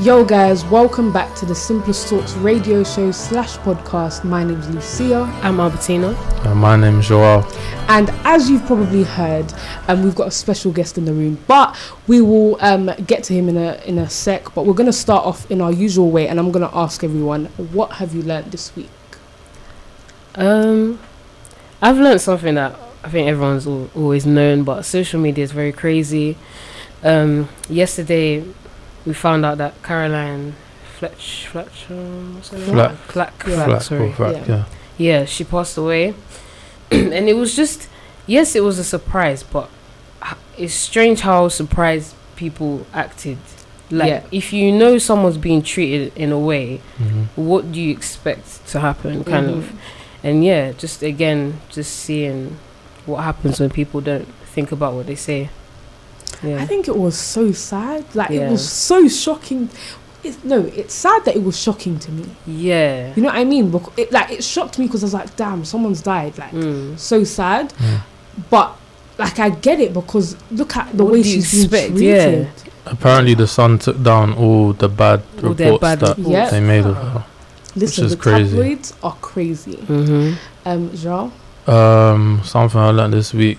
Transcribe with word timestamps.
Yo, 0.00 0.24
guys, 0.24 0.64
welcome 0.66 1.12
back 1.12 1.34
to 1.34 1.44
the 1.44 1.54
Simplest 1.56 2.08
Talks 2.08 2.34
radio 2.34 2.84
show 2.84 3.10
slash 3.10 3.56
podcast. 3.58 4.22
My 4.22 4.44
name 4.44 4.60
is 4.60 4.68
Lucia, 4.70 5.22
I'm 5.42 5.58
Albertina. 5.58 6.14
Uh, 6.46 6.54
my 6.54 6.76
name 6.76 7.00
is 7.00 7.08
Joel. 7.08 7.44
and 7.88 8.08
as 8.24 8.48
you've 8.48 8.64
probably 8.64 9.02
heard, 9.02 9.52
um, 9.88 10.04
we've 10.04 10.14
got 10.14 10.28
a 10.28 10.30
special 10.30 10.70
guest 10.70 10.98
in 10.98 11.04
the 11.04 11.12
room, 11.12 11.36
but 11.48 11.76
we 12.06 12.20
will 12.20 12.56
um, 12.60 12.92
get 13.08 13.24
to 13.24 13.32
him 13.34 13.48
in 13.48 13.56
a 13.56 13.74
in 13.86 13.98
a 13.98 14.08
sec. 14.08 14.54
But 14.54 14.66
we're 14.66 14.74
going 14.74 14.86
to 14.86 14.92
start 14.92 15.26
off 15.26 15.50
in 15.50 15.60
our 15.60 15.72
usual 15.72 16.12
way, 16.12 16.28
and 16.28 16.38
I'm 16.38 16.52
going 16.52 16.68
to 16.68 16.76
ask 16.76 17.02
everyone, 17.02 17.46
what 17.72 17.94
have 17.94 18.14
you 18.14 18.22
learned 18.22 18.52
this 18.52 18.74
week? 18.76 18.90
Um, 20.36 21.00
I've 21.82 21.98
learned 21.98 22.20
something 22.20 22.54
that 22.54 22.76
I 23.02 23.08
think 23.08 23.26
everyone's 23.28 23.66
al- 23.66 23.90
always 23.96 24.24
known, 24.24 24.62
but 24.62 24.82
social 24.82 25.20
media 25.20 25.42
is 25.42 25.50
very 25.50 25.72
crazy. 25.72 26.36
Um, 27.02 27.48
yesterday 27.68 28.44
we 29.08 29.14
found 29.14 29.44
out 29.44 29.56
that 29.58 29.82
Caroline 29.82 30.54
Fletch, 30.98 31.46
Fletcher, 31.50 31.94
what's 32.34 32.50
her 32.50 32.58
name? 32.58 32.66
Flack. 32.74 32.96
Flack, 33.08 33.44
Yeah. 33.46 33.64
Flack, 33.64 33.82
sorry. 33.82 34.08
or 34.08 34.12
flat, 34.12 34.34
Yeah. 34.34 34.44
yeah. 34.56 34.64
Yeah, 34.98 35.24
she 35.24 35.44
passed 35.44 35.76
away, 35.78 36.14
and 36.90 37.28
it 37.28 37.36
was 37.36 37.56
just 37.56 37.88
yes, 38.26 38.54
it 38.54 38.62
was 38.62 38.78
a 38.78 38.84
surprise, 38.84 39.42
but 39.42 39.70
it's 40.58 40.74
strange 40.74 41.20
how 41.20 41.48
surprised 41.48 42.14
people 42.36 42.86
acted. 42.92 43.38
Like 43.90 44.08
Yeah. 44.10 44.22
if 44.30 44.52
you 44.52 44.70
know 44.72 44.98
someone's 44.98 45.38
being 45.38 45.62
treated 45.62 46.12
in 46.16 46.30
a 46.32 46.38
way, 46.38 46.80
Mhm. 47.00 47.26
what 47.36 47.72
do 47.72 47.80
you 47.80 47.90
expect 47.92 48.66
to 48.72 48.80
happen 48.80 49.24
kind 49.24 49.46
Mhm. 49.48 49.58
of 49.58 49.72
and 50.22 50.44
yeah 50.44 50.72
just 50.72 51.02
again 51.02 51.60
just 51.70 51.92
seeing 51.96 52.56
what 53.06 53.22
happens 53.22 53.60
when 53.60 53.70
people 53.70 54.00
don't 54.02 54.26
think 54.54 54.72
about 54.72 54.92
what 54.94 55.06
they 55.06 55.14
say 55.14 55.48
yeah 56.42 56.56
I 56.62 56.66
think 56.66 56.88
it 56.88 56.96
was 56.96 57.16
so 57.16 57.52
sad. 57.52 58.04
Like, 58.14 58.30
it 58.30 58.48
was 58.50 58.68
so 58.68 59.08
shocking. 59.08 59.68
It's, 60.24 60.42
no, 60.44 60.60
it's 60.64 60.94
sad 60.94 61.24
that 61.26 61.36
it 61.36 61.42
was 61.42 61.58
shocking 61.58 61.98
to 62.00 62.10
me. 62.12 62.24
yeah 62.46 63.14
You 63.14 63.22
know 63.22 63.28
what 63.28 63.36
I 63.38 63.44
mean? 63.44 63.70
Because 63.70 63.92
it, 63.96 64.10
like, 64.12 64.30
it 64.32 64.42
shocked 64.44 64.78
me 64.78 64.86
because 64.86 65.02
I 65.04 65.06
was 65.06 65.14
like, 65.14 65.36
damn, 65.36 65.64
someone's 65.64 66.02
died. 66.02 66.36
Like, 66.38 66.50
Mm. 66.52 66.98
so 66.98 67.22
sad. 67.24 67.72
Yeah. 67.80 68.00
But 68.50 68.76
like 69.18 69.38
I 69.38 69.50
get 69.50 69.80
it 69.80 69.92
because 69.94 70.36
look 70.50 70.76
at 70.76 70.96
the 70.96 71.04
What 71.04 71.12
way 71.14 71.22
do 71.22 71.28
you 71.28 71.42
she's 71.42 71.66
been 71.66 71.80
expect? 71.92 72.00
Yeah. 72.00 72.24
treated. 72.24 72.48
Apparently, 72.86 73.34
the 73.34 73.46
Sun 73.46 73.78
took 73.80 74.02
down 74.02 74.32
all 74.34 74.72
the 74.72 74.88
bad 74.88 75.22
All 75.42 75.50
reports 75.50 75.80
bad 75.80 76.00
that 76.00 76.16
reports. 76.18 76.30
Yeah. 76.30 76.50
they 76.50 76.60
made 76.60 76.84
of 76.86 76.96
her. 76.96 77.24
Listen, 77.76 78.04
is 78.06 78.12
the 78.12 78.16
crazy. 78.16 78.56
tabloids 78.56 78.94
are 79.02 79.16
crazy. 79.20 79.76
Mm-hmm. 79.76 80.34
Um, 80.68 80.90
Jean, 80.96 81.32
Um, 81.66 82.40
something 82.44 82.80
I 82.80 82.90
learned 82.90 83.12
this 83.12 83.34
week. 83.34 83.58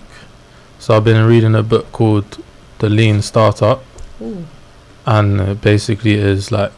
So 0.78 0.96
I've 0.96 1.04
been 1.04 1.24
reading 1.26 1.54
a 1.54 1.62
book 1.62 1.90
called 1.92 2.42
The 2.80 2.88
Lean 2.90 3.22
Startup, 3.22 3.82
Ooh. 4.20 4.44
and 5.06 5.60
basically 5.60 6.14
is 6.14 6.50
like 6.52 6.72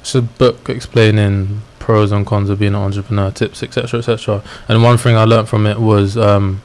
it's 0.00 0.14
a 0.14 0.22
book 0.22 0.68
explaining 0.68 1.62
pros 1.78 2.12
and 2.12 2.26
cons 2.26 2.50
of 2.50 2.58
being 2.58 2.74
an 2.74 2.80
entrepreneur, 2.82 3.30
tips, 3.30 3.62
etc., 3.62 3.98
etc. 3.98 4.42
And 4.68 4.82
one 4.82 4.98
thing 4.98 5.16
I 5.16 5.24
learned 5.24 5.48
from 5.48 5.66
it 5.66 5.80
was 5.80 6.16
um, 6.16 6.60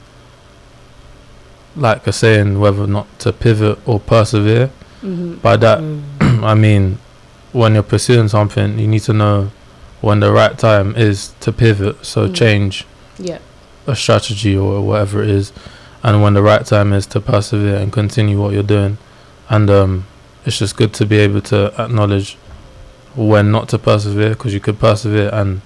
like 1.76 2.06
a 2.06 2.12
saying 2.12 2.60
whether 2.60 2.82
or 2.82 2.86
not 2.86 3.06
to 3.20 3.32
pivot 3.32 3.78
or 3.86 3.98
persevere. 4.00 4.70
Mhm. 5.02 5.40
By 5.42 5.56
that, 5.56 5.78
Mm. 5.80 6.02
I 6.44 6.54
mean, 6.54 6.98
when 7.52 7.74
you're 7.74 7.82
pursuing 7.82 8.28
something, 8.28 8.78
you 8.78 8.86
need 8.86 9.02
to 9.02 9.12
know 9.12 9.50
when 10.00 10.20
the 10.20 10.32
right 10.32 10.56
time 10.58 10.94
is 10.96 11.32
to 11.40 11.52
pivot. 11.52 12.04
So 12.04 12.28
Mm. 12.28 12.34
change 12.34 12.86
yeah, 13.18 13.38
a 13.86 13.94
strategy 13.96 14.56
or 14.56 14.80
whatever 14.82 15.22
it 15.22 15.30
is, 15.30 15.52
and 16.04 16.22
when 16.22 16.34
the 16.34 16.42
right 16.42 16.64
time 16.64 16.92
is 16.92 17.06
to 17.06 17.20
persevere 17.20 17.76
and 17.76 17.92
continue 17.92 18.40
what 18.40 18.52
you're 18.52 18.62
doing. 18.62 18.98
And 19.50 19.68
um, 19.70 20.06
it's 20.44 20.58
just 20.58 20.76
good 20.76 20.92
to 20.94 21.06
be 21.06 21.16
able 21.18 21.40
to 21.42 21.72
acknowledge 21.80 22.36
when 23.16 23.50
not 23.50 23.68
to 23.70 23.78
persevere 23.78 24.30
because 24.30 24.52
you 24.54 24.60
could 24.60 24.78
persevere 24.78 25.30
and 25.32 25.60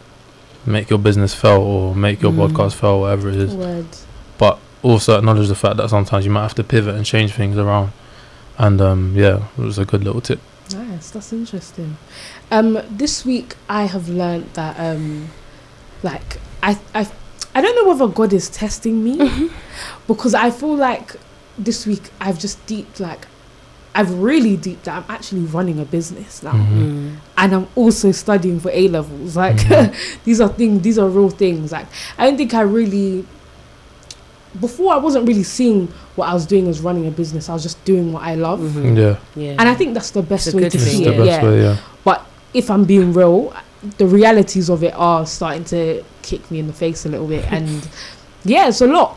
make 0.64 0.91
your 0.91 0.98
business 0.98 1.34
fail 1.34 1.61
or 1.61 1.95
make 1.95 2.22
your 2.22 2.33
Mm. 2.33 2.39
podcast 2.50 2.75
fail, 2.75 3.00
whatever 3.00 3.28
it 3.28 3.36
is. 3.36 3.53
words. 3.55 4.07
But 4.39 4.58
also 4.83 5.18
acknowledge 5.18 5.48
the 5.48 5.55
fact 5.55 5.77
that 5.79 5.90
sometimes 5.90 6.24
you 6.24 6.30
might 6.30 6.42
have 6.42 6.55
to 6.57 6.64
pivot 6.64 6.95
and 6.95 7.05
change 7.05 7.33
things 7.33 7.57
around. 7.58 7.90
And 8.58 8.80
um, 8.80 9.14
yeah, 9.17 9.45
it 9.57 9.63
was 9.63 9.79
a 9.79 9.84
good 9.84 10.05
little 10.05 10.20
tip. 10.20 10.40
Nice, 10.73 11.11
that's 11.11 11.33
interesting. 11.33 11.96
Um, 12.51 12.79
this 12.90 13.24
week 13.24 13.57
I 13.68 13.84
have 13.84 14.08
learned 14.08 14.51
that 14.55 14.79
um, 14.79 15.30
like 16.02 16.39
I 16.63 16.79
I 16.95 17.08
I 17.58 17.61
don't 17.61 17.74
know 17.74 17.89
whether 17.92 18.07
God 18.07 18.33
is 18.33 18.48
testing 18.48 19.02
me 19.02 19.51
because 20.07 20.33
I 20.33 20.51
feel 20.51 20.77
like 20.77 21.17
this 21.58 21.86
week 21.89 22.11
I've 22.20 22.39
just 22.39 22.64
deeped 22.67 23.01
like 23.01 23.27
I've 23.96 24.14
really 24.14 24.57
deeped 24.57 24.85
that 24.85 24.95
I'm 24.98 25.11
actually 25.11 25.41
running 25.41 25.80
a 25.80 25.85
business 25.85 26.41
now. 26.45 26.52
Mhm. 26.52 26.69
Mm. 26.69 27.17
and 27.36 27.55
I'm 27.57 27.67
also 27.74 28.13
studying 28.13 28.61
for 28.61 28.70
A 28.73 28.86
levels. 28.86 29.35
Like 29.35 29.57
Mhm. 29.57 29.92
these 30.24 30.41
are 30.41 30.48
things, 30.48 30.83
these 30.83 31.01
are 31.01 31.08
real 31.08 31.30
things. 31.30 31.73
Like 31.73 31.86
I 32.17 32.27
don't 32.27 32.36
think 32.36 32.55
I 32.55 32.61
really 32.61 33.24
before 34.61 34.95
I 34.95 34.98
wasn't 34.98 35.27
really 35.27 35.42
seeing 35.42 35.89
what 36.14 36.29
I 36.29 36.35
was 36.35 36.46
doing 36.46 36.69
as 36.69 36.80
running 36.80 37.08
a 37.08 37.11
business. 37.11 37.48
I 37.48 37.55
was 37.55 37.64
just 37.64 37.85
doing 37.85 38.13
what 38.13 38.23
I 38.23 38.36
love, 38.36 38.61
Mhm. 38.61 38.96
Yeah, 38.96 39.17
yeah 39.35 39.57
and 39.58 39.69
I 39.69 39.75
think 39.75 39.95
that's 39.95 40.13
the 40.13 40.23
best 40.23 40.46
It's 40.46 40.55
way 40.55 40.69
to 40.69 40.79
see 40.79 41.07
it. 41.07 41.27
Yeah, 41.27 41.42
way. 41.45 41.63
Yeah. 41.63 41.77
but 42.05 42.25
if 42.55 42.70
I'm 42.70 42.85
being 42.85 43.13
real, 43.13 43.52
the 43.98 44.06
realities 44.06 44.68
of 44.68 44.83
it 44.83 44.94
are 44.94 45.24
starting 45.27 45.64
to 45.66 46.02
kick 46.22 46.50
me 46.50 46.58
in 46.58 46.66
the 46.66 46.72
face 46.72 47.06
a 47.06 47.08
little 47.08 47.28
bit, 47.28 47.44
and 47.52 47.89
yeah, 48.44 48.68
it's 48.68 48.80
a 48.80 48.86
lot. 48.86 49.16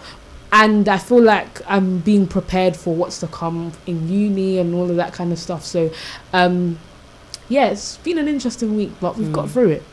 And 0.54 0.90
I 0.90 0.98
feel 0.98 1.22
like 1.22 1.62
I'm 1.66 2.00
being 2.00 2.28
prepared 2.28 2.76
for 2.76 2.94
what's 2.94 3.20
to 3.22 3.28
come 3.28 3.72
in 3.88 4.10
uni 4.10 4.58
and 4.58 4.76
all 4.76 4.90
of 4.90 4.98
that 4.98 5.14
kind 5.14 5.32
of 5.32 5.40
stuff. 5.40 5.64
So, 5.64 5.90
um, 6.34 6.78
yeah, 7.48 7.68
it's 7.68 7.98
been 7.98 8.18
an 8.18 8.28
interesting 8.28 8.76
week, 8.76 8.92
but 9.00 9.18
we've 9.18 9.32
got 9.32 9.46
Mm. 9.46 9.50
through 9.52 9.70
it. 9.70 9.84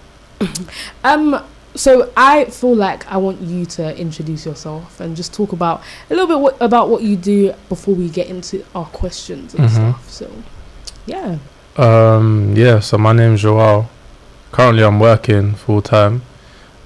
um, 1.04 1.44
so 1.76 2.10
I 2.16 2.46
feel 2.46 2.74
like 2.74 3.06
I 3.10 3.18
want 3.18 3.40
you 3.40 3.66
to 3.66 3.96
introduce 3.96 4.44
yourself 4.46 4.98
and 4.98 5.14
just 5.14 5.32
talk 5.32 5.52
about 5.52 5.80
a 6.10 6.14
little 6.14 6.26
bit 6.26 6.40
what, 6.40 6.56
about 6.60 6.88
what 6.88 7.02
you 7.02 7.14
do 7.14 7.54
before 7.68 7.94
we 7.94 8.08
get 8.08 8.26
into 8.26 8.64
our 8.74 8.86
questions 8.86 9.54
and 9.54 9.68
Mhm. 9.68 9.70
stuff. 9.70 10.10
So, 10.10 10.30
yeah. 11.06 11.36
Um, 11.76 12.54
yeah, 12.56 12.80
so 12.80 12.98
my 12.98 13.12
name's 13.12 13.42
Joao. 13.42 13.86
Currently, 14.58 14.82
I'm 14.82 14.98
working 14.98 15.54
full 15.54 15.80
time. 15.82 16.22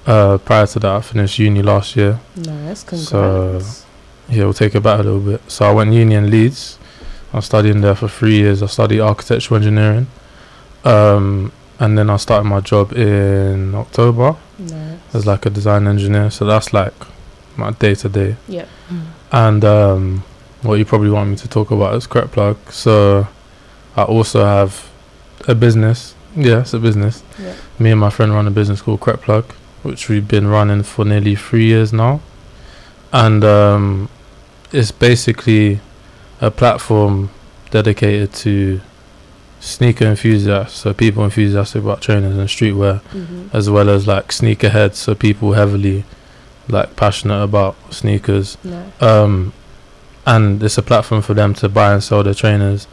Uh, 0.06 0.37
prior 0.37 0.66
to 0.66 0.78
that, 0.81 0.91
I 0.94 1.00
finished 1.00 1.38
uni 1.38 1.62
last 1.62 1.97
year. 1.97 2.21
Nice, 2.37 2.83
congrats. 2.84 3.09
So- 3.09 3.87
Yeah, 4.28 4.44
we'll 4.44 4.53
take 4.53 4.75
it 4.75 4.83
back 4.83 5.00
a 5.00 5.03
little 5.03 5.21
bit. 5.21 5.41
So 5.50 5.65
I 5.65 5.72
went 5.72 5.94
uni 5.94 6.15
in 6.15 6.31
Leeds. 6.31 6.78
I 7.32 7.37
was 7.38 7.47
studying 7.47 7.81
there 7.81 7.94
for 7.94 8.09
three 8.09 8.37
years. 8.37 8.62
I 8.62 8.66
studied 8.66 9.00
architectural 9.00 9.56
engineering. 9.56 10.06
Um, 10.84 11.50
and 11.81 11.97
then 11.97 12.11
I 12.11 12.19
started 12.19 12.44
my 12.44 12.61
job 12.61 12.93
in 12.93 13.75
October 13.75 14.37
nice. 14.59 14.99
as 15.15 15.25
like 15.27 15.47
a 15.47 15.50
design 15.50 15.87
engineer. 15.87 16.28
So 16.31 16.44
that's 16.44 16.75
like 16.75 16.93
my 17.56 17.71
day 17.71 17.94
to 17.94 18.09
day. 18.11 18.37
Yep. 18.49 18.69
And 19.32 19.65
um, 19.65 20.25
what 20.61 20.75
you 20.75 20.84
probably 20.84 21.09
want 21.11 21.31
me 21.31 21.37
to 21.37 21.49
talk 21.49 21.71
about 21.71 21.94
is 21.94 22.06
Crep 22.06 22.32
Plug. 22.32 22.59
So 22.71 23.27
I 23.97 24.03
also 24.03 24.44
have 24.44 24.91
a 25.49 25.55
business. 25.55 26.15
Yeah, 26.37 26.60
it's 26.60 26.72
a 26.75 26.78
business. 26.78 27.22
Yep. 27.38 27.56
Me 27.78 27.91
and 27.91 28.00
my 28.00 28.10
friend 28.10 28.32
run 28.32 28.47
a 28.47 28.50
business 28.50 28.81
called 28.82 29.00
Crep 29.00 29.20
Plug, 29.22 29.44
which 29.82 30.09
we've 30.09 30.26
been 30.26 30.47
running 30.47 30.82
for 30.82 31.04
nearly 31.04 31.34
three 31.37 31.66
years 31.66 31.93
now. 31.93 32.20
And 33.12 33.44
um, 33.44 34.09
it's 34.72 34.91
basically 34.91 35.81
a 36.41 36.50
platform 36.50 37.31
dedicated 37.70 38.32
to 38.34 38.81
sneaker 39.60 40.06
enthusiasts, 40.06 40.81
so 40.81 40.93
people 40.93 41.22
enthusiastic 41.25 41.82
about 41.82 42.00
trainers 42.00 42.37
and 42.37 42.49
streetwear, 42.49 43.00
Mm-hmm. 43.12 43.49
as 43.56 43.70
well 43.70 43.88
as 43.91 44.06
like 44.06 44.28
sneakerheads, 44.28 44.94
so 44.97 45.14
people 45.14 45.53
heavily 45.53 46.04
like 46.69 46.97
passionate 46.97 47.43
about 47.43 47.75
sneakers 47.93 48.56
um, 49.00 49.53
and 50.26 50.62
it's 50.62 50.78
a 50.78 50.82
platform 50.82 51.20
for 51.20 51.34
them 51.34 51.53
to 51.54 51.69
buy 51.69 51.93
and 51.93 52.03
sell 52.03 52.22
their 52.22 52.34
trainers, 52.34 52.87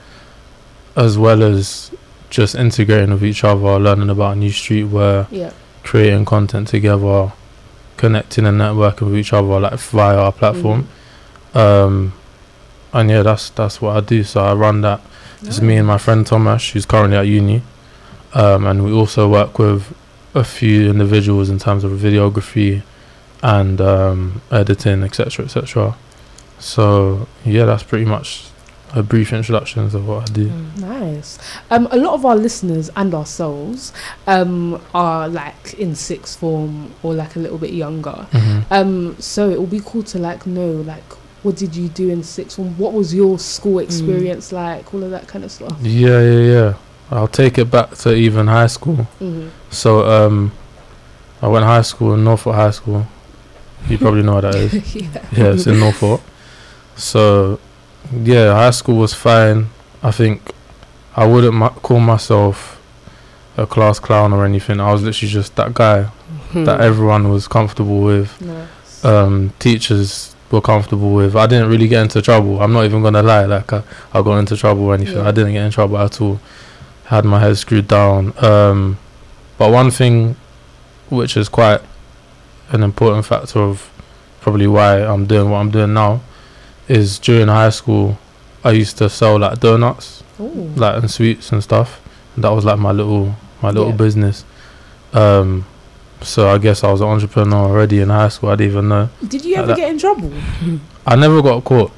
as 0.96 1.18
well 1.18 1.42
as 1.44 1.92
just 2.30 2.56
integrating 2.56 3.12
with 3.12 3.24
each 3.24 3.44
other, 3.44 3.80
learning 3.80 4.10
about 4.10 4.38
new 4.38 4.52
streetwear, 4.52 5.28
Yeah. 5.32 5.52
creating 5.84 6.26
content 6.26 6.68
together, 6.68 7.32
connecting 7.98 8.46
and 8.46 8.60
networking 8.60 9.08
with 9.08 9.18
each 9.18 9.34
other, 9.34 9.60
like 9.60 9.74
via 9.80 10.18
our 10.18 10.32
platform. 10.32 10.88
Um, 11.54 12.14
and 12.94 13.10
yeah, 13.10 13.22
that's 13.24 13.50
that's 13.52 13.82
what 13.82 13.96
I 13.98 14.00
do. 14.02 14.24
So 14.24 14.42
I 14.44 14.54
run 14.54 14.82
that. 14.82 15.02
It's 15.42 15.62
me 15.62 15.78
and 15.78 15.88
my 15.88 15.98
friend 15.98 16.26
Thomas, 16.28 16.70
who's 16.72 16.86
currently 16.86 17.18
at 17.18 17.26
uni, 17.28 17.62
um, 18.34 18.66
and 18.66 18.84
we 18.84 18.92
also 18.92 19.30
work 19.30 19.58
with 19.58 19.96
a 20.36 20.44
few 20.44 20.90
individuals 20.90 21.50
in 21.50 21.58
terms 21.60 21.84
of 21.84 21.92
videography 21.94 22.82
and 23.42 23.80
um, 23.80 24.42
editing, 24.52 25.02
etc., 25.04 25.46
etc. 25.46 25.96
So 26.60 27.28
yeah, 27.46 27.66
that's 27.66 27.84
pretty 27.84 28.06
much 28.06 28.46
a 28.96 29.04
brief 29.04 29.32
introduction 29.34 29.84
of 29.84 30.08
what 30.08 30.30
I 30.30 30.34
do. 30.34 30.50
Mm. 30.50 30.78
Nice. 30.80 31.38
Um, 31.70 31.88
a 31.92 31.98
lot 31.98 32.14
of 32.14 32.26
our 32.26 32.36
listeners 32.36 32.90
and 32.96 33.14
ourselves 33.14 33.94
um, 34.28 34.82
are 34.94 35.28
like 35.28 35.74
in 35.76 35.96
sixth 35.96 36.40
form 36.40 36.94
or 37.04 37.14
like 37.14 37.36
a 37.36 37.40
little 37.40 37.58
bit 37.58 37.72
younger. 37.74 38.28
Mhm. 38.32 38.64
Um, 38.72 39.16
so 39.20 39.50
it 39.50 39.60
will 39.60 39.68
be 39.68 39.82
cool 39.84 40.04
to 40.04 40.20
like 40.20 40.46
know 40.46 40.72
like 40.72 41.04
what 41.44 41.56
did 41.56 41.76
you 41.76 41.88
do 41.88 42.10
in 42.10 42.24
sixth 42.24 42.58
form? 42.58 42.78
What 42.78 42.94
was 42.94 43.14
your 43.14 43.40
school 43.40 43.80
experience 43.80 44.52
like? 44.52 44.94
All 44.94 45.04
of 45.04 45.12
that 45.12 45.28
kind 45.28 45.46
of 45.46 45.52
stuff. 45.52 45.78
Yeah, 45.82 46.22
yeah, 46.22 46.40
yeah. 46.54 46.74
I'll 47.12 47.28
take 47.28 47.58
it 47.58 47.72
back 47.72 47.96
to 48.00 48.14
even 48.14 48.48
high 48.48 48.68
school. 48.68 49.08
Mhm. 49.22 49.50
So 49.70 50.06
um, 50.10 50.52
I 51.42 51.48
went 51.48 51.66
high 51.66 51.82
school 51.84 52.14
in 52.14 52.24
Norfolk 52.24 52.56
High 52.56 52.72
School. 52.72 53.06
You 53.88 53.98
probably 53.98 54.24
know 54.24 54.34
what 54.36 54.42
that 54.42 54.56
is. 54.56 54.96
yeah. 54.96 55.08
Yeah, 55.32 55.54
it's 55.54 55.66
in 55.68 55.80
Norfolk. 55.80 56.22
So 56.98 57.60
yeah, 58.14 58.54
high 58.54 58.72
school 58.72 58.98
was 58.98 59.14
fine. 59.14 59.68
I 60.02 60.12
think 60.12 60.52
I 61.16 61.26
wouldn't 61.26 61.54
ma- 61.54 61.70
call 61.70 62.00
myself 62.00 62.82
a 63.58 63.66
class 63.68 64.00
clown 64.00 64.32
or 64.34 64.46
anything. 64.46 64.80
I 64.80 64.92
was 64.92 65.04
literally 65.04 65.32
just 65.32 65.56
that 65.56 65.74
guy 65.74 66.04
Hmm. 66.52 66.64
that 66.66 66.82
everyone 66.82 67.30
was 67.30 67.48
comfortable 67.48 68.02
with. 68.02 68.40
Nice. 68.42 69.06
Um, 69.06 69.54
teachers 69.60 70.36
were 70.52 70.62
comfortable 70.62 71.14
with. 71.14 71.36
I 71.36 71.46
didn't 71.46 71.70
really 71.70 71.88
get 71.88 72.02
into 72.04 72.22
trouble. 72.22 72.60
I'm 72.62 72.74
not 72.74 72.86
even 72.86 73.04
gonna 73.04 73.22
lie. 73.22 73.46
Like 73.46 73.72
I, 73.74 73.84
I 74.14 74.22
got 74.22 74.38
into 74.38 74.56
trouble 74.58 74.84
or 74.86 74.94
anything. 74.96 75.18
Yeah. 75.18 75.28
I 75.28 75.32
didn't 75.32 75.54
get 75.54 75.64
in 75.66 75.72
trouble 75.72 75.98
at 75.98 76.20
all. 76.22 76.40
Had 77.06 77.26
my 77.26 77.40
head 77.40 77.58
screwed 77.58 77.88
down. 77.88 78.34
Um, 78.44 78.98
but 79.58 79.72
one 79.72 79.92
thing, 79.92 80.36
which 81.10 81.36
is 81.38 81.50
quite 81.50 81.82
an 82.72 82.82
important 82.84 83.26
factor 83.26 83.60
of 83.60 83.90
probably 84.42 84.68
why 84.68 85.02
I'm 85.04 85.26
doing 85.26 85.50
what 85.50 85.58
I'm 85.58 85.72
doing 85.72 85.94
now, 85.94 86.22
is 86.90 87.18
during 87.20 87.48
high 87.48 87.70
school, 87.70 88.18
I 88.64 88.72
used 88.72 88.98
to 88.98 89.10
sell 89.10 89.40
like 89.40 89.60
donuts, 89.62 90.24
Ooh. 90.40 90.74
like 90.76 90.98
and 91.02 91.10
sweets 91.10 91.52
and 91.54 91.64
stuff. 91.64 92.02
And 92.36 92.44
that 92.44 92.50
was 92.52 92.66
like 92.66 92.80
my 92.80 92.92
little 92.92 93.36
my 93.62 93.70
little 93.70 93.90
Yeah. 93.92 93.96
business. 93.96 94.44
Um, 95.14 95.66
so 96.22 96.50
I 96.50 96.58
guess 96.58 96.84
I 96.84 96.92
was 96.92 97.02
an 97.02 97.08
entrepreneur 97.08 97.70
already 97.70 98.00
in 98.02 98.10
high 98.10 98.28
school. 98.30 98.50
I 98.50 98.56
didn't 98.56 98.72
even 98.72 98.90
know. 98.90 99.10
Did 99.28 99.46
you 99.46 99.52
like 99.56 99.60
ever 99.60 99.68
that. 99.68 99.78
get 99.78 99.90
in 99.92 99.98
trouble? 100.00 100.32
I 101.08 101.16
never 101.16 101.42
got 101.42 101.64
caught 101.64 101.92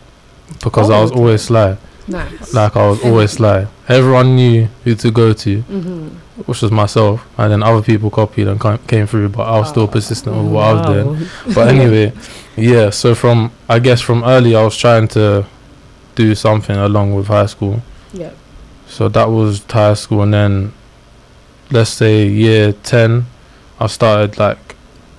because 0.63 0.89
I 0.89 0.97
Oh, 0.97 1.01
was 1.03 1.11
okay. 1.11 1.19
always 1.19 1.41
sly. 1.41 1.77
Nice. 2.07 2.53
Like 2.53 2.75
I 2.75 2.87
was 2.89 3.01
always 3.03 3.31
sly. 3.31 3.67
Everyone 3.87 4.35
knew 4.35 4.67
who 4.83 4.95
to 4.95 5.11
go 5.11 5.33
to, 5.33 5.61
hmm 5.61 6.07
which 6.47 6.61
was 6.61 6.71
myself, 6.71 7.25
and 7.37 7.51
then 7.51 7.63
other 7.63 7.81
people 7.81 8.09
copied 8.09 8.47
and 8.47 8.59
came 8.87 9.07
through. 9.07 9.29
But 9.29 9.43
I 9.47 9.59
was 9.59 9.69
still 9.69 9.83
Oh. 9.83 9.87
persistent 9.87 10.35
with 10.35 10.51
what 10.51 10.63
I 10.65 10.73
was 10.73 10.85
doing. 10.87 11.27
But 11.55 11.67
anyway, 11.69 12.13
yeah. 12.55 12.89
So 12.89 13.15
from 13.15 13.51
I 13.69 13.79
guess 13.79 14.01
from 14.01 14.23
early, 14.23 14.55
I 14.55 14.63
was 14.63 14.77
trying 14.77 15.07
to 15.09 15.45
do 16.15 16.35
something 16.35 16.75
along 16.77 17.15
with 17.15 17.27
high 17.27 17.45
school. 17.47 17.81
Yeah. 18.13 18.31
So 18.87 19.07
that 19.09 19.29
was 19.29 19.63
high 19.69 19.93
school, 19.95 20.21
and 20.23 20.33
then 20.33 20.73
let's 21.71 21.91
say 21.91 22.27
year 22.27 22.73
ten, 22.83 23.25
I 23.79 23.87
started 23.87 24.37
like 24.37 24.75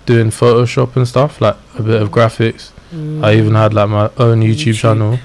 doing 0.06 0.30
Photoshop 0.30 0.96
and 0.96 1.06
stuff, 1.08 1.40
like 1.40 1.56
a 1.78 1.82
bit 1.82 2.02
of 2.02 2.10
graphics. 2.10 2.70
I 3.22 3.34
even 3.36 3.54
had 3.54 3.72
like 3.72 3.88
my 3.88 4.10
own 4.18 4.42
YouTube, 4.42 4.74
YouTube. 4.74 4.80
channel. 4.80 5.18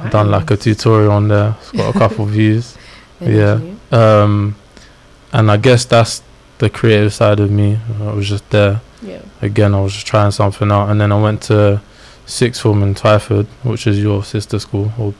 I've 0.00 0.10
done 0.10 0.30
like 0.30 0.50
a 0.50 0.56
tutorial 0.56 1.12
on 1.12 1.28
there. 1.28 1.54
It's 1.60 1.70
got 1.72 1.94
a 1.94 1.98
couple 1.98 2.24
of 2.24 2.30
views. 2.38 2.78
Yeah. 3.20 3.60
Um, 3.90 4.56
and 5.32 5.50
I 5.50 5.56
guess 5.56 5.84
that's 5.84 6.22
the 6.58 6.68
creative 6.70 7.12
side 7.12 7.40
of 7.40 7.50
me. 7.50 7.78
I 8.00 8.12
was 8.12 8.28
just 8.28 8.48
there. 8.50 8.80
Yeah. 9.02 9.22
Again, 9.40 9.74
I 9.74 9.80
was 9.80 9.92
just 9.94 10.06
trying 10.06 10.30
something 10.30 10.70
out. 10.70 10.88
And 10.90 11.00
then 11.00 11.10
I 11.12 11.20
went 11.20 11.42
to 11.42 11.80
sixth 12.26 12.62
form 12.62 12.82
in 12.82 12.94
Twyford, 12.94 13.46
which 13.64 13.86
is 13.86 14.00
your 14.00 14.22
sister 14.22 14.58
school 14.60 14.92
or 14.98 15.12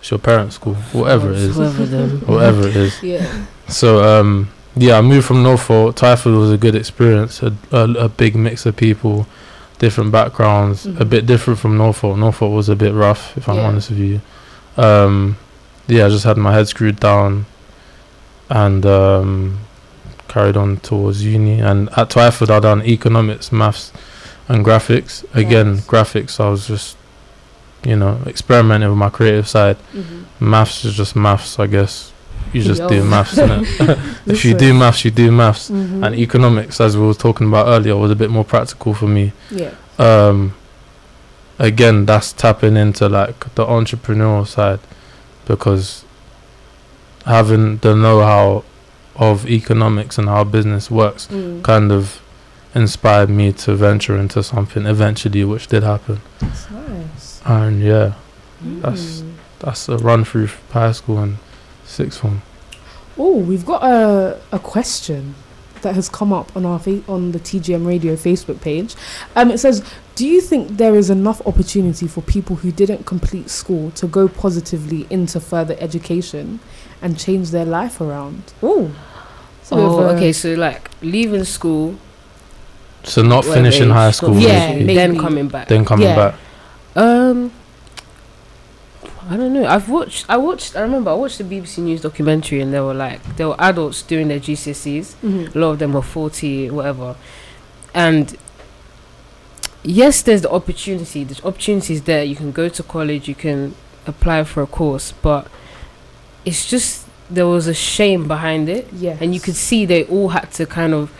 it's 0.00 0.10
your 0.10 0.18
parents' 0.18 0.56
school, 0.56 0.74
whatever 0.92 1.30
it 1.30 1.38
is. 1.38 1.56
Whatever 1.56 2.68
it 2.68 2.76
is. 2.76 3.02
Yeah. 3.02 3.46
So, 3.68 4.02
um, 4.02 4.50
yeah, 4.76 4.98
I 4.98 5.00
moved 5.00 5.26
from 5.26 5.42
Norfolk. 5.42 5.96
Twyford 5.96 6.38
was 6.38 6.50
a 6.52 6.58
good 6.58 6.74
experience. 6.74 7.42
A, 7.42 7.54
a, 7.72 7.84
a 8.06 8.08
big 8.08 8.34
mix 8.36 8.66
of 8.66 8.76
people, 8.76 9.26
different 9.78 10.12
backgrounds, 10.12 10.84
a 10.86 10.90
Mhm. 10.90 11.08
bit 11.10 11.26
different 11.26 11.58
from 11.60 11.76
Norfolk. 11.78 12.16
Norfolk 12.18 12.52
was 12.52 12.68
a 12.68 12.76
bit 12.76 12.92
rough, 12.92 13.36
if 13.38 13.48
I'm 13.48 13.56
Yeah. 13.56 13.66
honest 13.68 13.90
with 13.90 13.98
you. 14.00 14.20
Um, 14.76 15.36
yeah, 15.86 16.06
I 16.06 16.08
just 16.10 16.24
had 16.24 16.36
my 16.36 16.52
head 16.52 16.68
screwed 16.68 17.00
down 17.00 17.46
and 18.50 18.84
um, 18.84 19.58
carried 20.28 20.56
on 20.56 20.76
towards 20.78 21.24
uni. 21.24 21.60
And 21.60 21.88
at 21.90 22.10
Twyford, 22.10 22.50
I 22.50 22.60
done 22.60 22.82
economics, 22.84 23.50
maths, 23.52 23.92
and 24.48 24.64
graphics. 24.64 25.24
Again, 25.34 25.74
Nice. 25.74 25.86
graphics, 25.86 26.40
I 26.40 26.48
was 26.50 26.66
just, 26.66 26.96
you 27.84 27.96
know, 27.96 28.20
experimenting 28.26 28.88
with 28.88 28.98
my 28.98 29.08
creative 29.10 29.48
side. 29.48 29.76
hmm 29.92 30.24
Maths 30.40 30.84
is 30.84 30.94
just 30.94 31.14
maths, 31.16 31.58
I 31.58 31.66
guess. 31.66 32.12
You 32.52 32.62
just 32.62 32.86
do 32.88 33.04
maths, 33.04 33.34
innit? 33.38 33.66
if 34.26 34.44
you 34.44 34.54
do 34.54 34.74
maths, 34.74 35.04
you 35.04 35.10
do 35.10 35.30
maths. 35.30 35.68
hmm 35.68 36.02
And 36.02 36.14
economics, 36.16 36.80
as 36.80 36.96
we 36.96 37.06
were 37.06 37.14
talking 37.14 37.46
about 37.48 37.68
earlier, 37.68 37.96
was 37.96 38.10
a 38.10 38.16
bit 38.16 38.30
more 38.30 38.44
practical 38.44 38.94
for 38.94 39.06
me. 39.06 39.32
yeah. 39.50 39.74
Um, 39.98 40.54
again, 41.58 42.06
that's 42.06 42.32
tapping 42.32 42.76
into 42.76 43.08
like 43.08 43.54
the 43.54 43.64
entrepreneurial 43.66 44.46
side 44.46 44.80
because 45.44 46.04
having 47.26 47.78
the 47.78 47.94
know-how 47.94 48.64
of 49.16 49.46
economics 49.48 50.18
and 50.18 50.28
how 50.28 50.44
business 50.44 50.90
works 50.90 51.28
Mm. 51.30 51.62
kind 51.62 51.92
of 51.92 52.20
inspired 52.74 53.28
me 53.28 53.52
to 53.52 53.74
venture 53.74 54.16
into 54.16 54.42
something 54.42 54.86
eventually, 54.86 55.44
which 55.44 55.66
did 55.66 55.82
happen. 55.82 56.20
That's 56.40 56.66
nice. 56.70 57.40
And 57.44 57.82
yeah, 57.82 58.12
That's- 58.82 59.22
Mm. 59.22 59.32
that's 59.60 59.88
a 59.88 59.96
run 59.96 60.22
through 60.24 60.48
high 60.72 60.92
school 60.92 61.18
and 61.18 61.38
sixth 61.86 62.18
form. 62.20 62.42
Oh, 63.18 63.36
we've 63.38 63.64
got 63.64 63.82
a 63.82 64.36
a 64.52 64.58
question 64.58 65.34
that 65.80 65.94
has 65.94 66.10
come 66.10 66.30
up 66.30 66.52
on 66.54 66.66
our 66.66 66.78
fa- 66.78 67.00
on 67.08 67.32
the 67.32 67.38
TGM 67.38 67.86
Radio 67.86 68.14
Facebook 68.16 68.60
page. 68.60 68.94
Um, 69.34 69.50
it 69.50 69.58
says, 69.60 69.82
"Do 70.14 70.26
you 70.26 70.42
think 70.42 70.76
there 70.76 70.94
is 70.94 71.08
enough 71.08 71.40
opportunity 71.46 72.06
for 72.06 72.20
people 72.20 72.56
who 72.56 72.70
didn't 72.70 73.06
complete 73.06 73.48
school 73.48 73.90
to 73.92 74.06
go 74.06 74.28
positively 74.28 75.06
into 75.08 75.40
further 75.40 75.74
education 75.80 76.60
and 77.02 77.18
change 77.18 77.50
their 77.50 77.64
life 77.66 78.00
around?" 78.00 78.42
Oh, 78.62 78.90
Oh, 79.72 80.00
okay. 80.16 80.32
So 80.32 80.54
like 80.54 80.90
leaving 81.00 81.44
school, 81.44 81.94
So 83.04 83.22
not 83.22 83.44
finishing 83.44 83.84
age, 83.88 83.92
high 83.92 84.06
not 84.06 84.14
school, 84.16 84.36
Yeah, 84.36 84.72
basically, 84.72 84.94
then 84.94 85.18
coming 85.18 85.48
back. 85.48 85.68
then 85.68 85.84
coming 85.84 86.08
Yeah. 86.08 86.16
back. 86.16 86.34
Um, 86.96 87.52
I 89.30 89.36
don't 89.36 89.52
know. 89.52 89.64
I've 89.66 89.88
watched. 89.88 90.26
I 90.28 90.36
watched. 90.36 90.74
I 90.76 90.80
remember 90.80 91.10
I 91.10 91.14
watched 91.14 91.38
the 91.38 91.44
BBC 91.44 91.78
News 91.82 92.00
documentary, 92.00 92.60
and 92.60 92.74
there 92.74 92.82
were 92.82 92.94
like 92.94 93.20
there 93.36 93.46
were 93.48 93.54
adults 93.60 94.02
doing 94.02 94.26
their 94.28 94.40
GCSEs. 94.40 95.14
Mhm. 95.24 95.54
A 95.54 95.58
lot 95.58 95.70
of 95.70 95.78
them 95.78 95.92
were 95.92 96.02
forty, 96.02 96.68
whatever. 96.68 97.14
And 97.94 98.36
yes, 99.84 100.22
there's 100.22 100.42
the 100.42 100.50
opportunity. 100.50 101.22
There's 101.24 101.44
opportunities 101.44 102.02
there. 102.02 102.24
You 102.24 102.34
can 102.34 102.50
go 102.50 102.68
to 102.68 102.82
college. 102.82 103.28
You 103.28 103.34
can 103.36 103.74
apply 104.06 104.42
for 104.44 104.62
a 104.62 104.66
course, 104.66 105.12
but 105.22 105.46
it's 106.44 106.68
just 106.68 107.06
there 107.30 107.46
was 107.46 107.66
a 107.66 107.74
shame 107.74 108.26
behind 108.28 108.68
it, 108.68 108.88
yeah, 108.92 109.16
and 109.20 109.34
you 109.34 109.40
could 109.40 109.54
see 109.56 109.84
they 109.86 110.04
all 110.04 110.30
had 110.30 110.50
to 110.52 110.66
kind 110.66 110.92
of 110.94 111.10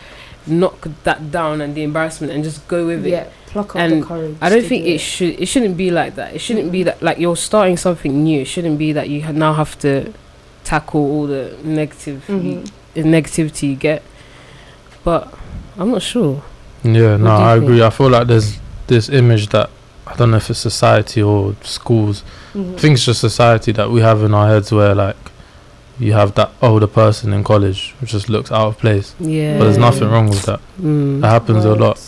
knock 0.47 0.87
that 1.03 1.31
down 1.31 1.61
and 1.61 1.75
the 1.75 1.83
embarrassment 1.83 2.33
and 2.33 2.43
just 2.43 2.67
go 2.67 2.85
with 2.87 3.05
it. 3.05 3.09
yeah, 3.11 3.27
pluck 3.47 3.69
up 3.75 3.81
And 3.81 4.01
the 4.03 4.05
courage. 4.05 4.35
I 4.41 4.49
don't 4.49 4.65
think 4.65 4.85
do 4.85 4.91
it 4.91 4.97
should. 4.99 5.39
It 5.39 5.45
shouldn't 5.47 5.77
be 5.77 5.89
like 5.91 6.15
that. 6.15 6.33
It 6.35 6.39
shouldn't 6.39 6.71
be 6.71 6.83
that 6.83 7.01
like 7.01 7.17
you're 7.19 7.35
starting 7.37 7.77
something 7.77 8.23
new. 8.23 8.41
It 8.41 8.45
shouldn't 8.45 8.77
be 8.77 8.91
that 8.93 9.09
you 9.09 9.23
ha- 9.23 9.31
now 9.31 9.53
have 9.53 9.77
to 9.79 10.13
tackle 10.63 11.01
all 11.01 11.27
the 11.27 11.55
negative 11.63 12.23
Mhm. 12.27 12.69
the 12.93 13.03
negativity 13.03 13.69
you 13.69 13.75
get. 13.75 14.03
But 15.03 15.33
I'm 15.77 15.91
not 15.91 16.01
sure. 16.03 16.43
Yeah, 16.83 17.17
no, 17.17 17.31
I 17.35 17.53
think? 17.53 17.63
agree. 17.63 17.81
I 17.83 17.89
feel 17.89 18.09
like 18.09 18.27
there's 18.27 18.59
this 18.87 19.09
image 19.09 19.47
that 19.49 19.69
I 20.07 20.15
don't 20.15 20.31
know 20.31 20.37
if 20.37 20.49
it's 20.49 20.59
society 20.59 21.21
or 21.21 21.55
schools. 21.63 22.23
Mhm. 22.53 22.75
I 22.75 22.77
think 22.79 22.93
it's 22.95 23.05
just 23.05 23.21
society 23.21 23.71
that 23.73 23.91
we 23.91 24.01
have 24.01 24.23
in 24.23 24.33
our 24.33 24.47
heads 24.47 24.71
where 24.71 24.93
like 24.95 25.15
you 25.99 26.13
have 26.13 26.33
that 26.35 26.49
older 26.61 26.87
person 26.87 27.31
in 27.33 27.43
college 27.43 27.93
who 27.99 28.05
just 28.07 28.27
looks 28.29 28.51
out 28.51 28.67
of 28.67 28.77
place. 28.79 29.13
Yeah. 29.19 29.57
But 29.57 29.65
there's 29.65 29.77
nothing 29.77 30.09
wrong 30.09 30.27
with 30.29 30.41
that. 30.43 30.59
Mm. 30.81 31.21
That 31.21 31.27
happens 31.29 31.63
a 31.65 31.75
lot. 31.75 31.99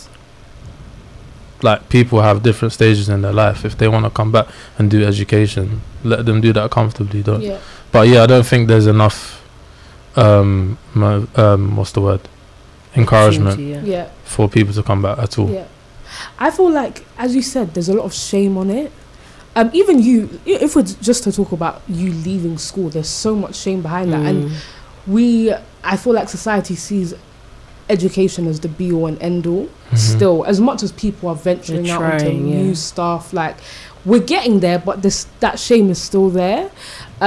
Like 1.62 1.88
people 1.88 2.20
have 2.20 2.42
different 2.42 2.72
stages 2.72 3.08
in 3.08 3.22
their 3.22 3.32
life. 3.32 3.64
If 3.64 3.78
they 3.78 3.88
want 3.88 4.04
to 4.04 4.10
come 4.10 4.30
back 4.32 4.48
and 4.78 4.90
do 4.90 5.04
education, 5.04 5.80
let 6.02 6.26
them 6.26 6.40
do 6.40 6.52
that 6.52 6.70
comfortably. 6.70 7.22
Don't. 7.22 7.40
Yeah, 7.42 7.58
But 7.92 8.08
yeah, 8.08 8.22
I 8.22 8.26
don't 8.26 8.44
think 8.46 8.68
there's 8.68 8.86
enough. 8.86 9.40
Um, 10.16 10.78
mo- 10.94 11.26
um, 11.36 11.76
what's 11.76 11.92
the 11.92 12.00
word? 12.00 12.20
Encouragement 12.94 13.58
Yeah. 13.60 13.80
yeah. 13.84 14.06
for 14.24 14.48
people 14.48 14.72
to 14.74 14.82
come 14.82 15.02
back 15.02 15.18
at 15.18 15.38
all. 15.38 15.50
Yeah. 15.50 15.64
I 16.38 16.50
feel 16.50 16.70
like, 16.70 17.04
as 17.18 17.34
you 17.34 17.42
said, 17.42 17.74
there's 17.74 17.88
a 17.88 17.94
lot 17.94 18.04
of 18.04 18.14
shame 18.14 18.56
on 18.58 18.70
it. 18.70 18.92
Um, 19.56 19.70
even 19.72 20.02
you, 20.02 20.40
if 20.44 20.74
we're 20.74 20.82
just 20.82 21.22
to 21.24 21.32
talk 21.32 21.52
about 21.52 21.82
you 21.88 22.10
leaving 22.12 22.58
school, 22.58 22.88
there's 22.90 23.08
so 23.08 23.36
much 23.36 23.54
shame 23.56 23.82
behind 23.82 24.12
that. 24.12 24.24
And 24.26 24.50
Mm. 24.50 24.54
we, 25.06 25.52
I 25.84 25.96
feel 25.96 26.12
like 26.12 26.28
society 26.28 26.74
sees 26.74 27.14
education 27.88 28.46
as 28.46 28.60
the 28.60 28.68
be 28.68 28.90
all 28.92 29.06
and 29.06 29.20
end 29.22 29.46
all. 29.46 29.68
Mhm. 29.92 29.96
Still, 29.98 30.44
as 30.44 30.60
much 30.60 30.82
as 30.82 30.90
people 30.92 31.28
are 31.28 31.36
venturing 31.36 31.84
They're 31.84 32.02
out 32.02 32.22
into 32.22 32.32
yeah. 32.32 32.62
new 32.62 32.74
stuff, 32.74 33.32
like 33.32 33.56
we're 34.04 34.20
getting 34.22 34.60
there, 34.60 34.78
but 34.78 35.02
this 35.02 35.26
that 35.40 35.58
shame 35.58 35.90
is 35.90 36.00
still 36.00 36.30
there. 36.30 36.70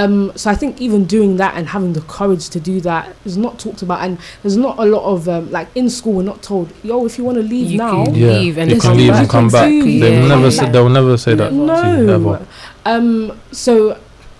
Um, 0.01 0.31
so 0.35 0.51
I 0.51 0.55
think 0.55 0.79
even 0.79 1.05
doing 1.05 1.37
that 1.37 1.55
and 1.57 1.67
having 1.69 1.93
the 1.93 2.01
courage 2.01 2.49
to 2.49 2.59
do 2.59 2.79
that 2.81 3.15
is 3.25 3.35
not 3.35 3.57
talked 3.57 3.81
about, 3.81 3.99
and 4.05 4.19
there's 4.43 4.55
not 4.55 4.77
a 4.77 4.85
lot 4.85 5.03
of 5.11 5.27
um, 5.27 5.49
like 5.51 5.67
in 5.73 5.89
school 5.89 6.13
we're 6.13 6.23
not 6.33 6.41
told, 6.43 6.71
yo, 6.83 7.05
if 7.07 7.17
you 7.17 7.23
want 7.23 7.37
to 7.37 7.43
leave 7.43 7.71
You 7.71 7.77
now, 7.79 8.05
can 8.05 8.13
Yeah, 8.15 8.27
leave 8.37 8.57
and 8.59 8.69
you 8.71 8.79
can 8.79 8.95
leave 8.95 9.13
and 9.13 9.27
come 9.29 9.47
back. 9.49 9.67
Exactly, 9.67 9.99
They'll 9.99 10.21
yeah. 10.21 10.27
never 10.27 10.41
Come 10.43 10.51
say. 10.51 10.71
They'll 10.71 10.89
never 10.99 11.17
say 11.17 11.33
that. 11.35 11.51
Never. 11.51 11.81
to 11.81 11.97
you, 11.99 12.05
no. 12.05 12.13
ever. 12.33 12.47
Um, 12.85 13.39
so 13.51 13.97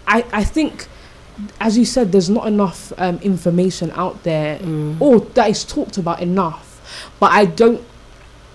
I 0.08 0.24
I 0.32 0.44
think 0.44 0.88
as 1.60 1.78
you 1.78 1.86
said, 1.86 2.12
there's 2.12 2.30
not 2.30 2.46
enough 2.48 2.94
um, 2.98 3.18
information 3.32 3.92
out 3.96 4.22
there 4.24 4.60
Mm. 4.60 5.02
or 5.02 5.20
that 5.38 5.50
is 5.50 5.64
talked 5.64 5.98
about 5.98 6.20
enough. 6.22 6.66
But 7.20 7.32
I 7.32 7.46
don't. 7.46 7.82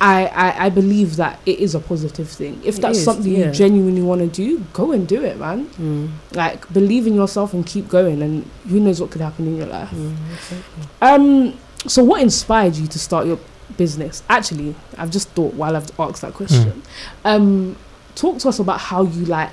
I, 0.04 0.26
I, 0.26 0.64
I 0.66 0.68
believe 0.71 1.14
that 1.16 1.38
it 1.47 1.61
is 1.61 1.75
a 1.76 1.80
positive 1.80 2.28
thing. 2.28 2.61
If 2.64 2.78
It 2.78 2.80
that's 2.82 2.99
is, 2.99 3.04
something 3.04 3.32
yeah. 3.32 3.47
you 3.47 3.52
genuinely 3.52 4.02
want 4.02 4.21
to 4.21 4.26
do, 4.26 4.59
go 4.73 4.90
and 4.90 5.06
do 5.06 5.23
it, 5.25 5.38
man. 5.38 5.66
Mm. 5.78 6.11
Like 6.35 6.71
believe 6.73 7.06
in 7.06 7.14
yourself 7.14 7.54
and 7.54 7.64
keep 7.64 7.88
going, 7.88 8.21
and 8.21 8.44
who 8.68 8.80
knows 8.80 9.00
what 9.00 9.11
could 9.12 9.21
happen 9.21 9.47
in 9.47 9.56
your 9.56 9.66
life. 9.66 9.90
Mm. 9.90 10.16
Exactly. 10.35 10.85
Um. 11.00 11.59
So, 11.87 12.02
what 12.04 12.21
inspired 12.21 12.75
you 12.76 12.87
to 12.88 12.99
start 12.99 13.26
your 13.26 13.38
business? 13.76 14.23
Actually, 14.28 14.75
I've 14.99 15.11
just 15.11 15.28
thought 15.30 15.54
while 15.54 15.76
I've 15.76 15.90
asked 16.00 16.23
that 16.23 16.35
question. 16.35 16.82
Um, 17.25 17.76
talk 18.16 18.38
to 18.40 18.49
us 18.49 18.59
about 18.59 18.80
how 18.80 19.04
you 19.04 19.25
like 19.26 19.50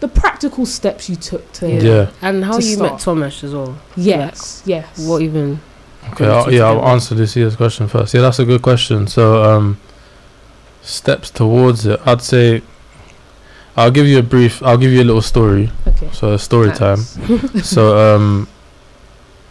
the 0.00 0.08
practical 0.08 0.66
steps 0.66 1.08
you 1.08 1.16
took 1.16 1.50
to. 1.54 1.68
Yeah. 1.68 1.80
Yeah. 1.82 2.10
And 2.22 2.44
how 2.44 2.58
To 2.58 2.64
you 2.64 2.74
start. 2.76 2.92
met 2.92 3.00
Thomas 3.00 3.42
as 3.44 3.54
well? 3.54 3.76
Yes. 3.96 4.62
Yes. 4.66 4.98
What 5.06 5.22
even? 5.22 5.60
Okay, 6.12 6.26
I'll, 6.26 6.52
yeah, 6.52 6.64
I'll 6.64 6.86
answer 6.88 7.14
this 7.14 7.34
year's 7.36 7.56
question 7.56 7.88
first. 7.88 8.14
Yeah, 8.14 8.20
that's 8.20 8.38
a 8.38 8.44
good 8.44 8.62
question. 8.62 9.06
So, 9.06 9.42
um, 9.42 9.80
steps 10.82 11.30
towards 11.30 11.86
it, 11.86 12.00
I'd 12.06 12.22
say, 12.22 12.62
I'll 13.76 13.90
give 13.90 14.06
you 14.06 14.18
a 14.18 14.22
brief, 14.22 14.62
I'll 14.62 14.76
give 14.78 14.92
you 14.92 15.02
a 15.02 15.04
little 15.04 15.22
story. 15.22 15.70
Okay. 15.86 16.10
So, 16.12 16.36
story 16.36 16.70
time. 16.72 16.98
So, 17.62 17.96
um, 18.16 18.48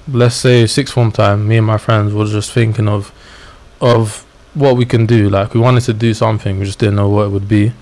let's 0.08 0.36
say 0.36 0.66
sixth 0.68 0.94
form 0.94 1.12
time, 1.12 1.48
me 1.48 1.58
and 1.58 1.68
my 1.68 1.78
friends 1.78 2.14
were 2.14 2.26
just 2.26 2.52
thinking 2.52 2.88
of, 2.88 3.12
of 3.82 4.26
what 4.54 4.78
we 4.78 4.86
can 4.86 5.06
do. 5.06 5.30
Like, 5.30 5.54
we 5.54 5.60
wanted 5.60 5.82
to 5.82 5.94
do 5.94 6.14
something, 6.14 6.60
we 6.60 6.66
just 6.66 6.80
didn't 6.80 6.96
know 6.96 7.10
what 7.10 7.24
it 7.26 7.30
would 7.30 7.48
be. 7.50 7.74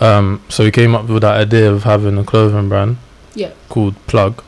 Um, 0.00 0.42
so 0.48 0.64
we 0.64 0.70
came 0.70 0.94
up 0.94 1.06
with 1.08 1.22
that 1.22 1.36
idea 1.36 1.70
of 1.72 1.84
having 1.84 2.16
a 2.18 2.24
clothing 2.24 2.68
brand 2.68 2.96
Yeah. 3.34 3.50
called 3.68 3.94
Plug, 4.06 4.42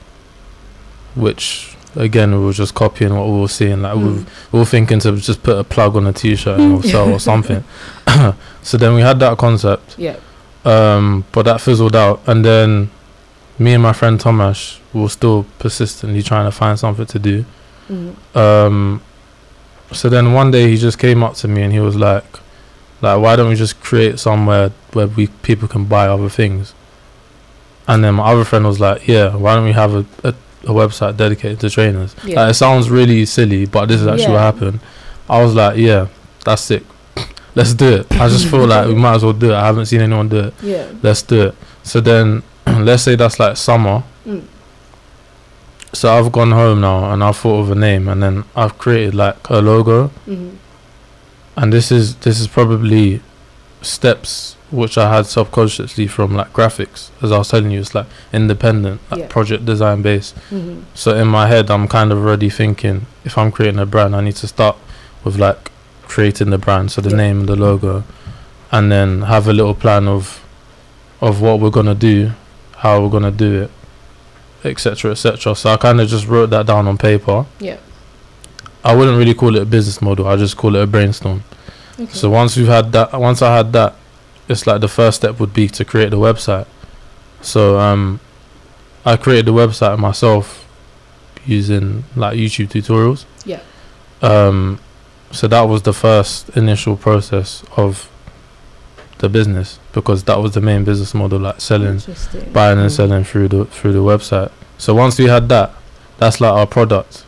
which 1.15 1.74
again 1.97 2.33
we 2.39 2.45
were 2.45 2.53
just 2.53 2.75
copying 2.75 3.15
what 3.17 3.27
we 3.27 3.41
were 3.41 3.49
seeing. 3.49 3.83
Like 3.83 3.97
we, 3.97 4.03
Mm. 4.03 4.27
we 4.53 4.59
were 4.59 4.65
thinking 4.65 4.99
to 5.01 5.17
just 5.17 5.43
put 5.43 5.57
a 5.59 5.65
plug 5.65 5.97
on 5.97 6.07
a 6.07 6.13
t-shirt 6.13 6.59
and 6.61 6.79
it'll 6.79 6.91
sell 6.91 7.13
or 7.13 7.21
something. 7.21 7.65
so 8.63 8.77
then 8.77 8.95
we 8.95 9.01
had 9.03 9.19
that 9.21 9.39
concept, 9.39 9.95
Yeah. 9.99 10.17
um, 10.65 11.25
but 11.33 11.43
that 11.45 11.61
fizzled 11.61 11.97
out. 11.97 12.21
And 12.27 12.45
then 12.45 12.91
me 13.59 13.75
and 13.75 13.83
my 13.83 13.93
friend 13.93 14.19
Tomash 14.21 14.79
were 14.93 15.09
still 15.09 15.47
persistently 15.59 16.23
trying 16.23 16.47
to 16.47 16.53
find 16.53 16.79
something 16.79 17.07
to 17.07 17.19
do. 17.19 17.45
Mm. 17.91 18.37
Um, 18.37 19.03
so 19.93 20.09
then 20.09 20.33
one 20.33 20.51
day 20.51 20.71
he 20.71 20.77
just 20.77 20.99
came 20.99 21.23
up 21.23 21.35
to 21.35 21.49
me 21.49 21.63
and 21.63 21.73
he 21.73 21.81
was 21.81 21.95
like, 21.97 22.25
like 23.03 23.21
why 23.21 23.37
don't 23.37 23.49
we 23.51 23.55
just 23.55 23.81
create 23.81 24.19
somewhere 24.19 24.71
where 24.93 25.07
we 25.07 25.27
people 25.43 25.69
can 25.69 25.85
buy 25.85 26.07
other 26.09 26.29
things? 26.29 26.75
And 27.87 28.03
then 28.03 28.15
my 28.15 28.33
other 28.33 28.45
friend 28.45 28.65
was 28.65 28.81
like, 28.81 29.07
yeah, 29.07 29.37
why 29.37 29.55
don't 29.55 29.65
we 29.67 29.73
have 29.73 29.95
a, 29.95 30.07
a, 30.25 30.35
a 30.67 30.73
website 30.73 31.17
dedicated 31.17 31.61
to 31.61 31.71
trainers? 31.71 32.15
Yeah. 32.25 32.43
Like, 32.43 32.51
it 32.51 32.55
sounds 32.55 32.91
really 32.91 33.25
silly, 33.27 33.67
but 33.67 33.87
this 33.87 34.01
is 34.01 34.07
actually 34.07 34.33
what 34.33 34.41
happened. 34.41 34.81
I 35.29 35.43
was 35.43 35.55
like, 35.55 35.77
yeah, 35.79 36.09
that's 36.45 36.63
sick. 36.63 36.83
Let's 37.55 37.75
do 37.75 37.89
it. 37.97 38.13
I 38.13 38.29
just 38.29 38.49
feel 38.49 38.67
like 38.67 38.87
we 38.89 38.95
might 38.95 39.15
as 39.17 39.25
well 39.25 39.33
do 39.33 39.51
it. 39.53 39.55
I 39.55 39.67
haven't 39.67 39.87
seen 39.87 40.01
anyone 40.01 40.29
do 40.29 40.39
it. 40.41 40.55
yeah. 40.63 40.91
Let's 41.03 41.23
do 41.23 41.49
it. 41.49 41.55
So 41.83 42.01
then, 42.01 42.43
let's 42.67 43.03
say 43.03 43.15
that's 43.17 43.39
like 43.39 43.57
summer. 43.57 44.03
Mm. 44.27 44.45
So 45.93 46.13
I've 46.13 46.33
gone 46.33 46.51
home 46.51 46.81
now 46.81 47.13
and 47.13 47.23
I've 47.23 47.37
thought 47.37 47.61
of 47.61 47.71
a 47.71 47.75
name 47.77 48.09
and 48.09 48.21
then 48.23 48.45
I've 48.57 48.79
created 48.79 49.15
like 49.15 49.37
a 49.49 49.61
logo 49.63 50.11
Mhm. 50.27 50.57
and 51.57 51.73
this 51.73 51.93
is 51.93 52.17
this 52.17 52.41
is 52.41 52.49
probably 52.49 53.21
steps 53.81 54.57
which 54.75 54.99
I 54.99 55.15
had 55.15 55.27
subconsciously 55.27 56.07
from 56.07 56.35
like 56.35 56.53
graphics 56.53 57.11
as 57.23 57.31
I 57.33 57.39
was 57.39 57.49
telling 57.49 57.71
you 57.71 57.81
it's 57.81 57.95
like 57.95 58.07
independent 58.33 59.01
like 59.11 59.21
Yeah. 59.21 59.27
project 59.29 59.65
design 59.65 60.03
based 60.03 60.35
Mhm. 60.51 60.83
so 60.95 61.15
in 61.15 61.29
my 61.29 61.47
head 61.47 61.71
I'm 61.71 61.87
kind 61.89 62.11
of 62.13 62.19
already 62.19 62.51
thinking 62.51 63.07
if 63.25 63.39
I'm 63.39 63.51
creating 63.53 63.79
a 63.81 63.87
brand 63.87 64.15
I 64.17 64.21
need 64.21 64.37
to 64.37 64.49
start 64.49 64.77
with 65.23 65.37
like 65.39 65.71
creating 66.09 66.51
the 66.51 66.59
brand 66.59 66.91
so 66.93 67.01
the 67.01 67.11
Yeah. 67.11 67.17
name 67.17 67.47
the 67.47 67.57
logo 67.57 68.05
and 68.73 68.91
then 68.91 69.23
have 69.23 69.47
a 69.49 69.53
little 69.53 69.75
plan 69.75 70.09
of 70.09 70.41
of 71.21 71.41
what 71.41 71.61
we're 71.61 71.71
gonna 71.79 71.95
do 71.95 72.33
how 72.79 73.01
we're 73.01 73.09
gonna 73.17 73.31
do 73.31 73.63
it 73.63 73.71
etc 74.65 75.13
etc 75.13 75.55
so 75.55 75.71
I 75.73 75.77
kind 75.77 76.01
of 76.01 76.09
just 76.09 76.27
wrote 76.27 76.51
that 76.51 76.67
down 76.67 76.89
on 76.89 76.97
paper 76.99 77.47
Yeah. 77.61 77.77
I 78.85 78.95
wouldn't 78.95 79.17
really 79.19 79.35
call 79.35 79.55
it 79.57 79.63
a 79.63 79.67
business 79.67 80.03
model 80.03 80.27
I 80.27 80.37
just 80.37 80.57
call 80.57 80.75
it 80.77 80.83
a 80.83 80.87
brainstorm 80.87 81.43
Okay. 82.01 82.13
so 82.13 82.29
once 82.29 82.57
we've 82.57 82.67
had 82.67 82.91
that, 82.93 83.13
once 83.21 83.41
I 83.41 83.55
had 83.57 83.73
that, 83.75 83.95
it's 84.49 84.67
like 84.67 84.81
the 84.81 84.89
first 84.89 85.19
step 85.19 85.41
would 85.41 85.53
be 85.55 85.69
to 85.69 85.85
create 85.85 86.11
the 86.11 86.19
website. 86.19 86.67
So 87.41 87.79
um, 87.79 88.21
I 89.05 89.17
created 89.17 89.47
the 89.47 89.53
website 89.53 89.99
myself 89.99 90.67
using 91.47 92.05
like 92.17 92.37
YouTube 92.39 92.69
tutorials. 92.69 93.25
Yeah. 93.45 93.61
Um, 94.23 94.81
so 95.31 95.49
that 95.49 95.63
was 95.63 95.83
the 95.83 95.93
first 95.93 96.51
initial 96.57 96.97
process 96.97 97.65
of 97.77 98.09
the 99.19 99.29
business 99.29 99.79
because 99.93 100.25
that 100.25 100.39
was 100.39 100.53
the 100.53 100.61
main 100.61 100.85
business 100.85 101.15
model, 101.15 101.41
like 101.41 101.61
selling, 101.61 101.99
buying 102.53 102.79
and 102.79 102.89
Mm. 102.91 102.97
selling 102.97 103.25
through 103.25 103.49
the 103.49 103.65
through 103.67 103.93
the 103.93 103.99
website. 104.01 104.51
So 104.79 104.95
once 104.95 105.19
we 105.19 105.27
had 105.27 105.49
that, 105.51 105.73
that's 106.19 106.41
like 106.41 106.53
our 106.53 106.67
product, 106.67 107.25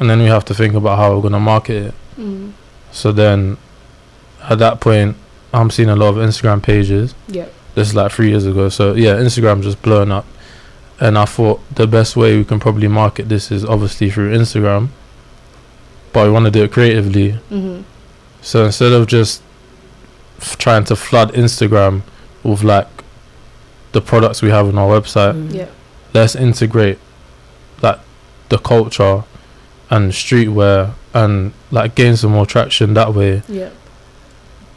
and 0.00 0.08
then 0.08 0.18
we 0.20 0.26
have 0.26 0.44
to 0.46 0.54
think 0.54 0.74
about 0.74 0.98
how 0.98 1.14
we're 1.14 1.22
gonna 1.22 1.40
market 1.40 1.86
it. 1.88 1.94
Mm. 2.18 2.52
So 2.92 3.12
then, 3.12 3.56
at 4.48 4.58
that 4.58 4.80
point, 4.80 5.16
I'm 5.52 5.70
seeing 5.70 5.88
a 5.88 5.96
lot 5.96 6.08
of 6.08 6.16
Instagram 6.16 6.62
pages. 6.62 7.14
Yeah. 7.28 7.46
This 7.74 7.88
is 7.88 7.94
like 7.94 8.12
three 8.12 8.30
years 8.30 8.44
ago. 8.46 8.68
So 8.68 8.94
yeah, 8.94 9.14
Instagram 9.14 9.62
just 9.62 9.80
blowing 9.82 10.10
up, 10.12 10.26
and 11.00 11.16
I 11.16 11.24
thought 11.24 11.60
the 11.74 11.86
best 11.86 12.16
way 12.16 12.36
we 12.36 12.44
can 12.44 12.60
probably 12.60 12.88
market 12.88 13.28
this 13.28 13.50
is 13.50 13.64
obviously 13.64 14.10
through 14.10 14.36
Instagram. 14.36 14.88
But 16.12 16.26
we 16.26 16.32
want 16.32 16.44
to 16.46 16.50
do 16.50 16.64
it 16.64 16.72
creatively. 16.72 17.38
Mhm. 17.50 17.84
So 18.42 18.64
instead 18.64 18.92
of 18.92 19.06
just 19.06 19.42
f- 20.40 20.56
trying 20.58 20.84
to 20.84 20.96
flood 20.96 21.32
Instagram 21.34 22.02
with 22.42 22.62
like 22.62 22.88
the 23.92 24.00
products 24.00 24.42
we 24.42 24.50
have 24.50 24.66
on 24.68 24.78
our 24.78 25.00
website, 25.00 25.34
Mm. 25.34 25.54
Yeah. 25.54 25.66
let's 26.14 26.34
integrate 26.34 26.98
like 27.82 27.98
the 28.48 28.58
culture 28.58 29.24
and 29.90 30.12
streetwear 30.12 30.90
and 31.14 31.52
like 31.70 31.94
gain 31.94 32.16
some 32.16 32.32
more 32.32 32.46
traction 32.46 32.94
that 32.94 33.14
way 33.14 33.42
Yeah. 33.48 33.68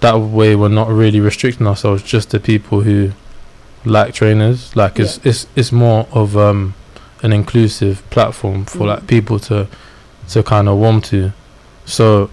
That 0.02 0.16
way 0.20 0.56
we're 0.56 0.68
not 0.70 0.90
really 0.90 1.20
restricting 1.20 1.66
ourselves 1.68 2.04
just 2.04 2.32
to 2.32 2.40
people 2.40 2.82
who 2.82 3.12
like 3.86 4.14
trainers 4.14 4.76
like 4.76 5.00
it's 5.00 5.20
it's 5.26 5.48
it's 5.56 5.72
more 5.72 6.08
of 6.12 6.38
um 6.38 6.74
an 7.24 7.32
inclusive 7.34 8.02
platform 8.10 8.66
for 8.66 8.80
Mm. 8.80 8.88
like 8.88 9.08
people 9.08 9.40
to 9.40 9.68
to 10.30 10.44
kind 10.44 10.68
of 10.70 10.78
warm 10.78 11.02
to 11.02 11.32
so 11.86 12.30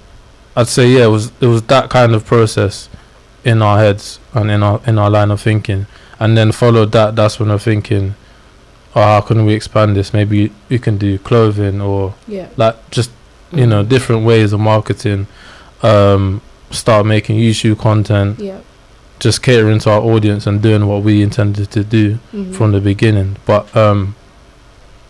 i'd 0.56 0.68
say 0.68 0.88
yeah 0.88 1.04
it 1.04 1.08
was 1.08 1.32
it 1.40 1.46
was 1.46 1.62
that 1.64 1.88
kind 1.90 2.14
of 2.14 2.24
process 2.26 2.88
in 3.44 3.62
our 3.62 3.78
heads 3.78 4.18
and 4.34 4.50
in 4.50 4.62
our 4.62 4.80
in 4.86 4.98
our 4.98 5.10
line 5.10 5.30
of 5.30 5.40
thinking 5.40 5.86
and 6.20 6.36
then 6.36 6.52
followed 6.52 6.92
that 6.92 7.16
that's 7.16 7.38
when 7.40 7.48
we're 7.48 7.58
thinking 7.58 8.14
oh 8.94 9.02
how 9.02 9.20
can 9.20 9.44
we 9.46 9.54
expand 9.54 9.96
this 9.96 10.12
maybe 10.12 10.50
we 10.68 10.78
can 10.78 10.98
do 10.98 11.18
clothing 11.18 11.80
or 11.80 12.14
Yeah. 12.26 12.48
like 12.56 12.76
just 12.90 13.10
you 13.52 13.66
know 13.66 13.82
Mm. 13.84 13.88
different 13.88 14.24
ways 14.26 14.52
of 14.52 14.60
marketing 14.60 15.26
um 15.82 16.40
start 16.70 17.06
making 17.06 17.38
youtube 17.38 17.78
content 17.78 18.38
Yeah. 18.38 18.58
just 19.20 19.42
catering 19.42 19.78
to 19.80 19.90
our 19.90 20.00
audience 20.00 20.46
and 20.46 20.60
doing 20.62 20.86
what 20.86 21.02
we 21.02 21.22
intended 21.22 21.70
to 21.72 21.82
do 21.84 22.18
Mhm. 22.34 22.54
from 22.54 22.72
the 22.72 22.80
beginning 22.80 23.36
but 23.46 23.74
um 23.76 24.14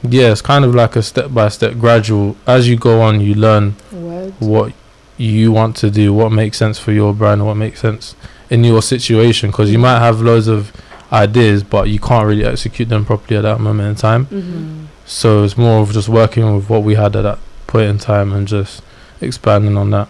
yeah 0.02 0.30
it's 0.30 0.40
kind 0.42 0.64
of 0.64 0.74
like 0.74 0.94
a 0.96 1.02
step 1.02 1.32
by 1.34 1.48
step 1.48 1.78
gradual 1.78 2.36
as 2.46 2.68
you 2.68 2.76
go 2.76 3.00
on 3.02 3.20
you 3.20 3.34
learn 3.34 3.74
Word. 3.92 4.32
what 4.38 4.72
you 5.16 5.50
want 5.50 5.74
to 5.76 5.90
do 5.90 6.12
what 6.12 6.30
makes 6.30 6.56
sense 6.58 6.78
for 6.78 6.92
your 6.92 7.12
brand 7.12 7.44
what 7.44 7.54
makes 7.56 7.80
sense 7.80 8.14
in 8.50 8.62
your 8.64 8.80
situation 8.82 9.50
because 9.50 9.70
you 9.72 9.78
might 9.78 9.98
have 9.98 10.20
loads 10.20 10.46
of 10.46 10.70
ideas 11.12 11.62
but 11.64 11.88
you 11.88 11.98
can't 11.98 12.26
really 12.26 12.44
execute 12.44 12.88
them 12.88 13.04
properly 13.04 13.36
at 13.36 13.42
that 13.42 13.58
moment 13.60 13.88
in 13.88 13.94
time 13.96 14.26
Mhm. 14.26 14.42
Mm. 14.42 14.86
so 15.04 15.42
it's 15.42 15.58
more 15.58 15.80
of 15.82 15.92
just 15.92 16.08
working 16.08 16.54
with 16.54 16.70
what 16.70 16.82
we 16.84 16.94
had 16.94 17.16
at 17.16 17.22
that 17.22 17.38
point 17.66 17.88
in 17.90 17.98
time 17.98 18.32
and 18.32 18.46
just 18.46 18.82
expanding 19.20 19.76
on 19.76 19.90
that. 19.90 20.06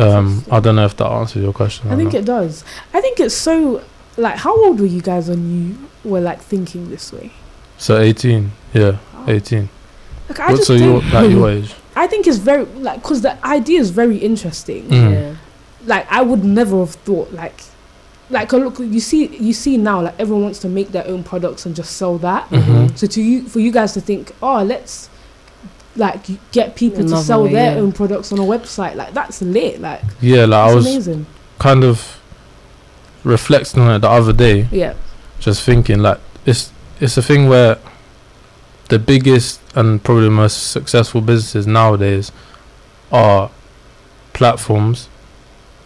Um, 0.00 0.44
I 0.50 0.60
don't 0.60 0.76
know 0.76 0.84
if 0.86 0.96
that 0.96 1.06
answers 1.06 1.42
your 1.42 1.52
question. 1.52 1.90
I 1.90 1.96
think 1.96 2.12
not. 2.12 2.20
it 2.22 2.24
does. 2.24 2.64
I 2.94 3.00
think 3.00 3.20
it's 3.20 3.34
so 3.34 3.82
like 4.16 4.36
how 4.36 4.54
old 4.64 4.80
were 4.80 4.86
you 4.86 5.00
guys 5.02 5.28
when 5.28 5.42
you 5.50 5.88
were 6.10 6.20
like 6.20 6.40
thinking 6.40 6.90
this 6.90 7.12
way? 7.12 7.32
so 7.78 7.98
18, 7.98 8.50
yeah, 8.74 8.98
Wow. 9.14 9.24
18. 9.28 9.68
Like 10.28 10.40
I 10.40 10.46
What, 10.50 10.56
just 10.56 10.66
so 10.68 10.78
don't- 10.78 10.88
your 10.88 11.00
like 11.12 11.30
your 11.30 11.50
age? 11.56 11.74
I 11.96 12.06
think 12.06 12.26
it's 12.26 12.38
very 12.38 12.64
like 12.66 13.02
because 13.02 13.20
the 13.22 13.44
idea 13.44 13.80
is 13.80 13.90
very 13.90 14.16
interesting. 14.18 14.84
Mm. 14.88 15.12
Yeah. 15.12 15.34
Like 15.86 16.06
I 16.10 16.22
would 16.22 16.44
never 16.44 16.78
have 16.78 16.90
thought 16.90 17.32
like 17.32 17.60
like 18.30 18.52
look 18.52 18.78
you 18.78 19.00
see 19.00 19.26
you 19.36 19.52
see 19.52 19.76
now 19.76 20.00
like 20.02 20.14
everyone 20.20 20.44
wants 20.44 20.60
to 20.60 20.68
make 20.68 20.92
their 20.92 21.04
own 21.06 21.24
products 21.24 21.66
and 21.66 21.74
just 21.74 21.96
sell 21.96 22.16
that. 22.18 22.48
Mhm. 22.50 22.96
So 22.96 23.06
to 23.08 23.20
you 23.20 23.42
for 23.48 23.58
you 23.58 23.72
guys 23.72 23.92
to 23.94 24.00
think 24.00 24.32
oh 24.40 24.62
let's 24.62 25.09
like 25.96 26.26
get 26.52 26.76
people 26.76 27.02
to 27.02 27.16
sell 27.16 27.44
way, 27.44 27.52
their 27.52 27.74
yeah. 27.74 27.80
own 27.80 27.92
products 27.92 28.32
on 28.32 28.38
a 28.38 28.42
website 28.42 28.94
like 28.94 29.12
that's 29.12 29.42
lit 29.42 29.80
like 29.80 30.00
Yeah, 30.20 30.44
like 30.44 30.70
I 30.70 30.74
was 30.74 30.86
amazing. 30.86 31.26
kind 31.58 31.82
of 31.84 32.20
reflecting 33.24 33.82
on 33.82 33.96
it 33.96 33.98
the 34.00 34.08
other 34.08 34.32
day, 34.32 34.68
Yeah. 34.70 34.94
just 35.40 35.62
thinking 35.64 35.98
like 36.00 36.18
it's 36.46 36.72
it's 37.00 37.16
a 37.16 37.22
thing 37.22 37.48
where 37.48 37.78
the 38.88 38.98
biggest 38.98 39.60
and 39.74 40.02
probably 40.02 40.24
the 40.24 40.30
most 40.30 40.70
successful 40.72 41.20
businesses 41.20 41.66
nowadays 41.66 42.32
are 43.12 43.50
platforms 44.32 45.06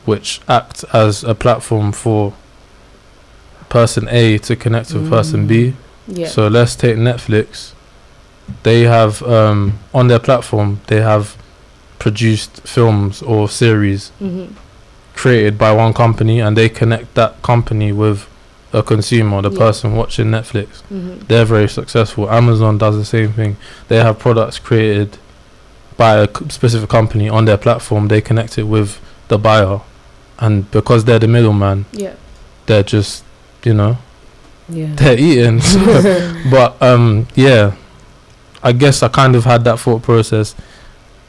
which 0.04 0.40
act 0.49 0.84
as 0.92 1.25
a 1.25 1.34
platform 1.34 1.92
for 1.92 2.34
person 3.68 4.06
A 4.11 4.38
to 4.38 4.54
connect 4.54 4.92
with 4.92 5.08
person 5.08 5.46
B. 5.46 5.75
Mm. 6.08 6.18
Yeah. 6.18 6.28
So 6.28 6.49
let's 6.49 6.76
take 6.76 6.96
Netflix. 6.96 7.73
They 8.63 8.83
have 8.83 9.23
um, 9.23 9.79
on 9.93 10.09
their 10.09 10.19
platform 10.21 10.81
they 10.87 11.01
have 11.01 11.37
produced 11.99 12.61
films 12.67 13.23
or 13.23 13.49
series 13.49 14.11
hmm 14.19 14.45
created 15.17 15.57
by 15.57 15.71
one 15.73 15.93
company 15.93 16.41
and 16.41 16.57
they 16.57 16.69
connect 16.69 17.15
that 17.15 17.41
company 17.43 17.93
with 17.93 18.27
a 18.73 18.83
consumer, 18.83 19.41
the 19.43 19.51
Yeah. 19.51 19.59
person 19.59 19.95
watching 19.97 20.27
Netflix. 20.33 20.83
hmm 20.89 21.15
They're 21.29 21.45
very 21.45 21.69
successful. 21.69 22.29
Amazon 22.29 22.79
does 22.79 22.97
the 22.97 23.05
same 23.05 23.33
thing. 23.33 23.57
They 23.89 23.99
have 23.99 24.19
products 24.19 24.59
created 24.59 25.19
by 25.97 26.17
a 26.17 26.29
specific 26.51 26.89
company 26.91 27.29
on 27.29 27.45
their 27.45 27.57
platform. 27.57 28.09
They 28.09 28.21
connect 28.21 28.59
it 28.59 28.65
with 28.65 28.99
the 29.29 29.39
buyer, 29.39 29.81
and 30.41 30.69
because 30.73 31.05
they're 31.05 31.21
the 31.21 31.29
middleman, 31.29 31.85
Yeah. 31.93 32.15
they're 32.67 32.83
just 32.83 33.23
you 33.63 33.75
know 33.75 33.97
Yeah. 34.69 34.89
they're 34.97 35.17
eating. 35.19 35.61
So- 35.61 36.35
but 36.51 36.71
um, 36.83 37.29
yeah, 37.37 37.73
I 38.64 38.73
guess 38.73 39.02
I 39.02 39.09
kind 39.09 39.37
of 39.37 39.44
had 39.44 39.62
that 39.64 39.78
thought 39.78 40.02
process 40.02 40.54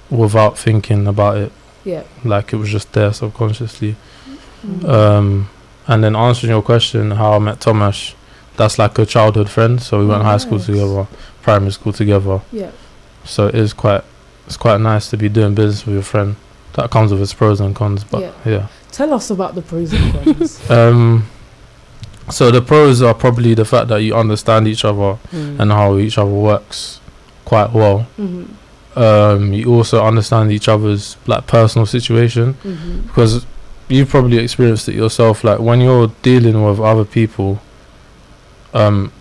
without 0.10 0.58
thinking 0.58 1.06
about 1.08 1.38
it. 1.38 1.52
Yeah. 1.84 2.04
Like 2.24 2.54
it 2.54 2.56
was 2.58 2.70
just 2.72 2.94
there 2.94 3.12
subconsciously. 3.14 3.96
Mhm. 4.66 4.90
Um, 4.90 5.50
and 5.88 6.04
then 6.04 6.16
answering 6.16 6.52
your 6.52 6.62
question, 6.64 7.12
how 7.12 7.34
I 7.34 7.40
met 7.40 7.60
Tomasz, 7.60 8.14
that's 8.58 8.80
like 8.80 8.98
a 8.98 9.06
childhood 9.06 9.50
friend. 9.50 9.82
So 9.82 10.00
we 10.00 10.06
went 10.08 10.22
Oh, 10.22 10.26
high 10.26 10.38
school 10.38 10.60
together, 10.60 11.08
primary 11.44 11.72
school 11.72 11.94
together. 11.94 12.42
yeah. 12.52 12.72
So 13.26 13.48
it 13.48 13.56
is 13.56 13.74
quite, 13.74 14.04
it's 14.48 14.58
quite 14.58 14.80
nice 14.80 15.10
to 15.10 15.18
be 15.18 15.30
doing 15.30 15.54
business 15.54 15.86
with 15.86 15.94
your 15.96 16.04
friend. 16.04 16.36
That 16.74 16.90
comes 16.90 17.12
with 17.12 17.22
its 17.22 17.34
pros 17.34 17.60
and 17.60 17.76
cons, 17.76 18.04
but 18.04 18.22
Yeah. 18.22 18.32
yeah. 18.46 18.68
Tell 18.92 19.14
us 19.14 19.30
about 19.30 19.56
the 19.56 19.62
pros 19.62 19.92
and 19.94 20.14
cons. 20.14 20.60
Um, 20.70 21.26
so 22.30 22.50
the 22.50 22.62
pros 22.62 23.02
are 23.02 23.14
probably 23.14 23.54
the 23.54 23.66
fact 23.66 23.90
that 23.90 23.98
you 24.02 24.16
understand 24.16 24.68
each 24.68 24.84
other 24.86 25.18
Mm. 25.34 25.60
and 25.60 25.72
how 25.72 25.98
each 25.98 26.18
other 26.18 26.32
works 26.32 27.00
quite 27.46 27.72
well. 27.72 28.00
hmm 28.18 28.44
Um, 28.98 29.52
you 29.52 29.66
also 29.76 29.98
understand 30.06 30.52
each 30.54 30.70
other's 30.70 31.18
like 31.28 31.46
personal 31.48 31.86
situation 31.86 32.54
hmm 32.64 33.02
because 33.08 33.46
you've 33.90 34.10
probably 34.10 34.38
experienced 34.38 34.88
it 34.90 34.96
yourself 34.96 35.44
like 35.44 35.60
when 35.60 35.80
you're 35.82 36.08
dealing 36.24 36.64
with 36.66 36.80
other 36.80 37.04
people 37.06 37.60
um 38.74 39.12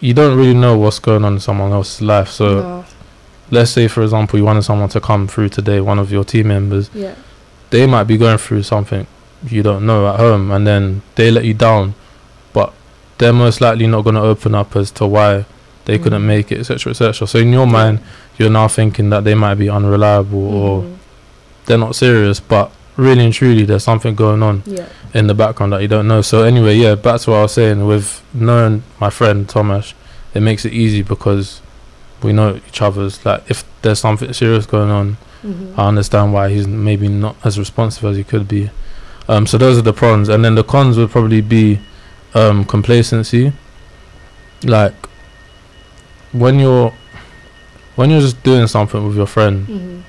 you 0.00 0.12
don't 0.14 0.36
really 0.36 0.54
know 0.54 0.76
what's 0.78 0.98
going 0.98 1.24
on 1.24 1.34
in 1.34 1.40
someone 1.40 1.70
else's 1.72 2.00
life 2.02 2.28
so 2.28 2.46
No. 2.62 2.84
let's 3.50 3.70
say 3.70 3.88
for 3.88 4.02
example 4.02 4.38
you 4.38 4.44
wanted 4.44 4.62
someone 4.64 4.88
to 4.90 5.00
come 5.00 5.26
through 5.28 5.50
today 5.50 5.80
one 5.80 5.98
of 5.98 6.10
your 6.10 6.24
team 6.24 6.48
members 6.48 6.90
Yeah. 6.94 7.14
they 7.70 7.86
might 7.86 8.04
be 8.04 8.16
going 8.16 8.38
through 8.38 8.62
something 8.64 9.06
you 9.46 9.62
don't 9.62 9.84
know 9.86 10.08
at 10.08 10.18
home 10.18 10.50
and 10.50 10.66
then 10.66 11.02
they 11.16 11.30
let 11.30 11.44
you 11.44 11.54
down 11.54 11.94
but 12.52 12.72
they're 13.18 13.32
most 13.32 13.60
likely 13.60 13.86
not 13.86 14.02
going 14.02 14.16
to 14.16 14.22
open 14.22 14.54
up 14.54 14.74
as 14.76 14.90
to 14.92 15.06
why 15.06 15.44
they 15.86 15.98
couldn't 15.98 16.22
Mm. 16.22 16.26
make 16.26 16.52
it 16.52 16.58
etc 16.60 16.90
etc 16.90 17.26
so 17.26 17.38
in 17.38 17.52
your 17.52 17.66
mind 17.66 17.98
you're 18.38 18.50
now 18.50 18.68
thinking 18.68 19.10
that 19.10 19.24
they 19.24 19.34
might 19.34 19.56
be 19.56 19.68
unreliable 19.68 20.46
or 20.62 20.82
Mhm. 20.82 20.94
they're 21.66 21.78
not 21.78 21.94
serious 21.94 22.40
but 22.40 22.70
really 22.96 23.24
and 23.24 23.34
truly 23.34 23.64
there's 23.64 23.82
something 23.84 24.14
going 24.14 24.42
on 24.42 24.62
Yeah. 24.66 24.84
in 25.12 25.26
the 25.26 25.34
background 25.34 25.72
that 25.72 25.82
you 25.82 25.88
don't 25.88 26.06
know. 26.06 26.22
So 26.22 26.42
anyway, 26.44 26.76
yeah, 26.76 26.94
back 26.94 27.20
to 27.22 27.30
what 27.30 27.38
I 27.38 27.42
was 27.42 27.52
saying. 27.52 27.84
With 27.86 28.22
knowing 28.32 28.84
my 29.00 29.10
friend 29.10 29.48
Tomasz, 29.48 29.94
it 30.32 30.42
makes 30.42 30.64
it 30.64 30.72
easy 30.72 31.02
because 31.02 31.60
we 32.22 32.32
know 32.32 32.60
each 32.68 32.80
other's. 32.80 33.18
Like 33.26 33.42
if 33.48 33.64
there's 33.82 33.98
something 33.98 34.32
serious 34.32 34.64
going 34.66 34.90
on, 34.90 35.16
hmm 35.42 35.72
I 35.76 35.88
understand 35.88 36.32
why 36.32 36.50
he's 36.50 36.68
maybe 36.68 37.08
not 37.08 37.34
as 37.44 37.58
responsive 37.58 38.04
as 38.04 38.16
he 38.16 38.22
could 38.22 38.46
be. 38.46 38.70
Um, 39.28 39.44
so 39.48 39.58
those 39.58 39.76
are 39.76 39.82
the 39.82 39.92
pros, 39.92 40.28
and 40.28 40.44
then 40.44 40.54
the 40.54 40.62
cons 40.62 40.96
would 40.96 41.10
probably 41.10 41.40
be 41.40 41.80
um, 42.34 42.64
complacency. 42.64 43.52
Like 44.64 44.94
when 46.34 46.58
you're 46.58 46.92
when 47.96 48.10
you're 48.10 48.20
just 48.20 48.42
doing 48.42 48.66
something 48.66 49.06
with 49.06 49.16
your 49.16 49.26
friend, 49.26 49.66
hmm 49.66 50.00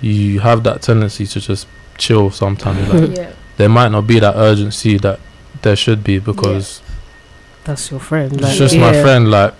you 0.00 0.40
have 0.40 0.64
that 0.64 0.82
tendency 0.82 1.24
to 1.28 1.38
just 1.40 1.68
chill 1.96 2.28
sometimes. 2.30 2.88
Like 2.88 3.10
Yeah. 3.16 3.32
there 3.56 3.68
might 3.68 3.90
not 3.92 4.04
be 4.06 4.18
that 4.18 4.34
urgency 4.34 4.98
that 4.98 5.20
there 5.62 5.76
should 5.76 6.02
be 6.02 6.18
because 6.18 6.82
That's 7.62 7.88
your 7.92 8.00
friend. 8.00 8.32
it's 8.32 8.42
Like, 8.42 8.56
just 8.56 8.76
my 8.76 8.92
friend 9.00 9.30
like 9.30 9.54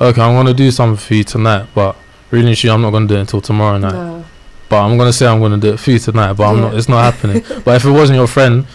okay 0.00 0.20
i'm 0.20 0.34
gonna 0.34 0.54
do 0.54 0.70
something 0.72 0.96
for 0.96 1.14
you 1.14 1.22
tonight 1.24 1.66
but 1.74 1.94
really 2.32 2.48
and 2.48 2.56
truly, 2.56 2.72
i'm 2.74 2.82
not 2.82 2.90
gonna 2.90 3.06
do 3.06 3.14
it 3.16 3.20
until 3.20 3.40
tomorrow 3.40 3.78
night 3.78 3.92
Nah. 3.94 4.22
but 4.68 4.80
i'm 4.84 4.96
gonna 4.98 5.12
say 5.12 5.26
i'm 5.26 5.40
gonna 5.40 5.58
do 5.58 5.72
it 5.74 5.78
for 5.80 5.90
you 5.92 5.98
tonight 6.00 6.32
but 6.34 6.44
i'm 6.50 6.60
not 6.60 6.74
it's 6.74 6.88
not 6.88 7.02
happening 7.12 7.42
but 7.64 7.76
if 7.76 7.84
it 7.84 7.90
wasn't 7.90 8.16
your 8.16 8.26
friend 8.28 8.66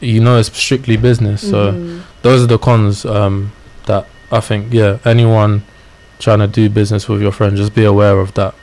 you 0.00 0.20
know 0.20 0.38
it's 0.38 0.56
strictly 0.56 0.96
business 0.96 1.40
so 1.40 1.72
Mhm. 1.72 2.02
those 2.22 2.42
are 2.44 2.46
the 2.48 2.58
cons 2.58 3.04
um 3.04 3.50
that 3.86 4.06
i 4.30 4.38
think 4.40 4.72
yeah 4.72 4.98
anyone 5.04 5.62
trying 6.22 6.38
to 6.38 6.46
do 6.46 6.70
business 6.70 7.08
with 7.08 7.20
your 7.20 7.32
friend 7.32 7.56
just 7.56 7.74
be 7.74 7.84
aware 7.84 8.18
of 8.20 8.32
that 8.34 8.54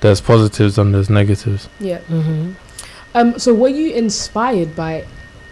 there's 0.00 0.20
positives 0.20 0.76
and 0.78 0.92
there's 0.94 1.08
negatives 1.10 1.68
Yeah. 1.78 2.00
Mhm. 2.10 2.54
Um. 3.14 3.38
So, 3.38 3.52
were 3.54 3.68
you 3.80 3.92
inspired 3.94 4.74
by 4.76 5.04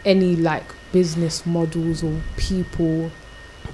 any 0.05 0.37
like 0.37 0.64
business 0.92 1.44
models 1.46 2.03
or 2.03 2.14
people? 2.37 3.11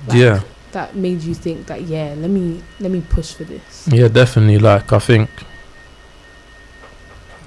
like, 0.09 0.19
yeah 0.19 0.41
That 0.73 0.97
made 0.97 1.21
you 1.23 1.35
think 1.35 1.67
that 1.67 1.83
yeah, 1.83 2.15
let 2.23 2.31
me 2.31 2.63
let 2.81 2.91
me 2.91 3.01
push 3.17 3.33
for 3.35 3.45
this. 3.45 3.87
Yeah, 3.91 4.09
definitely. 4.09 4.59
Like 4.59 4.93
I 4.93 4.99
think, 4.99 5.29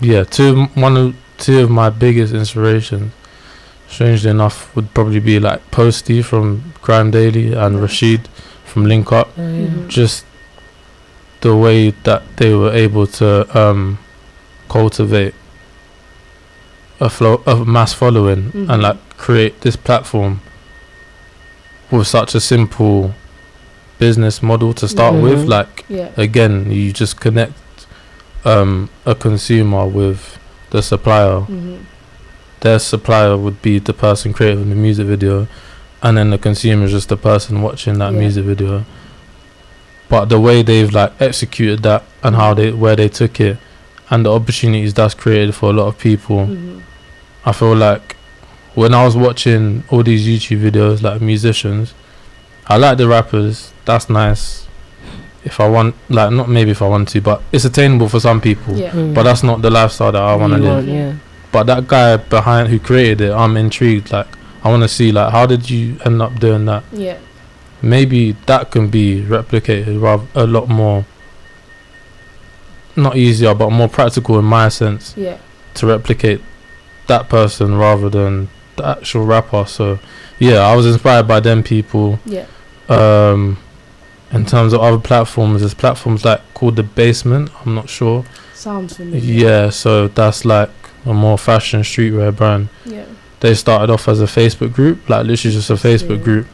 yeah, 0.02 0.24
two 0.24 0.66
one 0.76 0.96
of 0.98 1.16
two 1.38 1.60
of 1.60 1.70
my 1.70 1.90
biggest 1.90 2.34
inspirations, 2.34 3.12
strangely 3.88 4.30
enough, 4.32 4.76
would 4.76 4.94
probably 4.94 5.20
be 5.20 5.40
like 5.40 5.60
Posty 5.72 6.22
from 6.22 6.74
GRM 6.84 7.12
Daily 7.12 7.54
and 7.54 7.76
Yeah. 7.76 7.82
Rashid 7.82 8.30
from 8.78 8.86
Link 8.86 9.12
Up. 9.12 9.30
Oh, 9.38 9.42
yeah. 9.42 9.68
Mhm. 9.68 9.88
Just 9.88 10.24
the 11.42 11.56
way 11.56 11.90
that 12.04 12.22
they 12.38 12.54
were 12.54 12.72
able 12.72 13.08
to 13.08 13.28
um, 13.60 13.98
cultivate 14.70 15.34
a 17.00 17.10
flow 17.10 17.42
a 17.46 17.56
mass 17.66 17.94
following 17.94 18.52
Mhm. 18.52 18.70
and 18.70 18.82
like 18.84 18.98
create 19.18 19.62
this 19.62 19.76
platform 19.76 20.42
with 21.92 22.08
such 22.08 22.36
a 22.36 22.40
simple 22.40 23.13
business 24.00 24.42
model 24.44 24.74
to 24.74 24.88
start 24.88 25.13
with 25.16 25.40
Mhm. 25.46 25.48
like 25.48 25.86
Yeah. 25.90 26.10
again 26.18 26.72
you 26.72 26.92
just 26.92 27.20
connect 27.20 27.54
um, 28.46 28.90
a 29.06 29.13
consumer 29.16 29.86
with 29.88 30.38
the 30.70 30.82
supplier 30.82 31.40
hmm 31.42 31.76
their 32.62 32.80
supplier 32.80 33.38
would 33.38 33.62
be 33.62 33.78
the 33.80 33.94
person 33.94 34.34
creating 34.34 34.70
the 34.70 34.76
music 34.76 35.06
video 35.06 35.48
and 36.04 36.18
then 36.18 36.30
the 36.30 36.38
consumer 36.38 36.86
is 36.86 36.92
just 36.92 37.10
the 37.10 37.18
person 37.18 37.62
watching 37.62 37.98
that 38.00 38.14
Yeah. 38.14 38.20
music 38.20 38.46
video 38.46 38.86
but 40.10 40.26
the 40.30 40.40
way 40.40 40.62
they've 40.62 40.92
like 40.94 41.20
executed 41.22 41.84
that 41.84 42.04
and 42.24 42.36
how 42.36 42.54
they 42.54 42.72
where 42.72 42.96
they 42.96 43.10
took 43.10 43.40
it 43.40 43.58
and 44.10 44.26
the 44.26 44.32
opportunities 44.34 44.94
that's 44.94 45.14
created 45.14 45.54
for 45.54 45.70
a 45.70 45.74
lot 45.74 45.88
of 45.88 45.98
people 45.98 46.46
hmm 46.46 46.80
i 47.46 47.52
feel 47.54 47.74
like 47.76 48.18
when 48.76 48.94
i 48.94 49.06
was 49.06 49.16
watching 49.16 49.84
all 49.90 50.04
these 50.04 50.28
youtube 50.28 50.60
videos 50.62 51.02
like 51.02 51.22
musicians 51.22 51.94
i 52.68 52.76
like 52.76 52.98
the 52.98 53.08
rappers 53.08 53.72
that's 53.86 54.10
nice 54.10 54.68
if 55.46 55.60
i 55.62 55.68
want 55.70 55.96
like 56.10 56.30
not 56.32 56.50
maybe 56.50 56.72
if 56.72 56.82
i 56.82 56.88
want 56.88 57.08
to 57.08 57.22
but 57.22 57.42
it's 57.54 57.64
attainable 57.64 58.10
for 58.10 58.20
some 58.20 58.42
people 58.42 58.76
Yeah. 58.76 58.92
Mm. 58.92 59.14
but 59.14 59.24
that's 59.24 59.44
not 59.44 59.62
the 59.62 59.70
lifestyle 59.70 60.12
that 60.12 60.22
i 60.22 60.36
want 60.36 60.54
to 60.54 60.60
You 60.60 60.66
live 60.66 60.74
want, 60.76 60.88
Yeah. 60.88 61.14
but 61.54 61.64
that 61.68 61.88
guy 61.88 62.18
behind 62.18 62.68
who 62.68 62.80
created 62.80 63.22
it 63.22 63.32
i'm 63.32 63.56
intrigued 63.56 64.12
like 64.12 64.28
i 64.68 64.70
want 64.72 64.84
to 64.84 64.90
see 64.90 65.12
like 65.12 65.32
how 65.32 65.46
did 65.46 65.70
you 65.70 65.98
end 66.06 66.22
up 66.22 66.34
doing 66.40 66.66
that 66.66 66.84
Yeah. 66.92 67.18
maybe 67.82 68.22
that 68.46 68.72
can 68.72 68.90
be 68.90 69.22
replicated 69.22 70.02
rather 70.02 70.26
a 70.36 70.46
lot 70.46 70.68
more 70.68 71.06
not 72.96 73.16
easier 73.16 73.54
but 73.54 73.70
more 73.72 73.88
practical 73.88 74.40
in 74.40 74.46
my 74.46 74.70
sense 74.70 75.14
Yeah. 75.18 75.38
to 75.76 75.88
replicate 75.88 76.42
that 77.08 77.30
person 77.30 77.78
rather 77.78 78.10
than 78.10 78.50
the 78.76 78.86
actual 78.86 79.26
rapper 79.26 79.66
so 79.66 80.00
yeah 80.40 80.60
i 80.60 80.76
was 80.76 80.86
inspired 80.86 81.28
by 81.28 81.40
them 81.40 81.64
people 81.64 82.20
Yeah. 82.26 82.46
um 82.90 83.58
in 84.32 84.46
terms 84.46 84.74
of 84.74 84.82
other 84.82 85.00
platforms 85.00 85.62
there's 85.62 85.74
platforms 85.74 86.26
like 86.26 86.42
called 86.54 86.76
the 86.76 86.84
basement 86.84 87.50
i'm 87.66 87.76
not 87.76 87.90
sure 87.90 88.26
Sounds 88.54 88.98
familiar. 88.98 89.22
yeah 89.46 89.70
so 89.70 90.08
that's 90.08 90.44
like 90.44 90.70
a 91.06 91.14
more 91.14 91.38
fashion 91.38 91.82
streetwear 91.82 92.36
brand 92.36 92.68
Yeah. 92.86 93.06
They 93.39 93.54
started 93.54 93.91
off 93.93 94.08
as 94.08 94.19
a 94.21 94.26
Facebook 94.26 94.73
group, 94.73 95.08
like 95.10 95.26
literally 95.26 95.54
just 95.56 95.69
a 95.69 95.73
Facebook 95.76 96.23
group 96.23 96.47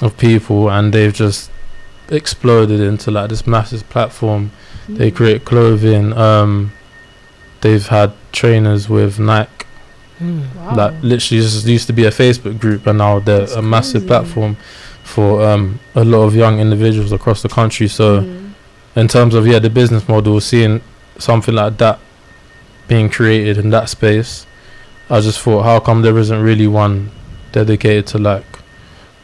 of 0.00 0.16
people, 0.18 0.70
and 0.70 0.92
they've 0.92 1.12
just 1.14 1.50
exploded 2.10 2.80
into 2.80 3.10
like 3.10 3.28
this 3.30 3.46
massive 3.46 3.88
platform. 3.88 4.50
They 4.88 5.10
Mhm. 5.10 5.14
create 5.16 5.44
clothing. 5.44 6.12
Um, 6.12 6.72
they've 7.60 7.86
had 7.86 8.12
trainers 8.32 8.88
with 8.88 9.18
Nike. 9.20 9.48
Mm. 10.22 10.42
Wow. 10.56 10.74
Like 10.76 10.94
literally, 11.02 11.42
just 11.42 11.66
used 11.66 11.86
to 11.86 11.92
be 11.92 12.04
a 12.04 12.10
Facebook 12.10 12.58
group, 12.58 12.86
and 12.86 12.98
now 12.98 13.18
they're 13.20 13.40
That's 13.40 13.52
a 13.54 13.62
massive 13.62 14.02
crazy. 14.02 14.06
platform 14.08 14.56
for 15.04 15.44
um, 15.48 15.78
a 15.94 16.04
lot 16.04 16.22
of 16.24 16.34
young 16.34 16.60
individuals 16.60 17.12
across 17.12 17.42
the 17.42 17.48
country. 17.48 17.88
So, 17.88 18.20
Mm. 18.20 18.50
in 18.96 19.08
terms 19.08 19.34
of 19.34 19.46
yeah, 19.46 19.58
the 19.60 19.70
business 19.70 20.08
model, 20.08 20.40
seeing 20.40 20.80
something 21.18 21.54
like 21.54 21.78
that 21.78 21.98
being 22.88 23.08
created 23.08 23.58
in 23.58 23.70
that 23.70 23.88
space, 23.88 24.46
I 25.12 25.20
just 25.20 25.40
thought, 25.42 25.62
how 25.64 25.78
come 25.78 26.00
there 26.00 26.16
isn't 26.16 26.42
really 26.42 26.66
one 26.66 27.10
dedicated 27.52 28.06
to 28.08 28.18
like, 28.18 28.44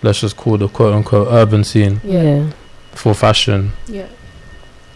let's 0.02 0.20
just 0.20 0.36
call 0.36 0.58
the 0.58 0.68
quote 0.68 0.92
unquote 0.94 1.28
urban 1.30 1.64
scene 1.64 2.00
Yeah. 2.04 2.22
yeah. 2.22 2.50
for 2.92 3.14
fashion? 3.14 3.72
Yeah. 3.86 4.08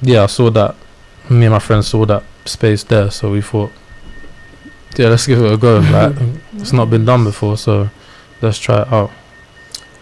Yeah, 0.03 0.25
I 0.25 0.27
saw 0.27 0.51
that. 0.51 0.77
Me 1.31 1.47
and 1.47 1.53
my 1.53 1.61
friends 1.61 1.87
saw 1.89 2.05
that 2.05 2.25
space 2.45 2.85
there, 2.85 3.11
so 3.11 3.31
we 3.31 3.41
thought, 3.41 3.73
yeah, 4.99 5.09
let's 5.09 5.27
give 5.27 5.41
it 5.43 5.51
a 5.51 5.57
go. 5.57 5.79
like, 5.93 6.15
it's 6.57 6.75
not 6.75 6.91
been 6.91 7.07
done 7.07 7.25
before, 7.25 7.57
so 7.57 7.89
let's 8.43 8.59
try 8.59 8.83
it 8.83 8.93
out. 8.93 9.11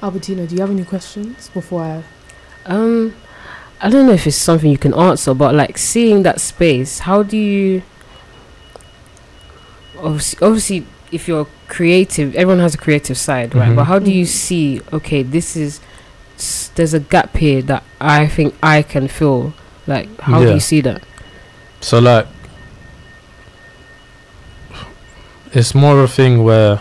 Albertina, 0.02 0.44
do 0.46 0.56
you 0.56 0.60
have 0.62 0.70
any 0.70 0.84
questions 0.84 1.50
before 1.50 1.82
I? 1.82 2.02
Um, 2.66 3.14
I 3.80 3.90
don't 3.90 4.06
know 4.06 4.12
if 4.14 4.26
it's 4.26 4.36
something 4.36 4.70
you 4.70 4.78
can 4.78 4.94
answer, 4.94 5.34
but 5.34 5.54
like 5.54 5.78
seeing 5.78 6.24
that 6.24 6.40
space, 6.40 7.00
how 7.00 7.22
do 7.22 7.36
you? 7.36 7.82
Obviously, 10.02 10.46
obviously, 10.46 10.86
if 11.12 11.28
you're 11.28 11.46
creative, 11.68 12.34
everyone 12.34 12.60
has 12.60 12.74
a 12.74 12.78
creative 12.78 13.18
side, 13.18 13.54
right? 13.54 13.70
Mhm. 13.70 13.76
But 13.76 13.84
how 13.84 13.98
do 13.98 14.10
you 14.10 14.26
see? 14.26 14.80
Okay, 14.92 15.22
this 15.22 15.56
is 15.56 15.80
there's 16.74 16.94
a 16.94 17.00
gap 17.00 17.36
here 17.36 17.60
that 17.62 17.82
I 18.00 18.26
think 18.26 18.54
I 18.62 18.82
can 18.82 19.08
fill. 19.08 19.52
Like, 19.86 20.08
how 20.20 20.40
do 20.40 20.54
you 20.54 20.60
see 20.60 20.80
that? 20.82 21.02
So 21.80 21.98
like, 21.98 22.26
it's 25.52 25.74
more 25.74 25.98
of 25.98 26.04
a 26.04 26.08
thing 26.08 26.44
where 26.44 26.80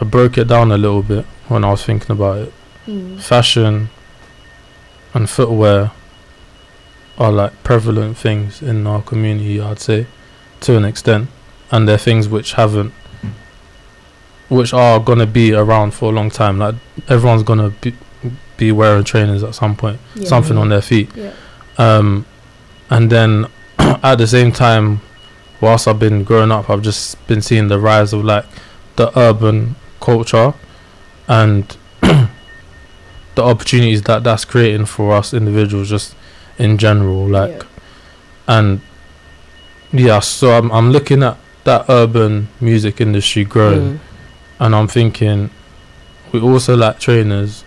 I 0.00 0.04
broke 0.04 0.36
it 0.38 0.48
down 0.48 0.72
a 0.72 0.78
little 0.78 1.02
bit 1.02 1.24
when 1.48 1.64
I 1.64 1.70
was 1.70 1.84
thinking 1.84 2.10
about 2.10 2.38
it. 2.38 2.52
Mm. 2.88 3.20
Fashion 3.20 3.88
and 5.14 5.30
footwear 5.30 5.92
are 7.18 7.30
like 7.30 7.62
prevalent 7.62 8.16
things 8.16 8.62
in 8.62 8.86
our 8.86 9.02
community, 9.02 9.60
I'd 9.60 9.78
say, 9.78 10.06
to 10.62 10.76
an 10.76 10.84
extent, 10.84 11.28
and 11.72 11.88
they're 11.88 11.98
things 11.98 12.28
which 12.28 12.52
haven't, 12.52 12.92
which 14.48 14.72
are 14.72 15.00
gonna 15.00 15.26
be 15.26 15.52
around 15.52 15.94
for 15.94 16.10
a 16.12 16.14
long 16.14 16.30
time. 16.30 16.58
Like 16.58 16.74
everyone's 17.08 17.42
gonna 17.42 17.70
be 17.70 17.94
be 18.58 18.70
wearing 18.70 19.02
trainers 19.02 19.42
at 19.42 19.54
some 19.54 19.74
point, 19.74 19.98
Yeah. 20.14 20.28
something 20.28 20.56
on 20.56 20.68
their 20.68 20.82
feet. 20.82 21.10
Yeah. 21.16 21.32
Um, 21.78 22.26
and 22.90 23.10
then 23.10 23.46
at 23.78 24.16
the 24.16 24.26
same 24.26 24.52
time, 24.52 25.00
whilst 25.60 25.88
I've 25.88 25.98
been 25.98 26.22
growing 26.22 26.52
up, 26.52 26.68
I've 26.70 26.82
just 26.82 27.26
been 27.26 27.42
seeing 27.42 27.68
the 27.68 27.78
rise 27.80 28.12
of 28.12 28.24
like 28.24 28.44
the 28.96 29.10
urban 29.18 29.74
culture 30.00 30.52
and 31.26 31.76
the 32.02 33.42
opportunities 33.42 34.02
that 34.02 34.22
that's 34.22 34.44
creating 34.44 34.84
for 34.86 35.14
us 35.14 35.32
individuals, 35.32 35.88
just 35.88 36.14
in 36.58 36.76
general. 36.78 37.26
Like, 37.26 37.50
Yeah. 37.52 37.62
and 38.58 38.80
yeah, 39.92 40.20
so 40.20 40.52
I'm 40.58 40.70
I'm 40.70 40.90
looking 40.92 41.22
at 41.22 41.36
that 41.64 41.84
urban 41.88 42.48
music 42.60 43.00
industry 43.00 43.44
growing, 43.44 43.80
Mm. 43.94 43.98
and 44.60 44.74
I'm 44.74 44.88
thinking, 44.88 45.50
we 46.32 46.40
also 46.40 46.76
like 46.76 46.98
trainers, 46.98 47.64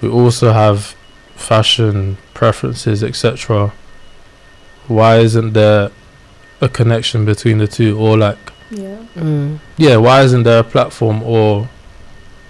we 0.00 0.08
also 0.08 0.52
have 0.52 0.94
fashion 1.36 2.16
preferences, 2.34 3.02
etc. 3.02 3.72
Why 4.88 5.18
isn't 5.18 5.52
there 5.54 5.90
a 6.60 6.68
connection 6.68 7.24
between 7.24 7.58
the 7.58 7.66
two, 7.66 7.98
or 7.98 8.16
like, 8.18 8.38
Yeah. 8.70 8.96
Mm. 9.16 9.58
yeah, 9.76 9.96
why 9.96 10.22
isn't 10.22 10.42
there 10.42 10.58
a 10.60 10.64
platform 10.64 11.22
or 11.22 11.68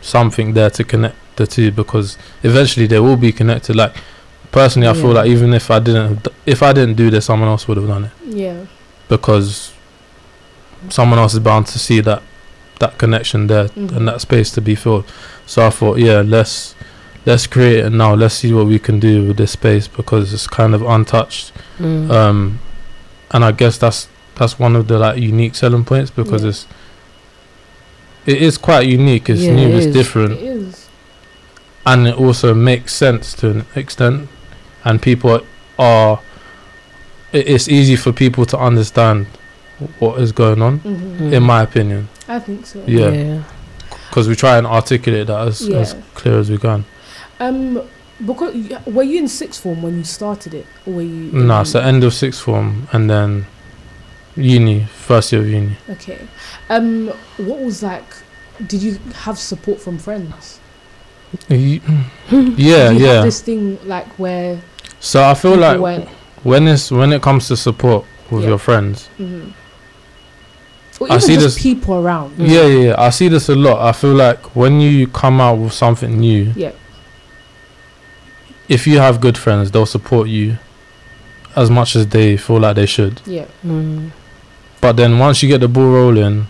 something 0.00 0.54
there 0.54 0.70
to 0.70 0.84
connect 0.84 1.16
the 1.36 1.46
two? 1.46 1.70
Because 1.70 2.16
eventually 2.42 2.86
they 2.86 2.98
will 3.00 3.16
be 3.16 3.32
connected. 3.32 3.76
Like, 3.76 3.94
personally, 4.52 4.88
I 4.88 4.94
feel 4.94 5.12
like 5.12 5.28
even 5.28 5.52
if 5.54 5.70
I 5.70 5.78
didn't, 5.78 6.26
if 6.46 6.62
I 6.62 6.72
didn't 6.72 6.94
do 6.96 7.10
this, 7.10 7.26
someone 7.26 7.48
else 7.48 7.68
would 7.68 7.76
have 7.76 7.86
done 7.88 8.04
it 8.06 8.10
Yeah. 8.28 8.60
because 9.08 9.72
someone 10.90 11.18
else 11.18 11.34
is 11.34 11.40
bound 11.40 11.66
to 11.68 11.78
see 11.78 12.00
that 12.00 12.22
that 12.78 12.98
connection 12.98 13.46
there 13.46 13.68
Mhm. 13.68 13.96
and 13.96 14.08
that 14.08 14.20
space 14.20 14.50
to 14.50 14.60
be 14.60 14.74
filled. 14.74 15.04
So 15.46 15.66
I 15.66 15.70
thought, 15.70 15.98
yeah, 15.98 16.22
let's 16.24 16.74
let's 17.24 17.46
create 17.46 17.84
it 17.84 17.90
now. 17.90 18.14
Let's 18.14 18.34
see 18.34 18.52
what 18.52 18.66
we 18.66 18.78
can 18.78 19.00
do 19.00 19.26
with 19.28 19.36
this 19.38 19.52
space 19.52 19.88
because 19.88 20.32
it's 20.34 20.46
kind 20.46 20.74
of 20.74 20.82
untouched. 20.82 21.52
Mm. 21.78 22.10
Um, 22.10 22.58
and 23.30 23.44
I 23.44 23.52
guess 23.52 23.78
that's 23.78 24.08
that's 24.34 24.58
one 24.58 24.76
of 24.76 24.86
the 24.88 24.98
like 24.98 25.18
unique 25.18 25.54
selling 25.54 25.84
points 25.84 26.10
because 26.10 26.42
Yeah. 26.42 26.50
it's 26.50 26.66
it 28.26 28.42
is 28.42 28.58
quite 28.58 28.86
unique. 28.86 29.28
It's 29.30 29.40
Yeah, 29.42 29.54
new. 29.54 29.68
it 29.68 29.74
It's 29.74 29.86
is. 29.86 29.94
different 29.94 30.32
It 30.32 30.42
is. 30.42 30.86
and 31.86 32.06
it 32.08 32.14
also 32.16 32.52
makes 32.54 32.92
sense 32.94 33.32
to 33.34 33.50
an 33.50 33.64
extent 33.74 34.28
and 34.84 35.00
people 35.00 35.40
are 35.78 36.20
it's 37.32 37.68
easy 37.68 37.96
for 37.96 38.12
people 38.12 38.44
to 38.46 38.58
understand 38.58 39.26
what 39.98 40.20
is 40.20 40.32
going 40.32 40.62
on 40.62 40.78
hmm 40.78 41.32
in 41.32 41.42
my 41.42 41.62
opinion 41.62 42.08
I 42.28 42.38
think 42.40 42.66
so. 42.66 42.82
Yeah. 42.86 43.10
yeah. 43.10 43.42
because 44.08 44.26
we 44.28 44.34
try 44.34 44.56
and 44.58 44.66
articulate 44.66 45.26
that 45.26 45.48
as, 45.48 45.68
as 45.68 45.94
clear 46.14 46.38
as 46.38 46.50
we 46.50 46.58
can 46.58 46.84
Um, 47.40 47.82
because 48.24 48.54
were 48.86 49.02
you 49.02 49.18
in 49.18 49.28
sixth 49.28 49.62
form 49.62 49.82
when 49.82 49.98
you 49.98 50.04
started 50.04 50.54
it, 50.54 50.66
or 50.86 50.94
were 50.94 51.02
you? 51.02 51.30
no 51.32 51.60
in- 51.60 51.66
so 51.66 51.80
end 51.80 52.02
of 52.04 52.14
sixth 52.14 52.40
form 52.40 52.88
and 52.92 53.10
then 53.10 53.44
uni 54.36 54.84
first 54.84 55.32
year 55.32 55.42
of 55.42 55.48
uni 55.48 55.76
Okay. 55.90 56.18
Um, 56.70 57.08
what 57.36 57.58
was 57.60 57.82
like? 57.82 58.04
Did 58.66 58.82
you 58.82 58.98
have 59.24 59.38
support 59.38 59.80
from 59.80 59.98
friends? 59.98 60.60
Y- 61.50 61.80
yeah 62.56 62.90
you 62.90 63.04
yeah 63.04 63.14
Have 63.14 63.24
this 63.24 63.42
thing 63.42 63.78
like 63.84 64.06
where 64.18 64.58
so 65.00 65.22
i 65.22 65.34
feel 65.34 65.56
like 65.56 65.78
went. 65.80 66.08
when 66.44 66.66
it's 66.68 66.90
when 66.90 67.12
it 67.12 67.20
comes 67.20 67.48
to 67.48 67.56
support 67.56 68.04
with 68.30 68.42
Yeah. 68.42 68.48
your 68.50 68.58
friends 68.58 69.10
mhm. 69.18 69.52
Or 71.00 71.12
I 71.12 71.18
see 71.18 71.34
just 71.34 71.56
this- 71.56 71.62
people 71.62 71.94
around. 72.04 72.34
Yeah, 72.38 72.64
yeah 72.66 72.84
yeah 72.86 72.94
i 72.98 73.10
see 73.10 73.28
this 73.28 73.48
a 73.50 73.54
lot 73.54 73.80
i 73.86 73.92
feel 73.92 74.14
like 74.14 74.56
when 74.56 74.80
you 74.80 75.06
come 75.08 75.40
out 75.40 75.58
with 75.58 75.72
something 75.74 76.18
new 76.18 76.52
Yeah. 76.56 76.72
if 78.68 78.86
you 78.86 78.98
have 78.98 79.20
good 79.20 79.36
friends 79.38 79.70
they'll 79.70 79.86
support 79.86 80.28
you 80.28 80.56
as 81.54 81.70
much 81.70 81.96
as 81.96 82.06
they 82.08 82.36
feel 82.36 82.60
like 82.60 82.76
they 82.76 82.86
should 82.86 83.20
Yeah. 83.26 83.46
Mm. 83.64 84.10
But 84.80 84.96
then 84.96 85.18
once 85.18 85.42
you 85.42 85.48
get 85.48 85.60
the 85.62 85.68
ball 85.68 85.90
rolling, 85.90 86.46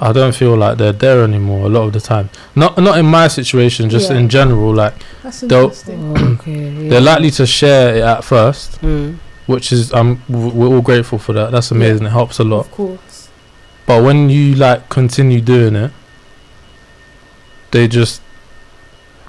I 0.00 0.12
don't 0.12 0.34
feel 0.34 0.56
like 0.56 0.76
they're 0.76 0.92
there 0.92 1.22
anymore 1.22 1.66
a 1.66 1.68
lot 1.68 1.84
of 1.84 1.92
the 1.92 2.00
time. 2.00 2.28
Not 2.56 2.76
not 2.78 2.98
in 2.98 3.06
my 3.06 3.28
situation, 3.28 3.88
just 3.88 4.10
Yeah. 4.10 4.18
in 4.18 4.28
general. 4.28 4.74
Like 4.74 4.94
They'll- 5.42 5.62
interesting. 5.70 6.14
Oh, 6.18 6.24
okay. 6.34 6.68
Yeah. 6.82 6.90
they're 6.90 7.00
likely 7.00 7.30
to 7.30 7.46
share 7.46 7.94
it 7.96 8.02
at 8.02 8.24
first, 8.24 8.82
Mm. 8.82 9.16
which 9.46 9.72
is 9.72 9.92
um 9.94 10.20
w- 10.28 10.50
we're 10.52 10.66
all 10.74 10.82
grateful 10.82 11.18
for 11.18 11.32
that. 11.34 11.52
That's 11.52 11.70
amazing. 11.70 12.04
It 12.06 12.10
helps 12.10 12.38
a 12.40 12.44
lot. 12.44 12.66
Of 12.66 12.70
course. 12.72 12.98
But 13.86 14.02
when 14.02 14.28
you 14.30 14.54
like 14.56 14.88
continue 14.88 15.40
doing 15.40 15.76
it, 15.76 15.92
they 17.70 17.86
just 17.88 18.20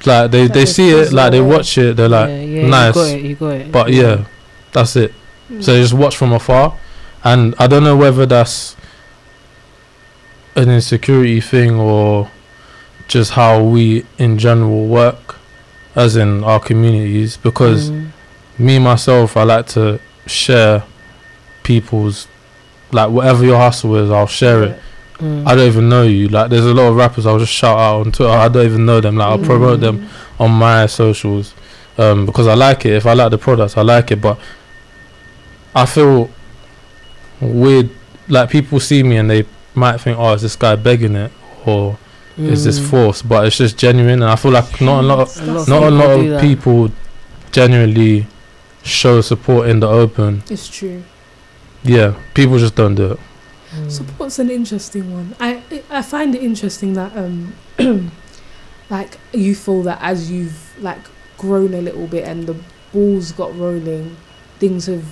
like 0.05 0.31
they 0.31 0.43
Like 0.43 0.53
they 0.53 0.65
see 0.65 0.89
it, 0.91 1.11
like 1.13 1.31
they 1.31 1.41
watch 1.41 1.77
it. 1.77 1.95
They're 1.97 2.09
like, 2.09 2.29
yeah, 2.29 2.41
yeah, 2.41 2.67
nice. 2.67 2.95
You 2.95 3.01
got 3.01 3.09
it. 3.09 3.21
You 3.23 3.35
got 3.35 3.47
it. 3.53 3.71
but 3.71 3.91
yeah, 3.93 4.25
that's 4.71 4.95
it. 4.95 5.13
Mm. 5.51 5.63
So 5.63 5.73
they 5.73 5.81
just 5.81 5.93
watch 5.93 6.15
from 6.17 6.33
afar, 6.33 6.75
and 7.23 7.55
I 7.59 7.67
don't 7.67 7.83
know 7.83 7.95
whether 7.95 8.25
that's 8.25 8.75
an 10.55 10.69
insecurity 10.69 11.39
thing 11.41 11.75
or 11.79 12.29
just 13.07 13.31
how 13.31 13.63
we 13.63 14.05
in 14.17 14.37
general 14.37 14.87
work, 14.87 15.35
as 15.95 16.15
in 16.15 16.43
our 16.43 16.59
communities. 16.59 17.37
Because 17.37 17.89
Mm. 17.91 18.07
me 18.57 18.79
myself, 18.79 19.37
I 19.37 19.43
like 19.43 19.67
to 19.67 19.99
share 20.25 20.83
people's 21.63 22.27
like 22.91 23.09
whatever 23.09 23.43
your 23.45 23.57
hustle 23.57 23.95
is, 23.97 24.09
I'll 24.11 24.27
share 24.27 24.63
it. 24.63 24.79
Mm. 25.19 25.47
I 25.47 25.55
don't 25.55 25.67
even 25.67 25.89
know 25.89 26.03
you. 26.03 26.27
Like 26.29 26.49
there's 26.49 26.65
a 26.65 26.73
lot 26.73 26.89
of 26.89 26.95
rappers 26.95 27.25
I'll 27.25 27.39
just 27.39 27.51
shout 27.53 27.77
out 27.77 28.05
on 28.05 28.11
Twitter. 28.11 28.31
I 28.31 28.47
don't 28.47 28.65
even 28.65 28.85
know 28.85 29.01
them. 29.01 29.17
Like 29.17 29.27
I'll 29.29 29.39
promote 29.45 29.79
them 29.79 29.99
Mm. 30.01 30.07
on 30.39 30.51
my 30.51 30.85
socials 30.85 31.53
um, 31.97 32.25
because 32.27 32.45
I 32.47 32.53
like 32.53 32.85
it. 32.85 32.93
If 32.93 33.05
I 33.07 33.13
like 33.13 33.31
the 33.31 33.37
product, 33.39 33.77
I 33.77 33.81
like 33.81 34.11
it. 34.11 34.21
But 34.21 34.39
I 35.75 35.85
feel 35.85 36.29
weird. 37.41 37.89
Like 38.27 38.49
people 38.49 38.79
see 38.79 39.03
me 39.03 39.17
and 39.17 39.29
they 39.29 39.45
might 39.73 39.99
think, 40.01 40.17
"Oh, 40.19 40.33
is 40.33 40.41
this 40.41 40.55
guy 40.55 40.75
begging 40.75 41.15
it, 41.15 41.31
or 41.65 41.97
is 42.37 42.63
this 42.65 42.79
Mm. 42.79 42.89
force?" 42.89 43.21
But 43.21 43.47
it's 43.47 43.57
just 43.57 43.77
genuine, 43.77 44.21
and 44.21 44.25
I 44.31 44.35
feel 44.35 44.51
like 44.51 44.81
not 44.81 45.03
a 45.03 45.07
lot, 45.07 45.19
of, 45.19 45.41
A 45.41 45.69
not 45.69 45.83
a 45.83 45.89
lot 45.91 46.09
of 46.19 46.41
people 46.41 46.91
genuinely 47.51 48.27
show 48.83 49.21
support 49.21 49.67
in 49.69 49.79
the 49.79 49.87
open. 49.87 50.43
It's 50.49 50.67
true. 50.67 51.03
Yeah, 51.87 52.15
people 52.33 52.57
just 52.57 52.75
don't 52.75 52.95
do 52.95 53.13
it. 53.13 53.19
Mm. 53.71 53.91
Support's 53.91 54.39
an 54.39 54.49
interesting 54.49 55.13
one. 55.13 55.35
I 55.39 55.61
I 55.89 56.01
find 56.01 56.35
it 56.35 56.43
interesting 56.43 56.93
that 56.93 57.15
um 57.15 57.53
like 58.89 59.17
you 59.33 59.55
feel 59.55 59.83
that 59.83 59.99
as 60.01 60.31
you've 60.31 60.75
like 60.81 60.99
grown 61.37 61.73
a 61.73 61.81
little 61.81 62.07
bit 62.07 62.25
and 62.25 62.47
the 62.47 62.55
balls 62.93 63.31
got 63.31 63.55
rolling, 63.57 64.15
things 64.59 64.85
have 64.87 65.05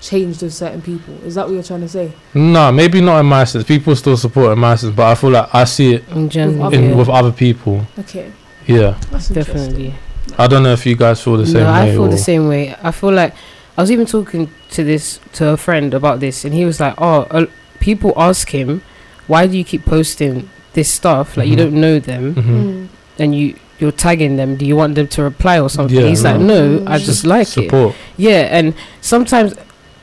changed 0.00 0.42
with 0.42 0.54
certain 0.54 0.80
people. 0.80 1.14
Is 1.24 1.34
that 1.34 1.46
what 1.46 1.54
you're 1.54 1.62
trying 1.62 1.80
to 1.80 1.88
say? 1.88 2.12
No, 2.34 2.70
maybe 2.70 3.00
not 3.00 3.18
in 3.18 3.26
my 3.26 3.44
sense. 3.44 3.64
People 3.64 3.96
still 3.96 4.16
support 4.16 4.52
in 4.52 4.58
my 4.58 4.76
sense, 4.76 4.94
but 4.94 5.06
I 5.06 5.14
feel 5.14 5.30
like 5.30 5.52
I 5.52 5.64
see 5.64 5.94
it 5.94 6.08
in 6.10 6.28
general, 6.28 6.64
other- 6.64 6.76
in 6.76 6.90
yeah. 6.90 6.96
with 6.96 7.08
other 7.08 7.32
people. 7.32 7.84
Okay. 7.98 8.32
Yeah, 8.66 8.98
That's 9.10 9.28
definitely. 9.28 9.94
I 10.38 10.46
don't 10.46 10.62
know 10.62 10.72
if 10.72 10.84
you 10.84 10.94
guys 10.94 11.22
feel 11.22 11.38
the 11.38 11.46
same 11.46 11.64
no, 11.64 11.72
way. 11.72 11.90
I 11.90 11.90
feel 11.90 12.04
or, 12.04 12.08
the 12.08 12.18
same 12.18 12.48
way. 12.48 12.76
I 12.82 12.90
feel 12.90 13.12
like 13.12 13.34
I 13.78 13.80
was 13.80 13.90
even 13.92 14.06
talking 14.06 14.50
to 14.70 14.82
this 14.82 15.20
to 15.34 15.50
a 15.50 15.56
friend 15.56 15.94
about 15.94 16.18
this, 16.18 16.44
and 16.44 16.52
he 16.52 16.64
was 16.64 16.80
like, 16.80 16.94
"Oh, 16.98 17.28
uh, 17.30 17.46
people 17.78 18.12
ask 18.16 18.50
him, 18.50 18.82
why 19.28 19.46
do 19.46 19.56
you 19.56 19.62
keep 19.64 19.84
posting 19.84 20.50
this 20.72 20.90
stuff? 20.90 21.36
Like 21.36 21.46
you 21.48 21.54
Mhm. 21.54 21.58
don't 21.62 21.74
know 21.74 21.98
them, 22.00 22.34
Mhm. 22.34 22.44
Mm. 22.44 22.88
and 23.20 23.34
you 23.36 23.54
you're 23.78 23.92
tagging 23.92 24.34
them. 24.36 24.56
Do 24.56 24.66
you 24.66 24.74
want 24.74 24.96
them 24.96 25.06
to 25.06 25.22
reply 25.22 25.60
or 25.60 25.70
something?" 25.70 25.96
Yeah, 25.96 26.08
He's 26.08 26.24
like, 26.24 26.40
no. 26.40 26.78
"No, 26.78 26.90
I 26.92 26.98
just 26.98 27.24
like 27.24 27.56
it." 27.56 27.70
Yeah, 28.16 28.48
and 28.50 28.74
sometimes 29.00 29.54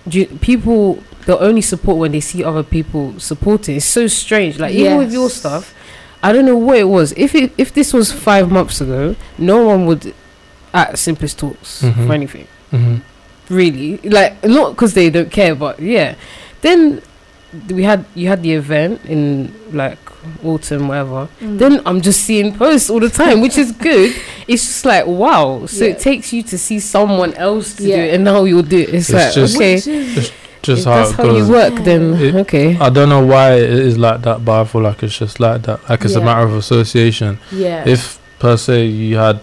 do 0.07 0.19
you, 0.19 0.25
people 0.39 1.03
they'll 1.25 1.41
only 1.43 1.61
support 1.61 1.97
when 1.97 2.11
they 2.13 2.21
see 2.21 2.43
other 2.45 2.63
people 2.63 3.13
supporting. 3.17 3.75
It's 3.75 3.85
so 3.85 4.07
strange. 4.07 4.57
Like 4.59 4.73
even 4.73 4.97
with 4.97 5.11
your 5.11 5.29
stuff, 5.29 5.73
I 6.23 6.31
don't 6.31 6.45
know 6.45 6.55
what 6.55 6.77
it 6.77 6.87
was. 6.87 7.13
If 7.17 7.35
it, 7.35 7.51
if 7.57 7.73
this 7.73 7.91
was 7.91 8.11
five 8.13 8.49
months 8.49 8.79
ago, 8.79 9.15
no 9.37 9.57
one 9.65 9.85
would 9.87 10.13
at 10.73 10.97
Simplest 10.97 11.37
Talks 11.39 11.81
Mhm. 11.83 12.07
for 12.07 12.13
anything. 12.13 12.47
hmm 12.71 12.95
Really, 13.49 13.97
like 13.99 14.43
not 14.43 14.71
because 14.75 14.93
they 14.93 15.09
don't 15.09 15.31
care, 15.31 15.53
but 15.55 15.79
yeah. 15.79 16.15
Then 16.61 17.01
we 17.69 17.83
had 17.83 18.05
you 18.15 18.27
had 18.27 18.41
the 18.43 18.53
event 18.53 19.01
in 19.05 19.53
like 19.71 19.99
autumn, 20.43 20.87
whatever. 20.87 21.29
Mm. 21.39 21.59
Then 21.59 21.81
I'm 21.85 22.01
just 22.01 22.21
seeing 22.21 22.55
posts 22.57 22.89
all 22.89 22.99
the 22.99 23.09
time, 23.09 23.41
which 23.41 23.57
is 23.57 23.71
good. 23.71 24.15
It's 24.47 24.63
just 24.65 24.85
like 24.85 25.05
wow. 25.07 25.65
So 25.67 25.85
Yeah. 25.85 25.91
it 25.91 25.99
takes 25.99 26.31
you 26.33 26.43
to 26.43 26.57
see 26.57 26.79
someone 26.79 27.33
else 27.35 27.75
to 27.75 27.83
do 27.83 27.91
it, 27.93 28.13
and 28.15 28.23
now 28.23 28.43
you'll 28.43 28.61
do 28.63 28.77
it. 28.79 28.89
It's, 28.93 29.09
It's 29.09 29.13
like 29.13 29.33
just- 29.33 29.55
okay, 29.55 29.75
Which 29.75 29.87
is- 29.87 30.31
Just 30.61 30.79
if 30.81 30.85
how 30.85 30.95
that's 30.95 31.11
how 31.11 31.29
you 31.35 31.47
work, 31.47 31.83
then 31.83 32.13
It- 32.15 32.35
okay. 32.35 32.75
I 32.81 32.89
don't 32.89 33.09
know 33.09 33.23
why 33.23 33.53
it 33.53 33.69
is 33.69 33.97
like 33.99 34.21
that, 34.23 34.43
but 34.43 34.61
I 34.61 34.63
feel 34.65 34.81
like 34.81 35.03
it's 35.03 35.17
just 35.17 35.39
like 35.39 35.61
that. 35.63 35.87
Like 35.87 36.03
it's 36.05 36.15
a 36.15 36.21
matter 36.21 36.41
of 36.43 36.55
association. 36.55 37.37
yeah. 37.51 37.83
If 37.87 38.17
per 38.39 38.57
se 38.57 38.85
you 38.87 39.17
had, 39.17 39.39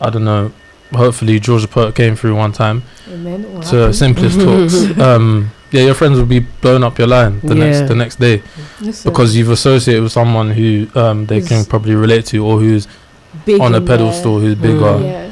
I 0.00 0.10
don't 0.10 0.24
know, 0.24 0.52
hopefully 0.92 1.40
Georgia 1.40 1.66
Pert 1.66 1.94
came 1.96 2.14
through 2.14 2.36
one 2.36 2.52
time 2.52 2.82
and 3.06 3.26
then 3.26 3.52
what 3.54 3.64
to 3.66 3.76
happened? 3.76 3.96
simplest 3.96 4.40
talks. 4.46 4.98
Um, 4.98 5.50
yeah, 5.70 5.82
your 5.82 5.94
friends 5.94 6.18
will 6.18 6.26
be 6.26 6.40
blowing 6.40 6.84
up 6.84 6.98
your 6.98 7.08
line 7.08 7.40
the 7.40 7.54
Yeah. 7.54 7.64
next 7.64 7.88
the 7.88 7.94
next 7.94 8.20
day 8.20 8.42
Listen, 8.80 9.10
because 9.10 9.36
you've 9.36 9.50
associated 9.50 10.02
with 10.04 10.12
someone 10.12 10.50
who 10.50 10.86
um 10.94 11.26
they 11.26 11.40
can 11.40 11.64
probably 11.64 11.94
relate 11.94 12.26
to 12.26 12.44
or 12.46 12.58
who's 12.60 12.86
big 13.44 13.60
on 13.60 13.74
a 13.74 13.78
in 13.78 13.86
pedestal, 13.86 14.38
who's 14.38 14.54
bigger. 14.54 14.80
Mm. 14.80 15.02
Yeah. 15.04 15.30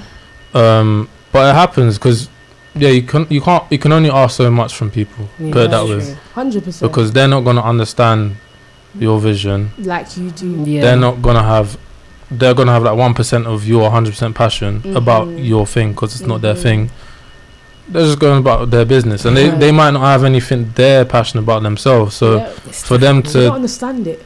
Um, 0.81 1.09
but 1.31 1.51
it 1.51 1.55
happens 1.55 1.97
because 1.99 2.29
yeah, 2.75 2.89
you 2.89 3.03
can 3.03 3.27
you 3.31 3.41
can't 3.41 3.65
you 3.71 3.79
can 3.79 3.93
only 3.93 4.11
ask 4.11 4.37
so 4.37 4.51
much 4.51 4.75
from 4.75 4.91
people. 4.91 5.29
Yeah, 5.39 5.53
put 5.53 5.63
it 5.67 5.71
that 5.71 5.87
that's 5.87 6.09
way. 6.09 6.17
Hundred 6.35 6.65
percent. 6.65 6.91
because 6.91 7.13
they're 7.13 7.29
not 7.29 7.43
gonna 7.45 7.63
understand 7.63 8.37
your 8.99 9.19
vision. 9.21 9.71
like 9.79 10.17
you 10.17 10.31
do. 10.31 10.65
Yeah, 10.67 10.83
They're 10.83 10.97
not 10.97 11.23
gonna 11.23 11.43
have. 11.43 11.79
They're 12.31 12.55
gonna 12.55 12.73
have 12.73 12.83
like 12.83 12.97
one 12.97 13.15
percent 13.15 13.47
of 13.47 13.67
your 13.67 13.91
hundred 13.91 14.11
percent 14.11 14.35
passion 14.35 14.83
about 14.97 15.29
Mhm. 15.29 15.45
your 15.47 15.67
thing 15.67 15.93
because 15.93 16.15
it's 16.19 16.27
not 16.27 16.41
their 16.41 16.55
Mhm. 16.55 16.63
thing. 16.63 16.91
They're 17.89 18.05
just 18.07 18.19
going 18.21 18.39
about 18.39 18.71
their 18.71 18.85
business, 18.85 19.25
and 19.25 19.37
they, 19.37 19.49
Right. 19.51 19.59
they 19.61 19.73
might 19.73 19.91
not 19.91 20.01
have 20.03 20.25
anything 20.25 20.73
they're 20.75 21.05
passionate 21.05 21.43
about 21.43 21.63
themselves. 21.63 22.15
So 22.15 22.37
yeah. 22.37 22.49
For 22.49 22.97
them 22.99 23.17
difficult. 23.23 23.33
they 23.35 23.41
don't 23.41 23.51
to 23.51 23.55
understand 23.55 24.07
it. 24.07 24.25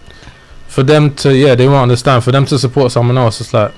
for 0.69 0.83
them 0.83 1.15
to 1.17 1.35
yeah 1.35 1.55
they 1.55 1.67
won't 1.67 1.83
understand. 1.85 2.23
For 2.23 2.33
them 2.33 2.45
to 2.47 2.59
support 2.59 2.93
someone 2.93 3.17
else, 3.19 3.41
it's 3.41 3.55
like 3.55 3.73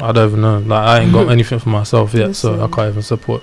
I 0.00 0.12
don't 0.12 0.28
even 0.28 0.40
know. 0.42 0.58
Like 0.58 0.86
I 0.86 1.00
ain't 1.00 1.12
got 1.12 1.28
anything 1.36 1.58
for 1.58 1.70
myself 1.70 2.12
yet, 2.14 2.36
so 2.36 2.54
I 2.62 2.68
can't 2.68 2.90
even 2.90 3.02
support. 3.02 3.42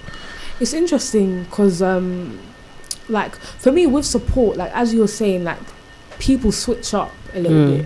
It's 0.59 0.73
interesting 0.73 1.43
because, 1.43 1.81
um, 1.81 2.39
like, 3.09 3.35
for 3.35 3.71
me 3.71 3.87
with 3.87 4.05
support, 4.05 4.55
like 4.57 4.71
as 4.73 4.93
you 4.93 5.01
were 5.01 5.07
saying, 5.07 5.43
like 5.43 5.57
people 6.19 6.51
switch 6.51 6.93
up 6.93 7.11
a 7.33 7.39
little 7.39 7.57
Mm. 7.57 7.77
bit, 7.79 7.85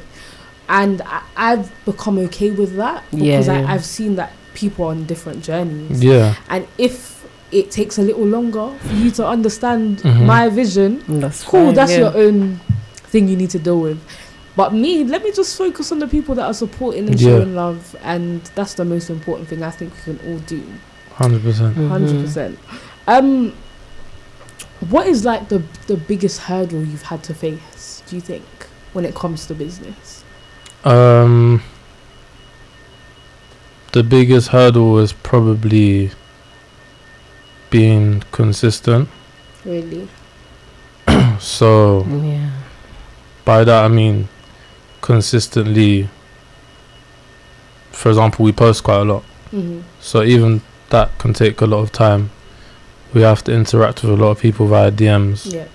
and 0.68 1.02
I, 1.04 1.22
I've 1.36 1.72
become 1.86 2.20
okay 2.20 2.52
with 2.52 2.76
that 2.76 3.04
because 3.12 3.48
Yeah. 3.48 3.66
I, 3.68 3.74
I've 3.74 3.86
seen 3.86 4.16
that 4.18 4.34
people 4.54 4.86
are 4.86 4.90
on 4.92 5.06
different 5.06 5.44
journeys, 5.44 6.04
Yeah, 6.04 6.36
and 6.50 6.68
if 6.78 7.19
it 7.52 7.72
takes 7.72 7.98
a 7.98 8.02
little 8.02 8.26
longer 8.26 8.70
for 8.80 8.94
you 8.94 9.10
to 9.12 9.28
understand 9.28 10.00
Mhm. 10.00 10.26
my 10.26 10.50
vision, 10.50 11.04
That's 11.08 11.44
cool, 11.44 11.66
fine, 11.68 11.74
that's 11.76 11.92
yeah. 11.92 12.00
your 12.00 12.18
own 12.18 12.60
thing 13.12 13.28
you 13.28 13.36
need 13.36 13.50
to 13.52 13.60
deal 13.60 13.80
with. 13.80 14.00
But 14.56 14.74
me, 14.74 15.04
let 15.04 15.24
me 15.24 15.32
just 15.32 15.58
focus 15.58 15.92
on 15.92 16.00
the 16.00 16.08
people 16.08 16.36
that 16.36 16.46
are 16.46 16.54
supporting 16.54 17.08
and 17.08 17.20
Yeah. 17.20 17.30
showing 17.38 17.56
love, 17.56 17.96
and 18.04 18.42
that's 18.56 18.74
the 18.76 18.86
most 18.86 19.10
important 19.10 19.48
thing 19.50 19.64
I 19.64 19.72
think 19.72 19.94
we 20.06 20.14
can 20.14 20.20
all 20.28 20.40
do. 20.40 20.62
hundred 21.16 21.44
percent. 21.44 21.76
Mhm. 21.76 21.90
100 21.90 22.22
percent. 22.26 22.60
Um, 23.08 23.52
what 24.90 25.06
is 25.08 25.26
like 25.26 25.50
the 25.50 25.62
the 25.88 25.98
biggest 25.98 26.42
hurdle 26.42 26.80
you've 26.86 27.04
had 27.04 27.24
to 27.24 27.34
face? 27.34 28.02
Do 28.08 28.16
you 28.16 28.22
think 28.22 28.44
when 28.94 29.06
it 29.06 29.16
comes 29.16 29.46
to 29.48 29.54
business? 29.56 30.24
Um, 30.86 31.62
the 33.92 34.04
biggest 34.04 34.50
hurdle 34.50 35.00
is 35.00 35.12
probably 35.14 36.12
being 37.70 38.24
consistent. 38.32 39.10
Really? 39.66 40.08
So 41.40 42.06
Yeah. 42.06 42.50
by 43.46 43.64
that 43.64 43.86
I 43.86 43.88
mean 43.88 44.28
consistently. 45.02 46.10
For 47.92 48.10
example, 48.10 48.46
we 48.46 48.52
post 48.52 48.84
quite 48.84 49.02
a 49.02 49.04
lot, 49.04 49.24
Mm-hmm. 49.54 49.80
so 50.00 50.22
even 50.24 50.62
that 50.90 51.18
can 51.18 51.34
take 51.34 51.60
a 51.62 51.66
lot 51.66 51.80
of 51.80 51.92
time. 51.92 52.30
We 53.14 53.22
have 53.22 53.44
to 53.46 53.52
interact 53.54 54.04
with 54.04 54.12
a 54.12 54.16
lot 54.16 54.32
of 54.32 54.40
people 54.40 54.68
via 54.68 54.92
DMs, 54.92 55.52
Yeah. 55.54 55.66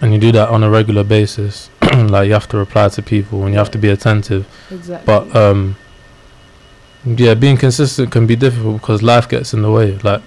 and 0.00 0.12
you 0.12 0.18
do 0.20 0.30
that 0.32 0.48
on 0.48 0.62
a 0.62 0.70
regular 0.70 1.02
basis. 1.04 1.68
like 1.92 2.26
you 2.28 2.32
have 2.34 2.48
to 2.48 2.56
reply 2.56 2.88
to 2.90 3.02
people, 3.02 3.42
and 3.44 3.52
you 3.52 3.58
have 3.58 3.70
to 3.72 3.78
be 3.78 3.88
attentive. 3.88 4.46
Exactly. 4.70 5.04
But 5.06 5.34
um, 5.36 5.76
yeah, 7.04 7.34
being 7.34 7.56
consistent 7.56 8.12
can 8.12 8.26
be 8.26 8.36
difficult 8.36 8.80
because 8.80 9.02
life 9.02 9.28
gets 9.28 9.52
in 9.52 9.62
the 9.62 9.70
way. 9.70 9.98
Like 9.98 10.22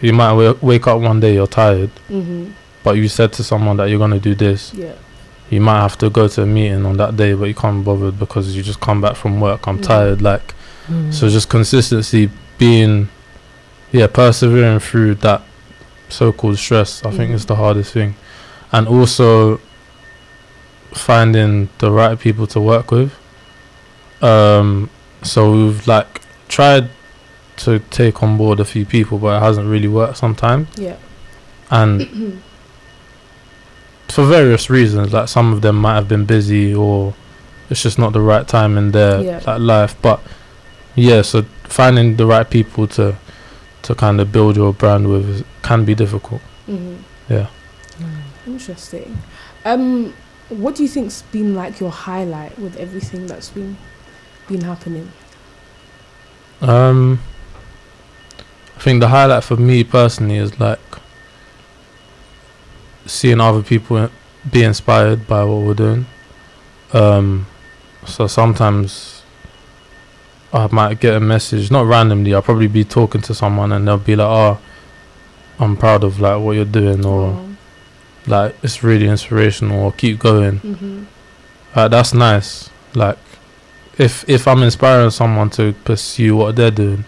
you 0.00 0.12
might 0.12 0.32
wa- 0.32 0.54
wake 0.60 0.86
up 0.86 1.00
one 1.00 1.20
day 1.20 1.34
you're 1.34 1.46
tired, 1.46 1.90
mm-hmm. 2.08 2.50
but 2.82 2.96
you 2.96 3.08
said 3.08 3.32
to 3.34 3.44
someone 3.44 3.76
that 3.78 3.86
you're 3.90 3.98
gonna 3.98 4.18
do 4.20 4.34
this. 4.34 4.72
Yeah. 4.74 4.94
You 5.50 5.60
might 5.60 5.80
have 5.80 5.98
to 5.98 6.10
go 6.10 6.28
to 6.28 6.42
a 6.42 6.46
meeting 6.46 6.86
on 6.86 6.96
that 6.98 7.16
day, 7.16 7.34
but 7.34 7.46
you 7.46 7.54
can't 7.54 7.78
be 7.80 7.84
bothered 7.84 8.18
because 8.18 8.54
you 8.56 8.62
just 8.62 8.80
come 8.80 9.00
back 9.00 9.16
from 9.16 9.40
work. 9.40 9.66
I'm 9.66 9.78
Mhm. 9.78 9.82
tired. 9.82 10.22
Like 10.22 10.54
Mm. 10.88 11.12
so, 11.12 11.28
just 11.28 11.48
consistency, 11.48 12.30
being 12.58 13.08
yeah, 13.92 14.06
persevering 14.06 14.78
through 14.80 15.16
that 15.16 15.42
so-called 16.08 16.58
stress. 16.58 17.04
I 17.04 17.10
think 17.10 17.32
is 17.32 17.46
the 17.46 17.56
hardest 17.56 17.92
thing, 17.92 18.14
and 18.72 18.86
also 18.88 19.60
finding 20.92 21.68
the 21.78 21.90
right 21.90 22.18
people 22.18 22.46
to 22.48 22.60
work 22.60 22.90
with. 22.90 23.12
Um, 24.22 24.90
so 25.22 25.52
we've 25.52 25.86
like 25.86 26.20
tried 26.48 26.88
to 27.64 27.78
take 27.90 28.22
on 28.22 28.36
board 28.36 28.60
a 28.60 28.64
few 28.64 28.84
people, 28.86 29.18
but 29.18 29.36
it 29.36 29.44
hasn't 29.44 29.68
really 29.68 29.88
worked 29.88 30.16
sometimes. 30.18 30.68
Yeah. 30.76 30.96
And 31.70 32.42
for 34.08 34.24
various 34.24 34.68
reasons, 34.70 35.12
like 35.12 35.28
some 35.28 35.52
of 35.52 35.62
them 35.62 35.76
might 35.76 35.94
have 35.94 36.08
been 36.08 36.24
busy 36.24 36.74
or 36.74 37.14
it's 37.68 37.82
just 37.82 37.98
not 37.98 38.12
the 38.12 38.20
right 38.20 38.46
time 38.48 38.76
in 38.76 38.90
their 38.92 39.20
Yeah. 39.22 39.40
like 39.46 39.60
life. 39.60 39.96
But 40.02 40.20
yeah, 40.96 41.22
so 41.22 41.42
finding 41.64 42.16
the 42.16 42.26
right 42.26 42.48
people 42.48 42.86
to 42.88 43.16
to 43.82 43.94
kind 43.94 44.20
of 44.20 44.30
build 44.30 44.56
your 44.56 44.74
brand 44.74 45.08
with 45.08 45.28
is, 45.28 45.44
can 45.62 45.84
be 45.84 45.94
difficult. 45.94 46.42
Mm-hmm. 46.68 46.96
Yeah. 47.32 47.46
Interesting. 48.46 49.16
Um, 49.64 50.12
what 50.48 50.74
do 50.74 50.82
you 50.82 50.88
think's 50.88 51.22
been 51.22 51.54
like 51.54 51.80
your 51.80 51.90
highlight 51.90 52.58
with 52.58 52.76
everything 52.76 53.26
that's 53.26 53.50
been 53.50 53.76
been 54.48 54.62
happening? 54.62 55.12
Um, 56.60 57.20
I 58.80 58.82
think 58.82 59.00
the 59.00 59.08
highlight 59.08 59.44
for 59.44 59.58
me 59.58 59.84
personally 59.84 60.38
is 60.38 60.58
like 60.58 60.80
seeing 63.04 63.38
other 63.38 63.62
people 63.62 64.08
be 64.50 64.62
inspired 64.64 65.28
by 65.28 65.44
what 65.44 65.66
we're 65.66 65.74
doing. 65.74 66.06
Um, 66.94 67.46
so 68.06 68.26
sometimes 68.26 69.22
I 70.50 70.66
might 70.72 70.98
get 70.98 71.12
a 71.12 71.20
message, 71.20 71.70
not 71.70 71.84
randomly. 71.84 72.32
I'll 72.32 72.40
probably 72.40 72.68
be 72.68 72.84
talking 72.84 73.20
to 73.20 73.34
someone 73.34 73.70
and 73.72 73.86
they'll 73.86 73.98
be 73.98 74.16
like, 74.16 74.26
"Oh, 74.26 74.58
I'm 75.58 75.76
proud 75.76 76.02
of 76.02 76.18
like 76.18 76.40
what 76.40 76.52
you're 76.52 76.64
doing," 76.64 77.04
or 77.04 77.38
like 78.26 78.56
it's 78.62 78.82
really 78.82 79.08
inspirational, 79.08 79.78
or 79.84 79.92
keep 79.92 80.18
going. 80.18 80.60
mm-hmm. 80.60 81.04
Uh, 81.74 81.86
that's 81.88 82.14
nice. 82.14 82.70
Like, 82.94 83.18
if 83.98 84.26
if 84.26 84.48
I'm 84.48 84.62
inspiring 84.62 85.10
someone 85.10 85.50
to 85.50 85.74
pursue 85.84 86.34
what 86.34 86.56
they're 86.56 86.70
doing, 86.70 87.04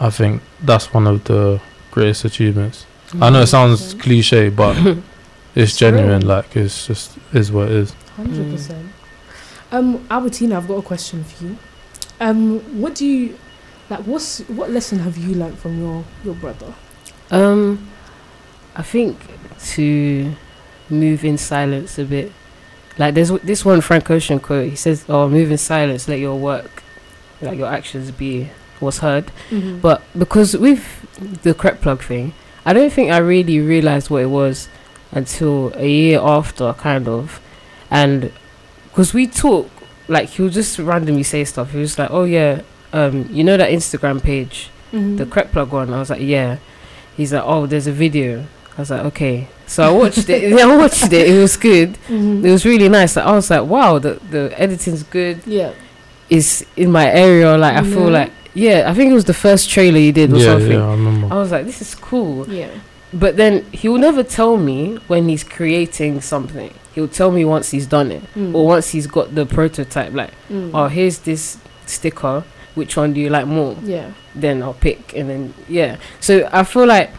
I 0.00 0.10
think 0.10 0.42
that's 0.62 0.92
one 0.94 1.06
of 1.06 1.24
the 1.24 1.60
greatest 1.90 2.24
achievements. 2.24 2.86
I 3.20 3.28
know 3.30 3.42
it 3.42 3.48
sounds 3.48 3.94
Mhm. 3.94 4.00
cliche, 4.00 4.48
but 4.48 4.76
it's 4.86 5.00
It's 5.54 5.76
genuine. 5.76 6.20
real. 6.20 6.28
Like, 6.28 6.56
it's 6.56 6.86
just 6.86 7.18
is 7.32 7.50
what 7.52 7.68
it 7.68 7.74
is. 7.74 7.92
Hundred 8.16 8.50
percent. 8.50 8.86
Um, 9.72 10.04
Albertina, 10.10 10.56
I've 10.56 10.68
got 10.68 10.74
a 10.78 10.82
question 10.82 11.22
for 11.24 11.44
you. 11.44 11.56
Um, 12.20 12.60
what 12.80 12.94
do 12.94 13.04
you 13.06 13.36
like? 13.88 14.00
What's 14.00 14.40
what 14.48 14.70
lesson 14.70 14.98
have 15.00 15.16
you 15.16 15.34
learnt 15.34 15.58
from 15.58 15.78
your 15.80 16.04
your 16.24 16.34
brother? 16.34 16.72
Um, 17.30 17.88
I 18.76 18.82
think 18.82 19.16
to 19.74 20.32
move 20.88 21.24
in 21.24 21.38
silence 21.38 21.98
a 21.98 22.04
bit. 22.04 22.32
Like 22.98 23.14
there's 23.14 23.28
w- 23.28 23.44
this 23.46 23.64
one 23.64 23.80
Frank 23.80 24.10
Ocean 24.10 24.38
quote. 24.40 24.68
He 24.70 24.76
says, 24.76 25.04
"Oh, 25.08 25.28
move 25.28 25.50
in 25.50 25.58
silence. 25.58 26.08
Let 26.08 26.18
your 26.18 26.36
work 26.38 26.82
like 27.40 27.56
your 27.58 27.68
actions 27.68 28.10
be 28.10 28.50
was 28.80 28.98
heard. 28.98 29.26
Mhm. 29.50 29.80
But 29.80 30.02
because 30.18 30.56
with 30.56 30.82
the 31.42 31.54
crep 31.54 31.80
plug 31.80 32.02
thing, 32.02 32.32
I 32.64 32.72
don't 32.72 32.92
think 32.92 33.10
I 33.10 33.18
really 33.18 33.60
realized 33.60 34.10
what 34.10 34.22
it 34.22 34.30
was 34.30 34.68
until 35.12 35.72
a 35.76 35.86
year 35.88 36.20
after, 36.20 36.72
kind 36.74 37.08
of. 37.08 37.40
And 37.90 38.30
because 38.88 39.12
we 39.14 39.26
talk, 39.26 39.68
like 40.08 40.28
he'll 40.30 40.48
just 40.48 40.78
randomly 40.78 41.22
say 41.22 41.44
stuff. 41.44 41.72
He 41.72 41.78
was 41.78 41.98
like, 41.98 42.10
"Oh 42.10 42.24
yeah, 42.24 42.62
um, 42.92 43.28
you 43.32 43.42
know 43.44 43.56
that 43.56 43.70
Instagram 43.70 44.22
page, 44.22 44.70
Mhm. 44.92 45.18
the 45.18 45.26
crep 45.26 45.52
plug 45.52 45.72
one." 45.72 45.92
I 45.92 45.98
was 45.98 46.10
like, 46.10 46.20
"Yeah." 46.22 46.56
He's 47.16 47.32
like, 47.32 47.42
"Oh, 47.44 47.66
there's 47.66 47.86
a 47.86 47.92
video." 47.92 48.44
I 48.76 48.80
was 48.82 48.90
like, 48.90 49.04
"Okay." 49.06 49.48
So 49.66 49.82
I 49.84 49.90
watched 49.90 50.28
it. 50.28 50.42
Yeah, 50.58 50.66
I 50.66 50.76
watched 50.76 51.12
it. 51.12 51.28
It 51.28 51.38
was 51.40 51.56
good. 51.56 51.96
Mhm. 52.08 52.44
It 52.44 52.50
was 52.50 52.64
really 52.64 52.88
nice. 52.88 53.14
Like, 53.16 53.26
I 53.26 53.32
was 53.32 53.50
like, 53.50 53.64
"Wow, 53.66 53.98
the 53.98 54.18
the 54.30 54.52
editing's 54.60 55.02
good." 55.02 55.40
yeah. 55.46 55.70
Is 56.28 56.64
in 56.76 56.92
my 56.92 57.10
area. 57.10 57.56
Like 57.58 57.74
I 57.76 57.82
feel 57.82 58.08
like 58.08 58.30
yeah. 58.54 58.90
I 58.90 58.94
think 58.94 59.10
it 59.10 59.14
was 59.14 59.24
the 59.26 59.34
first 59.34 59.68
trailer 59.70 59.98
he 59.98 60.12
did 60.12 60.32
or 60.32 60.36
yeah, 60.38 60.44
something. 60.44 60.72
yeah, 60.72 60.86
I 60.86 60.90
remember. 60.92 61.34
I 61.34 61.38
was 61.38 61.50
like, 61.50 61.66
this 61.66 61.80
is 61.80 61.94
cool. 61.94 62.48
Yeah. 62.48 62.70
But 63.12 63.36
then 63.36 63.64
he'll 63.72 63.98
never 63.98 64.22
tell 64.22 64.56
me 64.56 64.96
when 65.08 65.28
he's 65.28 65.42
creating 65.44 66.20
something. 66.20 66.72
He'll 66.94 67.08
tell 67.08 67.30
me 67.32 67.44
once 67.44 67.70
he's 67.70 67.86
done 67.86 68.10
it 68.12 68.22
Mm. 68.34 68.54
or 68.54 68.66
once 68.66 68.90
he's 68.90 69.06
got 69.06 69.34
the 69.34 69.46
prototype. 69.46 70.12
Like, 70.12 70.30
Mm. 70.48 70.70
oh, 70.74 70.86
here's 70.88 71.18
this 71.18 71.58
sticker. 71.86 72.44
Which 72.76 72.96
one 72.96 73.12
do 73.12 73.20
you 73.20 73.28
like 73.30 73.46
more? 73.46 73.76
yeah. 73.82 74.12
Then 74.34 74.62
I'll 74.62 74.74
pick, 74.74 75.12
and 75.16 75.28
then 75.28 75.54
yeah. 75.68 75.96
So 76.20 76.48
I 76.52 76.62
feel 76.62 76.86
like 76.86 77.10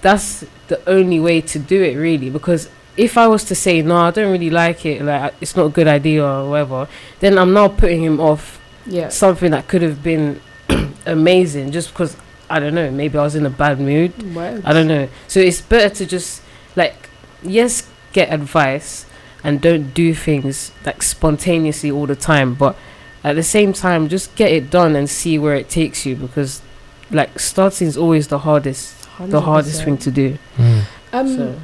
that's 0.00 0.44
the 0.68 0.80
only 0.88 1.20
way 1.20 1.40
to 1.42 1.58
do 1.58 1.82
it, 1.82 1.96
really. 1.96 2.30
Because 2.30 2.68
if 2.96 3.16
I 3.16 3.28
was 3.28 3.44
to 3.44 3.54
say 3.54 3.82
no, 3.82 3.96
I 3.96 4.10
don't 4.10 4.32
really 4.32 4.50
like 4.50 4.84
it. 4.84 5.02
Like 5.02 5.34
it's 5.40 5.56
not 5.56 5.66
a 5.66 5.68
good 5.68 5.86
idea 5.86 6.24
or 6.26 6.50
whatever. 6.50 6.88
Then 7.20 7.38
I'm 7.38 7.52
now 7.52 7.68
putting 7.68 8.02
him 8.02 8.20
off 8.20 8.57
Yeah. 8.88 9.08
something 9.10 9.50
that 9.50 9.68
could 9.68 9.82
have 9.82 10.02
been 10.02 10.40
amazing 11.06 11.72
just 11.72 11.90
because 11.90 12.16
I 12.50 12.60
don't 12.60 12.74
know. 12.74 12.90
Maybe 12.90 13.18
I 13.18 13.22
was 13.22 13.34
in 13.34 13.44
a 13.44 13.50
bad 13.50 13.78
mood. 13.78 14.34
Words. 14.34 14.62
I 14.64 14.72
don't 14.72 14.88
know. 14.88 15.08
So 15.26 15.40
it's 15.40 15.60
better 15.60 15.94
to 15.96 16.06
just 16.06 16.42
like 16.76 17.08
yes, 17.42 17.88
get 18.12 18.32
advice 18.32 19.06
and 19.44 19.60
don't 19.60 19.94
do 19.94 20.14
things 20.14 20.72
like 20.84 21.02
spontaneously 21.02 21.90
all 21.90 22.06
the 22.06 22.16
time, 22.16 22.54
but 22.54 22.76
at 23.22 23.34
the 23.36 23.42
same 23.42 23.72
time 23.72 24.08
just 24.08 24.34
get 24.36 24.50
it 24.50 24.70
done 24.70 24.96
and 24.96 25.08
see 25.08 25.38
where 25.38 25.54
it 25.54 25.68
takes 25.68 26.06
you 26.06 26.16
because 26.16 26.62
like 27.10 27.38
starting 27.38 27.88
is 27.88 27.96
always 27.96 28.28
the 28.28 28.38
hardest 28.38 28.94
the 29.20 29.40
hardest 29.40 29.84
thing 29.84 29.98
to 29.98 30.10
do. 30.10 30.38
Mm. 30.56 30.84
Um, 31.12 31.36
so 31.36 31.60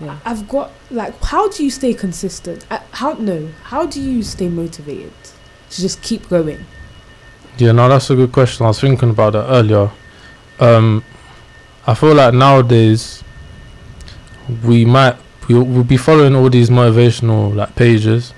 yeah. 0.00 0.18
I've 0.24 0.48
got 0.48 0.72
like, 0.90 1.22
how 1.22 1.48
do 1.48 1.64
you 1.64 1.70
stay 1.70 1.94
consistent? 1.94 2.66
Uh, 2.70 2.80
how 2.92 3.12
no? 3.14 3.48
How 3.64 3.86
do 3.86 4.00
you 4.00 4.22
stay 4.22 4.48
motivated 4.48 5.12
to 5.70 5.80
just 5.80 6.02
keep 6.02 6.28
going? 6.28 6.64
Yeah, 7.58 7.72
no, 7.72 7.88
that's 7.88 8.10
a 8.10 8.14
good 8.16 8.32
question. 8.32 8.66
I 8.66 8.68
was 8.68 8.80
thinking 8.80 9.10
about 9.10 9.32
that 9.32 9.46
earlier. 9.48 9.90
Um, 10.60 11.02
I 11.86 11.94
feel 11.94 12.14
like 12.14 12.34
nowadays 12.34 13.22
we 14.64 14.84
might 14.84 15.16
we 15.48 15.54
will 15.54 15.84
be 15.84 15.96
following 15.96 16.34
all 16.34 16.50
these 16.50 16.70
motivational 16.70 17.54
like 17.54 17.74
pages, 17.76 18.34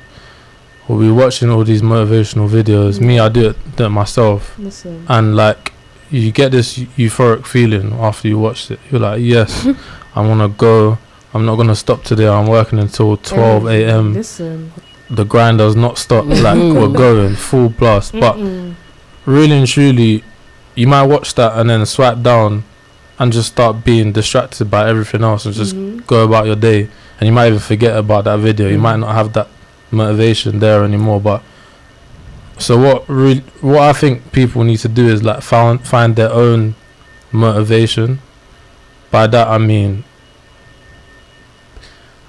we'll 0.86 1.00
be 1.00 1.10
watching 1.10 1.48
all 1.50 1.64
these 1.64 1.80
motivational 1.82 2.48
videos. 2.48 3.00
Me, 3.00 3.18
I 3.18 3.28
do 3.28 3.50
it, 3.50 3.76
do 3.76 3.84
it 3.86 3.88
myself, 3.88 4.58
Listen. 4.58 5.04
and 5.08 5.34
like 5.34 5.72
you 6.10 6.30
get 6.32 6.52
this 6.52 6.78
euphoric 6.78 7.46
feeling 7.46 7.92
after 7.94 8.28
you 8.28 8.38
watch 8.38 8.70
it. 8.70 8.78
You're 8.90 9.00
like, 9.00 9.20
yes, 9.22 9.66
I 10.14 10.26
want 10.26 10.40
to 10.40 10.48
go. 10.48 10.98
I'm 11.34 11.44
not 11.44 11.56
gonna 11.56 11.76
stop 11.76 12.04
today. 12.04 12.26
I'm 12.26 12.46
working 12.46 12.78
until 12.78 13.16
12 13.16 13.66
a.m. 13.68 14.14
Listen. 14.14 14.72
The 15.10 15.24
grind 15.24 15.58
does 15.58 15.74
not 15.74 15.96
stop. 15.98 16.26
Like 16.26 16.56
we're 16.58 16.88
going 16.88 17.34
full 17.34 17.70
blast, 17.70 18.12
but 18.12 18.36
Mm-mm. 18.36 18.74
really 19.24 19.56
and 19.58 19.66
truly, 19.66 20.22
you 20.74 20.86
might 20.86 21.04
watch 21.04 21.34
that 21.34 21.58
and 21.58 21.70
then 21.70 21.84
swipe 21.86 22.22
down 22.22 22.64
and 23.18 23.32
just 23.32 23.48
start 23.52 23.84
being 23.84 24.12
distracted 24.12 24.70
by 24.70 24.88
everything 24.88 25.24
else 25.24 25.44
and 25.46 25.54
just 25.54 25.74
Mhm. 25.74 26.06
go 26.06 26.24
about 26.24 26.46
your 26.46 26.56
day. 26.56 26.88
And 27.18 27.26
you 27.26 27.32
might 27.32 27.48
even 27.48 27.58
forget 27.58 27.96
about 27.96 28.24
that 28.24 28.38
video. 28.38 28.68
You 28.68 28.76
Mhm. 28.78 28.80
might 28.82 28.96
not 28.96 29.14
have 29.14 29.32
that 29.32 29.48
motivation 29.90 30.58
there 30.60 30.84
anymore. 30.84 31.20
But 31.20 31.42
so 32.58 32.76
what? 32.78 33.04
Re- 33.08 33.42
what 33.60 33.82
I 33.82 33.92
think 33.94 34.30
people 34.32 34.62
need 34.62 34.78
to 34.80 34.88
do 34.88 35.08
is 35.08 35.22
like 35.22 35.40
find 35.42 35.80
find 35.80 36.14
their 36.16 36.30
own 36.32 36.74
motivation. 37.32 38.20
By 39.10 39.26
that 39.28 39.48
I 39.48 39.56
mean 39.58 40.04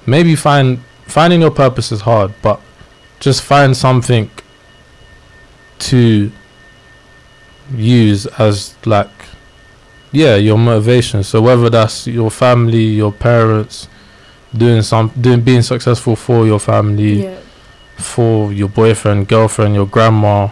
maybe 0.05 0.35
find 0.35 0.79
finding 1.05 1.41
your 1.41 1.51
purpose 1.51 1.91
is 1.91 2.01
hard, 2.01 2.31
but 2.41 2.59
just 3.19 3.41
find 3.43 3.75
something 3.75 4.29
to 5.79 6.31
use 7.75 8.25
as 8.37 8.75
like 8.85 9.09
yeah 10.11 10.35
your 10.35 10.57
motivation 10.57 11.23
so 11.23 11.41
whether 11.41 11.69
that's 11.69 12.07
your 12.07 12.31
family 12.31 12.83
your 12.83 13.11
parents 13.11 13.87
doing 14.57 14.81
some 14.81 15.09
doing 15.21 15.41
being 15.41 15.61
successful 15.61 16.15
for 16.15 16.45
your 16.47 16.59
family 16.59 17.23
Yeah. 17.23 17.37
for 17.97 18.51
your 18.51 18.69
boyfriend 18.69 19.27
girlfriend 19.27 19.75
your 19.75 19.85
grandma 19.85 20.49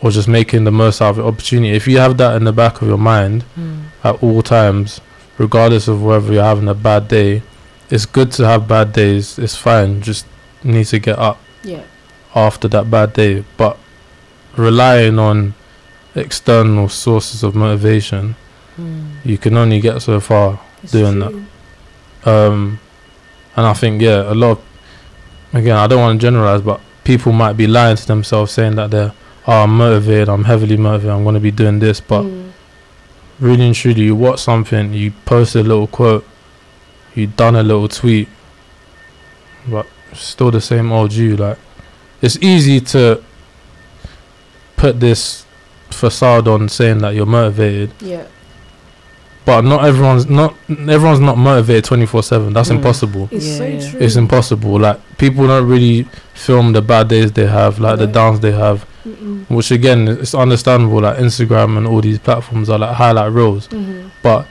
or 0.00 0.10
just 0.10 0.26
making 0.28 0.64
the 0.64 0.72
most 0.72 1.00
out 1.00 1.10
of 1.10 1.16
the 1.16 1.24
opportunity 1.24 1.70
if 1.74 1.86
you 1.86 1.98
have 1.98 2.16
that 2.18 2.34
in 2.36 2.44
the 2.44 2.52
back 2.52 2.82
of 2.82 2.88
your 2.88 2.98
mind 2.98 3.44
Mm. 3.56 3.84
at 4.02 4.20
all 4.22 4.42
times 4.42 5.00
regardless 5.38 5.86
of 5.86 6.02
whether 6.02 6.32
you're 6.32 6.42
having 6.42 6.68
a 6.68 6.74
bad 6.74 7.06
day 7.06 7.42
it's 7.90 8.04
good 8.04 8.32
to 8.32 8.44
have 8.46 8.66
bad 8.66 8.92
days 8.92 9.38
it's 9.38 9.54
fine 9.56 10.02
just 10.02 10.26
need 10.64 10.86
to 10.86 10.98
get 10.98 11.18
up 11.18 11.38
Yeah. 11.62 11.82
After 12.34 12.68
that 12.68 12.90
bad 12.90 13.12
day, 13.14 13.44
but 13.56 13.78
relying 14.56 15.18
on 15.18 15.54
external 16.14 16.88
sources 16.88 17.42
of 17.42 17.54
motivation, 17.54 18.34
Mm. 18.78 19.10
you 19.24 19.38
can 19.38 19.56
only 19.56 19.80
get 19.80 20.00
so 20.02 20.20
far. 20.20 20.60
It's 20.82 20.92
Doing 20.92 21.20
true. 21.20 21.44
Um, 22.24 22.78
and 23.56 23.66
I 23.66 23.72
think, 23.72 24.00
yeah, 24.02 24.30
a 24.32 24.34
lot 24.34 24.52
of, 24.52 24.60
again, 25.52 25.76
I 25.76 25.86
don't 25.88 26.00
want 26.00 26.20
to 26.20 26.26
generalize, 26.26 26.60
but 26.62 26.80
people 27.04 27.32
might 27.32 27.54
be 27.56 27.66
lying 27.66 27.96
to 27.96 28.06
themselves 28.06 28.52
saying 28.52 28.76
that 28.76 28.90
they're, 28.90 29.12
oh, 29.46 29.62
I'm 29.64 29.76
motivated, 29.76 30.28
I'm 30.28 30.44
heavily 30.44 30.76
motivated, 30.76 31.10
I'm 31.12 31.24
going 31.24 31.34
to 31.34 31.40
be 31.40 31.50
doing 31.50 31.78
this, 31.80 32.00
but 32.00 32.22
Mm. 32.22 32.50
really 33.40 33.66
and 33.66 33.74
truly, 33.74 34.02
you 34.02 34.14
watch 34.14 34.40
something, 34.40 34.92
you 34.92 35.12
post 35.24 35.54
a 35.56 35.62
little 35.62 35.86
quote, 35.88 36.24
you 37.14 37.26
done 37.26 37.56
a 37.56 37.62
little 37.62 37.88
tweet, 37.88 38.28
but 39.66 39.86
still 40.12 40.50
the 40.50 40.60
same 40.60 40.92
old 40.92 41.12
you. 41.12 41.36
Like, 41.36 41.58
it's 42.22 42.36
easy 42.42 42.80
to 42.80 43.22
put 44.76 45.00
this 45.00 45.44
facade 45.90 46.46
on 46.48 46.68
saying 46.68 46.98
that 46.98 47.14
you're 47.14 47.26
motivated, 47.26 47.90
yeah. 48.00 48.24
but 49.44 49.62
not 49.62 49.84
everyone's 49.84 50.26
not 50.26 50.54
everyone's 50.68 51.20
not 51.20 51.38
motivated 51.38 51.84
twenty 51.84 52.06
four 52.06 52.22
seven. 52.22 52.52
That's 52.52 52.68
Mm. 52.68 52.76
impossible. 52.76 53.28
It's 53.32 53.46
Yeah, 53.46 53.56
so 53.56 53.64
yeah. 53.66 53.90
true. 53.90 54.00
It's 54.00 54.16
impossible. 54.16 54.78
Like 54.80 55.00
people 55.18 55.46
don't 55.46 55.66
really 55.66 56.04
film 56.34 56.72
the 56.72 56.82
bad 56.82 57.08
days 57.08 57.32
they 57.32 57.46
have, 57.46 57.78
like 57.80 57.98
the 57.98 58.06
downs 58.06 58.40
they 58.40 58.52
have, 58.52 58.84
Mm-mm. 59.06 59.48
which 59.48 59.70
again 59.70 60.06
it's 60.08 60.34
understandable. 60.34 61.00
Like 61.00 61.16
Instagram 61.18 61.76
and 61.78 61.86
all 61.86 62.00
these 62.00 62.18
platforms 62.18 62.68
are 62.70 62.78
like 62.78 62.94
highlight 62.94 63.32
reels. 63.32 63.68
Mhm. 63.68 64.10
But 64.22 64.46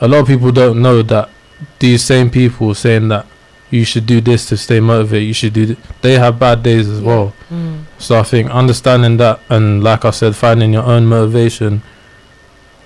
a 0.00 0.08
lot 0.08 0.18
of 0.20 0.26
people 0.26 0.50
don't 0.50 0.82
know 0.82 1.02
that 1.02 1.30
these 1.78 2.02
same 2.02 2.28
people 2.28 2.74
saying 2.74 3.08
that 3.08 3.24
you 3.72 3.84
should 3.84 4.06
do 4.06 4.20
this 4.20 4.46
to 4.50 4.56
stay 4.56 4.80
motivated, 4.80 5.26
you 5.26 5.32
should 5.34 5.52
do 5.52 5.66
th- 5.66 5.78
they 6.02 6.18
have 6.18 6.38
bad 6.38 6.62
days 6.62 6.88
as 6.88 7.00
Yeah. 7.00 7.06
well. 7.06 7.32
Mm. 7.50 7.80
So 7.98 8.18
I 8.18 8.22
think 8.22 8.50
understanding 8.50 9.16
that 9.16 9.40
and 9.48 9.82
like 9.82 10.04
I 10.04 10.10
said, 10.10 10.36
finding 10.36 10.72
your 10.72 10.84
own 10.84 11.06
motivation, 11.06 11.82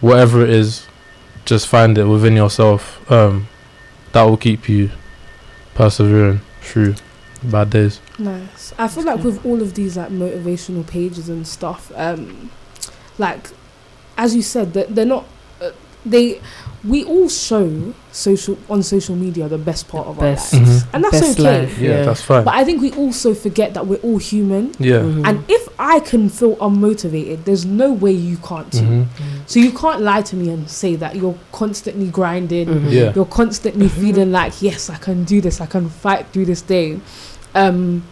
whatever 0.01 0.43
it 0.43 0.51
is, 0.51 0.87
just 1.45 1.67
find 1.67 1.99
it 1.99 2.05
within 2.05 2.35
yourself. 2.37 3.01
Um, 3.11 3.49
that 4.13 4.23
will 4.23 4.37
keep 4.37 4.69
you 4.69 4.91
persevering 5.75 6.41
through 6.63 6.95
bad 7.43 7.71
days. 7.71 8.01
Nice. 8.19 8.73
I 8.79 8.89
feel 8.89 9.05
like 9.05 9.23
with 9.23 9.45
all 9.45 9.61
of 9.63 9.75
these 9.75 9.97
like 9.97 10.11
motivational 10.11 10.87
pages 10.87 11.29
and 11.29 11.47
stuff, 11.47 11.93
um, 11.95 12.51
like 13.19 13.51
as 14.17 14.35
you 14.35 14.43
said, 14.43 14.73
that 14.75 14.95
they're 14.95 15.05
not. 15.05 15.27
Uh, 15.61 15.71
they, 16.05 16.41
we 16.85 17.05
all 17.05 17.29
show 17.29 17.93
social 18.13 18.57
on 18.71 18.83
social 18.83 19.15
media 19.17 19.49
the 19.49 19.59
best 19.59 19.89
part 19.89 20.07
of 20.07 20.19
Best. 20.19 20.55
our 20.55 20.61
lives, 20.61 20.83
Mhm. 20.85 20.87
and 20.95 21.05
that's 21.05 21.21
Best 21.21 21.41
okay. 21.41 21.61
life. 21.61 21.79
Yeah, 21.79 21.91
Yeah. 21.91 22.03
that's 22.05 22.23
fine. 22.23 22.45
But 22.45 22.55
I 22.55 22.65
think 22.65 22.81
we 22.83 22.93
also 22.93 23.35
forget 23.35 23.75
that 23.75 23.87
we're 23.87 23.97
all 24.03 24.19
human, 24.19 24.73
yeah. 24.79 25.01
Mhm. 25.01 25.27
and 25.29 25.45
if 25.49 25.69
I 25.79 26.01
can 26.01 26.29
feel 26.29 26.57
unmotivated, 26.57 27.45
there's 27.45 27.65
no 27.67 27.93
way 27.93 28.13
you 28.13 28.37
can't 28.39 28.71
too. 28.73 28.81
Mhm. 28.83 29.07
So 29.47 29.61
you 29.61 29.71
can't 29.73 30.01
lie 30.03 30.23
to 30.23 30.37
me 30.37 30.49
and 30.51 30.69
say 30.71 30.97
that 30.97 31.17
you're 31.17 31.35
constantly 31.53 32.07
grinding. 32.07 32.67
Mhm. 32.69 32.91
Yeah. 32.93 33.13
You're 33.15 33.27
constantly 33.27 33.89
feeling 33.89 34.33
like, 34.33 34.63
yes, 34.63 34.89
I 34.91 34.97
can 34.97 35.25
do 35.25 35.41
this. 35.41 35.61
I 35.61 35.67
can 35.67 35.89
fight 35.89 36.27
through 36.33 36.47
this 36.47 36.63
day, 36.63 36.99
um, 37.55 38.03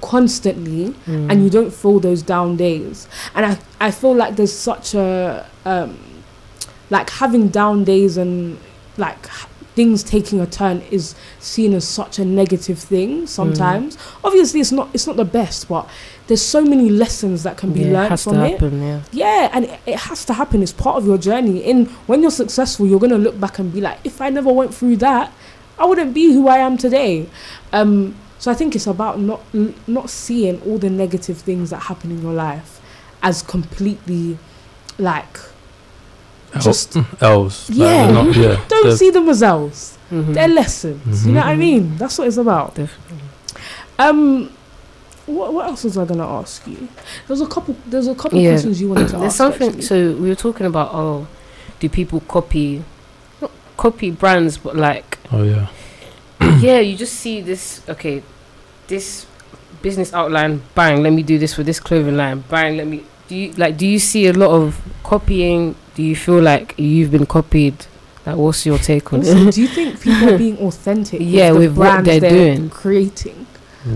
constantly, 0.00 0.94
Mm. 1.08 1.30
and 1.30 1.42
you 1.42 1.50
don't 1.50 1.72
feel 1.72 1.98
those 1.98 2.22
down 2.22 2.56
days. 2.56 3.08
And 3.34 3.46
I, 3.46 3.58
I 3.80 3.90
feel 3.90 4.14
like 4.14 4.36
there's 4.36 4.52
such 4.52 4.94
a, 4.94 5.44
um, 5.64 5.96
like 6.90 7.10
having 7.10 7.48
down 7.48 7.84
days 7.84 8.16
and 8.16 8.58
like 8.96 9.26
things 9.76 10.02
taking 10.02 10.40
a 10.40 10.46
turn 10.46 10.80
is 10.90 11.14
seen 11.38 11.74
as 11.74 11.86
such 11.86 12.18
a 12.18 12.24
negative 12.24 12.78
thing 12.78 13.26
sometimes. 13.26 13.98
Obviously, 14.24 14.60
it's 14.60 14.72
not. 14.72 14.88
It's 14.94 15.06
not 15.06 15.16
the 15.16 15.24
best, 15.24 15.68
but 15.68 15.88
there's 16.26 16.42
so 16.42 16.64
many 16.64 16.88
lessons 16.88 17.42
that 17.44 17.56
can 17.58 17.72
be 17.72 17.80
yeah, 17.80 17.92
learned 17.92 18.08
has 18.08 18.24
to 18.24 18.30
from 18.30 18.40
it. 18.40 18.52
happen. 18.52 18.82
Yeah. 18.82 19.00
Yeah, 19.12 19.50
and 19.52 19.66
it, 19.66 19.80
it 19.86 19.98
has 20.00 20.24
to 20.24 20.32
happen. 20.32 20.62
It's 20.62 20.72
part 20.72 20.96
of 20.96 21.06
your 21.06 21.18
journey. 21.18 21.58
In 21.58 21.86
when 22.06 22.22
you're 22.22 22.30
successful, 22.30 22.86
you're 22.86 22.98
gonna 22.98 23.18
look 23.18 23.38
back 23.38 23.58
and 23.58 23.72
be 23.72 23.80
like, 23.80 23.98
if 24.02 24.20
I 24.20 24.30
never 24.30 24.52
went 24.52 24.74
through 24.74 24.96
that, 24.96 25.32
I 25.78 25.84
wouldn't 25.84 26.14
be 26.14 26.32
who 26.32 26.48
I 26.48 26.58
am 26.58 26.78
today. 26.78 27.28
Um, 27.72 28.16
so 28.38 28.50
I 28.50 28.54
think 28.54 28.74
it's 28.74 28.86
about 28.86 29.20
not 29.20 29.42
not 29.86 30.08
seeing 30.08 30.60
all 30.62 30.78
the 30.78 30.90
negative 30.90 31.38
things 31.38 31.70
that 31.70 31.80
happen 31.80 32.10
in 32.10 32.22
your 32.22 32.32
life 32.32 32.80
as 33.22 33.42
completely 33.42 34.38
like 34.98 35.38
just 36.62 36.96
elves. 37.20 37.70
Yeah. 37.70 37.86
they're 38.06 38.12
not- 38.12 38.36
yeah. 38.36 38.64
don't 38.68 38.86
they're- 38.86 38.96
see 38.96 39.10
them 39.10 39.28
as 39.28 39.42
L's. 39.42 39.98
Mhm. 40.10 40.34
They're 40.34 40.48
lessons. 40.48 41.26
You 41.26 41.32
know 41.32 41.40
what 41.40 41.48
I 41.48 41.56
mean? 41.56 41.96
That's 41.96 42.16
what 42.18 42.28
it's 42.28 42.36
about. 42.36 42.74
Definitely. 42.76 43.18
Um, 43.98 44.50
what 45.26 45.52
what 45.52 45.66
else 45.66 45.82
was 45.84 45.98
I 45.98 46.04
gonna 46.04 46.26
ask 46.26 46.64
you? 46.68 46.88
There's 47.26 47.40
a 47.40 47.46
couple. 47.46 47.74
There's 47.86 48.06
a 48.06 48.14
couple 48.14 48.38
Yeah. 48.38 48.50
questions 48.52 48.80
you 48.80 48.88
wanted 48.88 49.08
to 49.08 49.12
There's 49.16 49.24
ask. 49.32 49.36
something. 49.36 49.68
actually. 49.68 49.82
So 49.82 50.12
we 50.12 50.28
were 50.28 50.36
talking 50.36 50.66
about 50.66 50.90
oh, 50.92 51.26
do 51.80 51.88
people 51.88 52.20
copy, 52.28 52.84
not 53.40 53.50
copy 53.76 54.10
brands, 54.12 54.58
but 54.58 54.76
like 54.76 55.18
Oh 55.32 55.42
yeah. 55.42 55.66
yeah, 56.60 56.78
you 56.78 56.96
just 56.96 57.14
see 57.14 57.40
this. 57.40 57.80
Okay, 57.88 58.22
this 58.86 59.26
business 59.82 60.12
outline. 60.14 60.62
Bang, 60.76 61.02
let 61.02 61.12
me 61.12 61.22
do 61.24 61.36
this 61.38 61.54
for 61.54 61.64
this 61.64 61.80
clothing 61.80 62.16
line. 62.16 62.44
Bang, 62.48 62.76
let 62.76 62.86
me. 62.86 63.02
Do 63.28 63.34
you 63.34 63.52
like? 63.52 63.76
Do 63.76 63.86
you 63.86 63.98
see 63.98 64.26
a 64.28 64.32
lot 64.32 64.50
of 64.50 64.80
copying? 65.02 65.74
Do 65.94 66.02
you 66.02 66.14
feel 66.16 66.40
like 66.40 66.74
you've 66.78 67.10
been 67.10 67.26
copied? 67.26 67.74
Like, 68.24 68.36
what's 68.36 68.66
your 68.66 68.78
take 68.78 69.12
on 69.12 69.20
Also, 69.20 69.36
it? 69.48 69.54
do 69.54 69.62
you 69.62 69.68
think 69.68 70.00
people 70.00 70.28
are 70.34 70.38
being 70.38 70.58
authentic? 70.58 71.20
Yeah, 71.22 71.52
the 71.52 71.58
with 71.60 71.76
what 71.76 72.02
brands 72.04 72.08
they're 72.20 72.30
doing. 72.30 72.70
creating. 72.70 73.46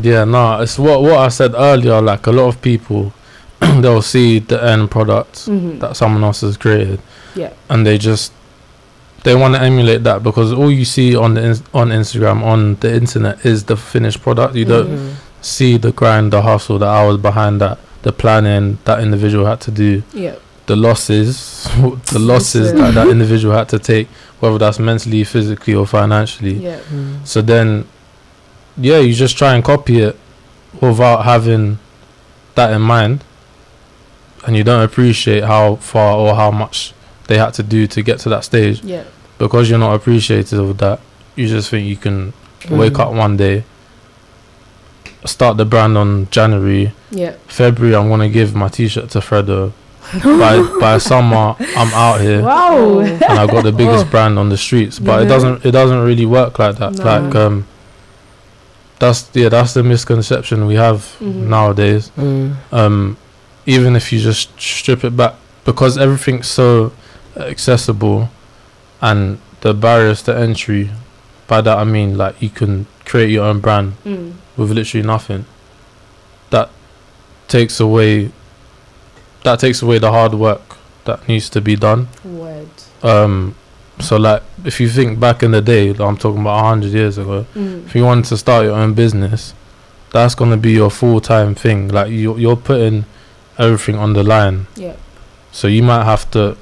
Yeah, 0.02 0.24
no, 0.24 0.60
it's 0.60 0.78
what 0.78 1.02
what 1.02 1.18
I 1.18 1.28
said 1.28 1.52
earlier. 1.54 2.00
Like 2.00 2.26
a 2.26 2.30
lot 2.32 2.46
of 2.48 2.62
people, 2.62 3.12
they'll 3.60 4.02
see 4.02 4.38
the 4.38 4.62
end 4.62 4.90
product 4.90 5.34
Mm-hmm. 5.46 5.78
that 5.80 5.96
someone 5.96 6.22
else 6.24 6.40
has 6.42 6.56
created, 6.56 7.00
Yeah. 7.34 7.52
and 7.68 7.86
they 7.86 7.98
just 7.98 8.32
they 9.24 9.34
want 9.34 9.54
to 9.54 9.60
emulate 9.60 10.02
that 10.04 10.22
because 10.22 10.52
all 10.52 10.70
you 10.70 10.84
see 10.84 11.14
on 11.14 11.34
the 11.34 11.44
ins- 11.44 11.62
on 11.74 11.88
Instagram 11.90 12.42
on 12.42 12.76
the 12.76 12.94
internet 12.94 13.44
is 13.44 13.64
the 13.64 13.76
finished 13.76 14.22
product. 14.22 14.54
You 14.54 14.64
don't 14.64 14.88
Mhm. 14.88 15.14
see 15.42 15.76
the 15.76 15.92
grind, 15.92 16.32
the 16.32 16.40
hustle, 16.42 16.78
the 16.78 16.86
hours 16.86 17.16
behind 17.18 17.60
that, 17.60 17.78
the 18.02 18.12
planning 18.12 18.78
that 18.84 19.00
individual 19.00 19.46
had 19.46 19.60
to 19.62 19.70
do, 19.70 20.02
Yeah. 20.12 20.36
the 20.66 20.76
losses, 20.76 21.64
the 22.12 22.18
losses 22.18 22.72
that 22.72 22.94
that 22.94 23.08
individual 23.08 23.54
had 23.54 23.68
to 23.70 23.78
take, 23.78 24.08
whether 24.40 24.58
that's 24.58 24.78
mentally, 24.78 25.24
physically, 25.24 25.74
or 25.74 25.86
financially. 25.86 26.54
Yeah. 26.54 26.78
Mm. 26.92 27.26
So 27.26 27.42
then, 27.42 27.86
yeah, 28.76 28.98
you 28.98 29.12
just 29.12 29.36
try 29.36 29.54
and 29.54 29.62
copy 29.64 30.00
it 30.00 30.16
without 30.80 31.24
having 31.24 31.78
that 32.54 32.72
in 32.72 32.80
mind, 32.82 33.22
and 34.46 34.56
you 34.56 34.64
don't 34.64 34.82
appreciate 34.82 35.44
how 35.44 35.76
far 35.76 36.16
or 36.16 36.34
how 36.34 36.50
much 36.50 36.94
they 37.26 37.36
had 37.36 37.52
to 37.54 37.62
do 37.62 37.86
to 37.86 38.02
get 38.02 38.18
to 38.20 38.28
that 38.30 38.44
stage. 38.44 38.82
Yeah. 38.82 39.04
Because 39.38 39.68
you're 39.68 39.78
not 39.78 39.94
appreciative 39.94 40.58
of 40.58 40.78
that, 40.78 41.00
you 41.36 41.46
just 41.48 41.70
think 41.70 41.86
you 41.86 41.96
can 41.96 42.32
wake 42.70 42.94
Mm. 42.94 43.00
up 43.00 43.12
one 43.12 43.36
day, 43.36 43.64
start 45.24 45.56
the 45.56 45.64
brand 45.64 45.96
on 45.98 46.28
January, 46.30 46.92
Yeah. 47.10 47.34
February. 47.46 47.94
I'm 47.96 48.08
gonna 48.08 48.28
give 48.28 48.54
my 48.54 48.68
T-shirt 48.68 49.10
to 49.10 49.20
Fredo. 49.20 49.72
by 50.24 50.58
by 50.80 50.98
summer, 50.98 51.54
I'm 51.76 51.92
out 51.94 52.20
here 52.20 52.42
Wow. 52.42 53.00
and 53.00 53.22
I've 53.24 53.50
got 53.50 53.64
the 53.64 53.72
biggest 53.72 54.06
Oh. 54.06 54.10
brand 54.10 54.38
on 54.38 54.48
the 54.48 54.56
streets. 54.56 54.98
But 54.98 55.20
You 55.20 55.26
it 55.26 55.28
doesn't 55.28 55.64
it 55.64 55.70
doesn't 55.72 56.02
really 56.04 56.26
work 56.26 56.58
like 56.58 56.76
that. 56.76 56.94
No. 56.94 57.04
Like 57.04 57.34
um, 57.34 57.66
that's 58.98 59.28
yeah 59.34 59.48
that's 59.48 59.74
the 59.74 59.82
misconception 59.82 60.66
we 60.66 60.74
have 60.74 61.16
Mhm. 61.20 61.46
nowadays. 61.48 62.10
Mm. 62.18 62.54
Um, 62.72 63.16
even 63.66 63.96
if 63.96 64.12
you 64.12 64.18
just 64.20 64.50
strip 64.60 65.04
it 65.04 65.16
back, 65.16 65.34
because 65.64 65.96
everything's 65.98 66.48
so 66.48 66.92
accessible, 67.36 68.28
and 69.00 69.38
the 69.60 69.72
barriers 69.74 70.22
to 70.22 70.36
entry. 70.36 70.90
By 71.46 71.60
that 71.62 71.78
I 71.78 71.84
mean 71.84 72.16
like 72.16 72.40
you 72.40 72.48
can 72.50 72.86
create 73.10 73.30
your 73.30 73.44
own 73.50 73.58
brand 73.60 73.92
Mm. 74.06 74.32
with 74.56 74.70
literally 74.70 75.06
nothing. 75.06 75.44
That 76.50 76.68
takes 77.48 77.80
away. 77.80 78.30
That 79.42 79.58
takes 79.58 79.82
away 79.82 79.98
the 79.98 80.10
hard 80.10 80.34
work 80.34 80.76
that 81.06 81.26
needs 81.28 81.48
to 81.50 81.60
be 81.60 81.74
done. 81.76 82.08
Word. 82.24 82.68
Um, 83.02 83.54
so 83.98 84.16
like 84.16 84.42
if 84.64 84.80
you 84.80 84.88
think 84.88 85.18
back 85.18 85.42
in 85.42 85.50
the 85.50 85.60
day, 85.62 85.90
like 85.92 86.00
I'm 86.08 86.16
talking 86.16 86.40
about 86.42 86.64
hundred 86.64 86.92
years 86.92 87.18
ago, 87.18 87.46
Mm. 87.56 87.86
if 87.86 87.94
you 87.96 88.04
wanted 88.04 88.26
to 88.26 88.36
start 88.36 88.64
your 88.66 88.74
own 88.82 88.94
business, 88.94 89.54
that's 90.12 90.34
gonna 90.34 90.56
be 90.56 90.72
your 90.72 90.90
full 90.90 91.20
time 91.20 91.54
thing. 91.54 91.88
Like 91.88 92.10
you, 92.10 92.36
you're 92.38 92.56
putting 92.70 93.04
everything 93.58 93.96
on 93.96 94.12
the 94.12 94.22
line. 94.22 94.66
Yeah. 94.76 94.94
So 95.52 95.66
you 95.68 95.82
might 95.82 96.04
have 96.04 96.30
to 96.32 96.56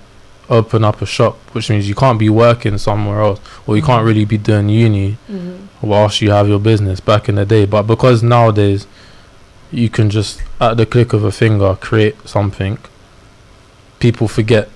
open 0.51 0.83
up 0.85 1.03
a 1.03 1.07
shop, 1.07 1.37
which 1.53 1.69
means 1.71 1.89
you 1.89 1.95
can't 1.95 2.19
be 2.19 2.29
working 2.31 2.79
somewhere 2.79 3.21
else, 3.21 3.41
or 3.67 3.77
you 3.77 3.83
can't 3.83 4.03
Mhm. 4.03 4.07
really 4.07 4.25
be 4.25 4.39
doing 4.39 4.69
uni 4.69 5.17
Mm-hmm. 5.31 5.87
whilst 5.87 6.21
you 6.23 6.31
have 6.31 6.49
your 6.49 6.59
business. 6.59 7.01
Back 7.01 7.29
in 7.29 7.35
the 7.35 7.45
day, 7.45 7.67
but 7.67 7.83
because 7.83 8.23
nowadays 8.23 8.87
you 9.71 9.89
can 9.91 10.09
just 10.09 10.41
at 10.61 10.77
the 10.79 10.87
click 10.87 11.13
of 11.13 11.23
a 11.25 11.31
finger 11.31 11.77
create 11.81 12.17
something, 12.27 12.79
people 13.99 14.29
forget 14.29 14.69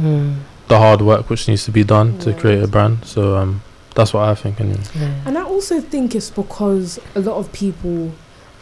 Mm. 0.00 0.34
the 0.68 0.78
hard 0.78 1.00
work 1.00 1.30
which 1.30 1.48
needs 1.48 1.64
to 1.64 1.70
be 1.70 1.84
done 1.84 2.18
to 2.18 2.32
create 2.32 2.62
a 2.62 2.66
brand. 2.68 2.98
So 3.04 3.36
um, 3.36 3.62
that's 3.94 4.12
what 4.12 4.28
I 4.28 4.34
think. 4.34 4.60
Anyway. 4.60 4.80
Yeah. 4.98 5.10
And 5.26 5.38
I 5.38 5.42
also 5.42 5.80
think 5.80 6.14
it's 6.14 6.30
because 6.30 6.98
a 7.14 7.20
lot 7.20 7.36
of 7.36 7.50
people, 7.52 8.12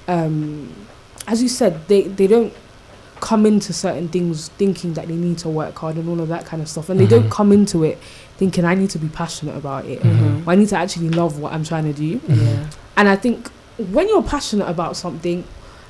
um, 0.07 0.69
as 1.27 1.43
you 1.43 1.49
said, 1.49 1.87
they, 1.89 2.03
they 2.03 2.27
don't 2.27 2.53
come 3.21 3.47
into 3.47 3.73
certain 3.73 4.09
things 4.09 4.49
thinking 4.59 4.95
that 4.95 5.09
they 5.09 5.15
need 5.15 5.39
to 5.39 5.49
work 5.49 5.79
hard 5.79 5.97
and 5.97 6.09
all 6.09 6.21
of 6.21 6.29
that 6.29 6.45
kind 6.45 6.61
of 6.63 6.69
stuff. 6.69 6.89
And 6.91 6.99
they 7.01 7.07
don't 7.07 7.25
Mhm. 7.27 7.31
come 7.31 7.53
into 7.53 7.85
it 7.85 7.99
thinking, 8.39 8.65
I 8.65 8.75
need 8.75 8.91
to 8.91 8.99
be 8.99 9.09
passionate 9.09 9.57
about 9.57 9.87
it. 9.87 10.03
Mhm. 10.03 10.47
Or 10.47 10.51
I 10.51 10.57
need 10.57 10.69
to 10.71 10.77
actually 10.77 11.09
love 11.11 11.39
what 11.39 11.53
I'm 11.53 11.65
trying 11.65 11.85
to 11.85 11.93
do. 11.93 12.21
Yeah. 12.29 12.65
And 12.97 13.09
I 13.09 13.17
think 13.17 13.51
when 13.93 14.09
you're 14.09 14.23
passionate 14.23 14.69
about 14.69 14.97
something 14.97 15.45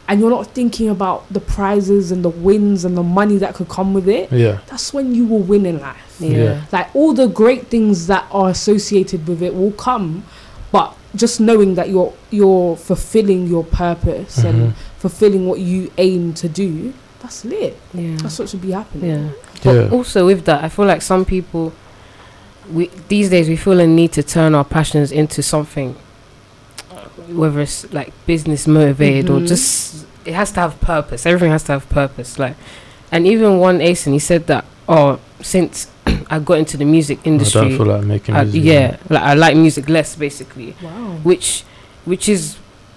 and 0.06 0.20
you're 0.20 0.30
not 0.30 0.48
thinking 0.48 0.88
about 0.90 1.24
the 1.32 1.40
prizes 1.40 2.12
and 2.12 2.22
the 2.24 2.28
wins 2.28 2.84
and 2.84 2.96
the 2.96 3.02
money 3.02 3.38
that 3.38 3.54
could 3.54 3.68
come 3.68 3.94
with 3.94 4.06
it, 4.08 4.30
Yeah. 4.30 4.58
that's 4.68 4.92
when 4.92 5.14
you 5.14 5.24
will 5.24 5.38
win 5.40 5.64
in 5.66 5.80
life. 5.80 6.16
Yeah. 6.20 6.36
Yeah. 6.36 6.60
Like 6.72 6.88
all 6.94 7.14
the 7.14 7.26
great 7.26 7.68
things 7.68 8.06
that 8.06 8.26
are 8.30 8.50
associated 8.50 9.26
with 9.26 9.42
it 9.42 9.54
will 9.56 9.72
come, 9.72 10.24
but 10.70 10.94
just 11.16 11.40
knowing 11.40 11.74
that 11.76 11.88
you're 11.88 12.12
you're 12.30 12.76
fulfilling 12.76 13.46
your 13.46 13.62
purpose 13.64 14.40
Mhm. 14.40 14.44
and 14.48 14.74
fulfilling 14.98 15.46
what 15.46 15.60
you 15.60 15.90
aim 15.98 16.32
to 16.34 16.48
do, 16.48 16.92
that's 17.24 17.44
lit. 17.44 17.74
Yeah. 17.94 18.16
That's 18.22 18.38
what 18.38 18.48
should 18.50 18.60
be 18.60 18.72
happening. 18.72 19.10
Yeah. 19.10 19.28
But 19.64 19.72
Yeah. 19.74 19.88
also 19.96 20.26
with 20.26 20.44
that, 20.44 20.62
I 20.62 20.68
feel 20.68 20.84
like 20.84 21.00
some 21.02 21.24
people, 21.24 21.72
we 22.70 22.90
these 23.08 23.30
days 23.30 23.48
we 23.48 23.56
feel 23.56 23.80
a 23.80 23.86
need 23.86 24.12
to 24.12 24.22
turn 24.22 24.54
our 24.54 24.64
passions 24.64 25.10
into 25.10 25.42
something, 25.42 25.96
whether 27.28 27.60
it's 27.60 27.90
like 27.92 28.12
business 28.26 28.66
motivated 28.66 29.30
or 29.30 29.38
Mhm. 29.40 29.48
just 29.48 30.04
it 30.24 30.34
has 30.34 30.50
to 30.52 30.60
have 30.60 30.80
purpose. 30.80 31.26
Everything 31.26 31.50
has 31.50 31.62
to 31.64 31.72
have 31.72 31.88
purpose. 31.88 32.38
Like, 32.38 32.56
and 33.12 33.26
even 33.26 33.58
one 33.58 33.78
Asen, 33.80 34.12
he 34.12 34.18
said 34.18 34.46
that 34.46 34.64
oh, 34.88 35.18
since 35.40 35.86
I 36.30 36.38
got 36.38 36.58
into 36.58 36.76
the 36.76 36.84
music 36.84 37.20
I 37.24 37.28
industry, 37.30 37.60
don't 37.68 37.76
feel 37.78 37.86
like 37.86 38.04
making 38.04 38.34
I- 38.34 38.42
yeah, 38.42 38.96
like 39.08 39.22
I 39.22 39.34
like 39.34 39.56
music 39.56 39.88
less 39.88 40.14
basically 40.16 40.74
Wow. 40.82 41.16
which 41.22 41.64
which 42.04 42.28
is 42.28 42.56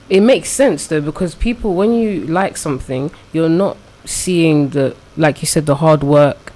it 0.09 0.21
makes 0.21 0.49
sense 0.49 0.87
though 0.87 1.01
because 1.01 1.35
people 1.35 1.73
when 1.75 1.93
you 1.93 2.25
like 2.27 2.55
something 2.57 3.11
you're 3.33 3.49
not 3.49 3.77
seeing 4.07 4.69
the 4.69 4.95
like 5.17 5.41
you 5.41 5.47
said 5.47 5.65
the 5.65 5.75
hard 5.75 6.03
work 6.03 6.53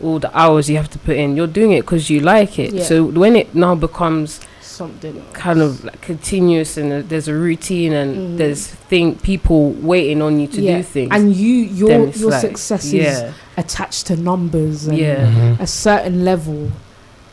all 0.00 0.18
the 0.18 0.30
hours 0.38 0.68
you 0.70 0.76
have 0.76 0.88
to 0.90 0.98
put 0.98 1.16
in 1.16 1.36
you're 1.36 1.46
doing 1.60 1.72
it 1.72 1.80
because 1.82 2.08
you 2.10 2.20
like 2.20 2.58
it 2.58 2.72
Yeah. 2.72 2.82
so 2.84 3.04
when 3.04 3.34
it 3.36 3.54
now 3.54 3.74
becomes 3.74 4.40
Something 4.60 5.16
else. 5.18 5.26
kind 5.32 5.60
of 5.60 5.82
like 5.84 6.00
continuous 6.00 6.76
and 6.76 6.92
uh, 6.92 7.02
there's 7.08 7.26
a 7.26 7.34
routine 7.34 7.92
and 7.92 8.10
Mhm. 8.16 8.36
there's 8.38 8.66
thing 8.90 9.16
people 9.16 9.70
waiting 9.72 10.22
on 10.22 10.38
you 10.38 10.46
to 10.46 10.60
Yeah. 10.60 10.76
do 10.76 10.82
things 10.84 11.08
and 11.10 11.34
you 11.34 11.54
your 11.80 12.06
your 12.10 12.30
like, 12.30 12.40
success 12.40 12.92
is 12.92 13.24
attached 13.56 14.06
to 14.06 14.16
numbers 14.16 14.86
and 14.86 14.96
Yeah. 14.98 15.26
Mhm. 15.26 15.60
a 15.60 15.66
certain 15.66 16.24
level 16.24 16.70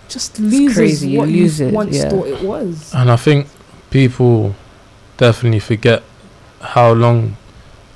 just 0.07 0.39
loses 0.39 0.75
crazy, 0.75 1.09
you 1.09 1.19
what 1.19 1.29
lose 1.29 1.59
you 1.59 1.67
it, 1.67 1.73
once 1.73 1.95
yeah. 1.97 2.09
thought 2.09 2.27
it 2.27 2.41
was. 2.41 2.91
And 2.95 3.11
I 3.11 3.15
think 3.15 3.45
people 3.91 4.55
definitely 5.17 5.59
forget 5.59 6.01
how 6.61 6.91
long 6.93 7.37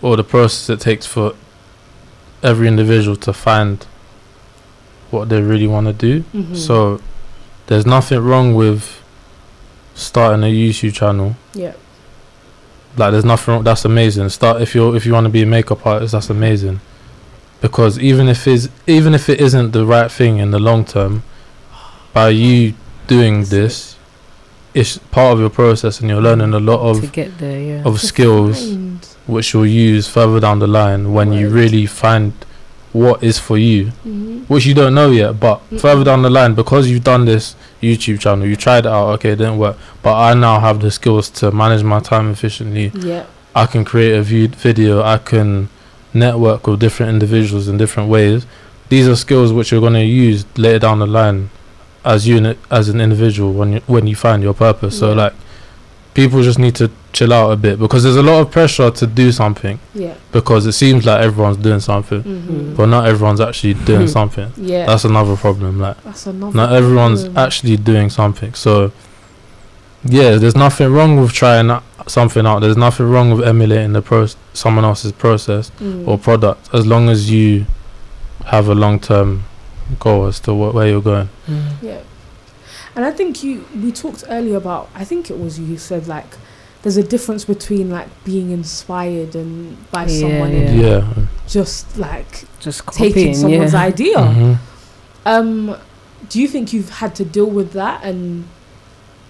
or 0.01 0.15
the 0.15 0.23
process 0.23 0.69
it 0.69 0.79
takes 0.79 1.05
for 1.07 1.33
every 2.43 2.67
individual 2.67 3.15
to 3.17 3.33
find 3.33 3.85
what 5.11 5.29
they 5.29 5.41
really 5.41 5.67
want 5.67 5.87
to 5.87 5.93
do. 5.93 6.23
Mhm. 6.33 6.55
So 6.55 7.01
there's 7.67 7.85
nothing 7.85 8.19
wrong 8.19 8.55
with 8.55 9.01
starting 9.95 10.43
a 10.43 10.47
YouTube 10.47 10.93
channel. 10.93 11.35
yeah, 11.53 11.73
Like 12.97 13.11
there's 13.11 13.25
nothing 13.25 13.53
wrong. 13.53 13.63
That's 13.63 13.85
amazing. 13.85 14.29
Start 14.29 14.61
if 14.61 14.73
you 14.75 14.95
if 14.95 15.05
you 15.05 15.13
want 15.13 15.25
to 15.25 15.29
be 15.29 15.41
a 15.41 15.45
makeup 15.45 15.85
artist. 15.85 16.11
That's 16.13 16.29
amazing. 16.29 16.79
Because 17.61 17.99
even 17.99 18.27
if 18.29 18.47
is 18.47 18.69
even 18.87 19.13
if 19.13 19.27
it 19.29 19.39
isn't 19.41 19.71
the 19.71 19.85
right 19.85 20.11
thing 20.11 20.37
in 20.37 20.51
the 20.51 20.59
long 20.59 20.85
term, 20.85 21.23
by 22.13 22.29
you 22.29 22.73
doing 23.07 23.43
this, 23.45 23.88
it's 24.73 24.97
part 25.11 25.33
of 25.33 25.39
your 25.39 25.49
process, 25.49 25.99
and 25.99 26.09
you're 26.09 26.21
learning 26.21 26.53
a 26.53 26.59
lot 26.59 26.79
of 26.79 27.11
there, 27.39 27.59
yeah. 27.59 27.83
of 27.85 27.99
skills 28.01 28.75
which 29.27 29.53
you'll 29.53 29.65
use 29.65 30.07
further 30.07 30.39
down 30.39 30.59
the 30.59 30.67
line 30.67 31.13
when 31.13 31.31
you 31.33 31.49
really 31.49 31.85
find 31.85 32.33
what 32.91 33.23
is 33.23 33.37
for 33.37 33.57
you, 33.57 33.91
Mhm. 34.07 34.45
which 34.47 34.65
you 34.65 34.73
don't 34.73 34.95
know 34.95 35.11
yet. 35.11 35.39
But 35.39 35.61
Mm-mm. 35.71 35.79
further 35.79 36.03
down 36.03 36.23
the 36.23 36.29
line, 36.31 36.55
because 36.55 36.89
you've 36.89 37.03
done 37.03 37.25
this 37.25 37.55
YouTube 37.83 38.19
channel, 38.19 38.47
you 38.47 38.55
tried 38.55 38.85
it 38.87 38.91
out, 38.91 39.09
okay, 39.15 39.29
it 39.31 39.35
didn't 39.35 39.59
work, 39.59 39.77
but 40.01 40.15
I 40.15 40.33
now 40.33 40.59
have 40.59 40.79
the 40.79 40.89
skills 40.89 41.29
to 41.31 41.51
manage 41.51 41.83
my 41.83 41.99
time 41.99 42.31
efficiently. 42.31 42.91
Yeah. 42.95 43.23
I 43.55 43.67
can 43.67 43.85
create 43.85 44.13
a 44.17 44.23
view- 44.23 44.47
video. 44.47 45.03
I 45.03 45.17
can 45.19 45.69
network 46.13 46.65
with 46.65 46.79
different 46.79 47.11
individuals 47.11 47.67
in 47.67 47.77
different 47.77 48.09
ways. 48.09 48.47
These 48.89 49.07
are 49.07 49.15
skills 49.15 49.53
which 49.53 49.71
you're 49.71 49.81
going 49.81 49.93
to 49.93 50.03
use 50.03 50.45
later 50.57 50.79
down 50.79 50.97
the 50.97 51.05
line 51.05 51.51
as 52.05 52.27
you 52.27 52.55
as 52.71 52.89
an 52.89 53.01
individual 53.01 53.51
when 53.53 53.73
you 53.73 53.81
when 53.87 54.07
you 54.07 54.15
find 54.15 54.41
your 54.43 54.53
purpose. 54.53 54.97
So 54.99 55.13
like 55.13 55.33
people 56.13 56.41
just 56.41 56.59
need 56.59 56.75
to 56.75 56.89
chill 57.13 57.31
out 57.33 57.51
a 57.51 57.55
bit 57.55 57.79
because 57.79 58.03
there's 58.03 58.15
a 58.15 58.21
lot 58.23 58.39
of 58.41 58.51
pressure 58.51 58.89
to 58.91 59.07
do 59.07 59.31
something 59.31 59.79
Yeah. 59.93 60.13
because 60.31 60.65
it 60.65 60.73
seems 60.73 61.05
like 61.05 61.21
everyone's 61.21 61.57
doing 61.57 61.79
something, 61.79 62.23
Mhm. 62.23 62.75
but 62.75 62.87
not 62.87 63.05
everyone's 63.07 63.39
actually 63.41 63.73
doing 63.75 64.07
something. 64.17 64.51
Yeah. 64.57 64.85
That's 64.85 65.05
another 65.05 65.35
problem. 65.35 65.79
Like 65.79 66.01
That's 66.03 66.25
another. 66.27 66.55
not 66.55 66.73
everyone's 66.73 67.23
problem. 67.23 67.43
actually 67.45 67.77
doing 67.77 68.09
something. 68.09 68.53
So 68.53 68.91
yeah, 70.05 70.35
there's 70.35 70.55
nothing 70.55 70.91
wrong 70.93 71.19
with 71.19 71.31
trying 71.33 71.69
something 72.07 72.45
out. 72.45 72.59
There's 72.59 72.77
nothing 72.77 73.09
wrong 73.09 73.31
with 73.35 73.45
emulating 73.47 73.93
the 73.93 74.01
pro 74.01 74.27
someone 74.53 74.85
else's 74.85 75.11
process 75.11 75.71
Mm. 75.81 76.07
or 76.07 76.17
product 76.17 76.69
as 76.73 76.85
long 76.85 77.09
as 77.09 77.29
you 77.29 77.65
have 78.45 78.67
a 78.69 78.75
long 78.75 78.99
term 78.99 79.43
goal 79.99 80.25
as 80.27 80.39
to 80.41 80.51
wh- 80.53 80.73
where 80.73 80.87
you're 80.87 81.01
going. 81.01 81.29
Mm. 81.47 81.71
Yeah. 81.81 82.01
And 82.95 83.05
I 83.05 83.11
think 83.11 83.43
you 83.43 83.65
we 83.75 83.91
talked 83.91 84.23
earlier 84.27 84.57
about 84.57 84.89
I 84.95 85.03
think 85.05 85.29
it 85.31 85.39
was 85.39 85.59
you 85.59 85.65
who 85.65 85.77
said 85.77 86.07
like 86.07 86.25
there's 86.81 86.97
a 86.97 87.03
difference 87.03 87.45
between 87.45 87.89
like 87.89 88.07
being 88.23 88.51
inspired 88.51 89.35
and 89.35 89.77
by 89.91 90.05
Yeah, 90.05 90.19
someone 90.19 90.51
Yeah. 90.51 90.57
and 90.59 90.81
Yeah. 90.81 91.13
just 91.47 91.97
like 91.97 92.45
Just 92.59 92.85
taking 92.87 93.33
someone's 93.35 93.73
yeah. 93.73 93.81
idea. 93.81 94.17
Mhm. 94.17 94.57
Um 95.25 95.75
do 96.29 96.39
you 96.41 96.47
think 96.47 96.73
you've 96.73 96.89
had 96.89 97.15
to 97.15 97.25
deal 97.25 97.49
with 97.49 97.71
that 97.73 98.03
and 98.03 98.45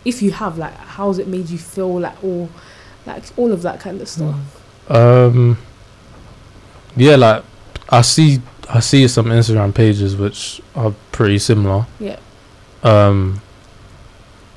if 0.05 0.21
you 0.21 0.31
have 0.31 0.57
like 0.57 0.75
how 0.75 1.07
has 1.09 1.17
it 1.19 1.27
made 1.27 1.49
you 1.49 1.57
feel 1.57 1.99
like 1.99 2.23
all 2.23 2.49
like 3.05 3.23
all 3.37 3.51
of 3.51 3.61
that 3.63 3.79
kind 3.79 4.01
of 4.01 4.07
stuff? 4.07 4.35
Um. 4.89 5.57
Yeah, 6.95 7.15
like 7.15 7.43
I 7.89 8.01
see, 8.01 8.41
I 8.69 8.79
see 8.81 9.07
some 9.07 9.25
Instagram 9.25 9.73
pages 9.73 10.15
which 10.15 10.61
are 10.75 10.93
pretty 11.11 11.39
similar. 11.39 11.85
Yeah. 11.99 12.19
Um. 12.83 13.41